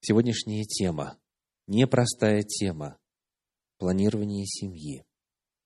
сегодняшняя 0.00 0.64
тема, 0.64 1.18
непростая 1.66 2.42
тема, 2.42 2.98
планирование 3.76 4.46
семьи, 4.46 5.04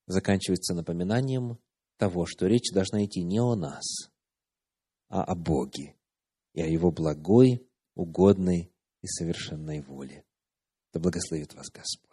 заканчивается 0.07 0.75
напоминанием 0.75 1.61
того, 1.99 2.27
что 2.27 2.47
речь 2.49 2.73
должна 2.73 3.05
идти 3.05 3.23
не 3.23 3.39
о 3.39 3.55
нас, 3.55 4.11
а 5.09 5.23
о 5.23 5.37
Боге 5.37 5.97
и 6.53 6.63
о 6.63 6.67
Его 6.67 6.91
благой, 6.91 7.65
угодной 7.95 8.73
и 9.01 9.07
совершенной 9.07 9.81
воле. 9.83 10.25
Да 10.93 10.99
благословит 10.99 11.55
вас 11.55 11.71
Господь. 11.71 12.08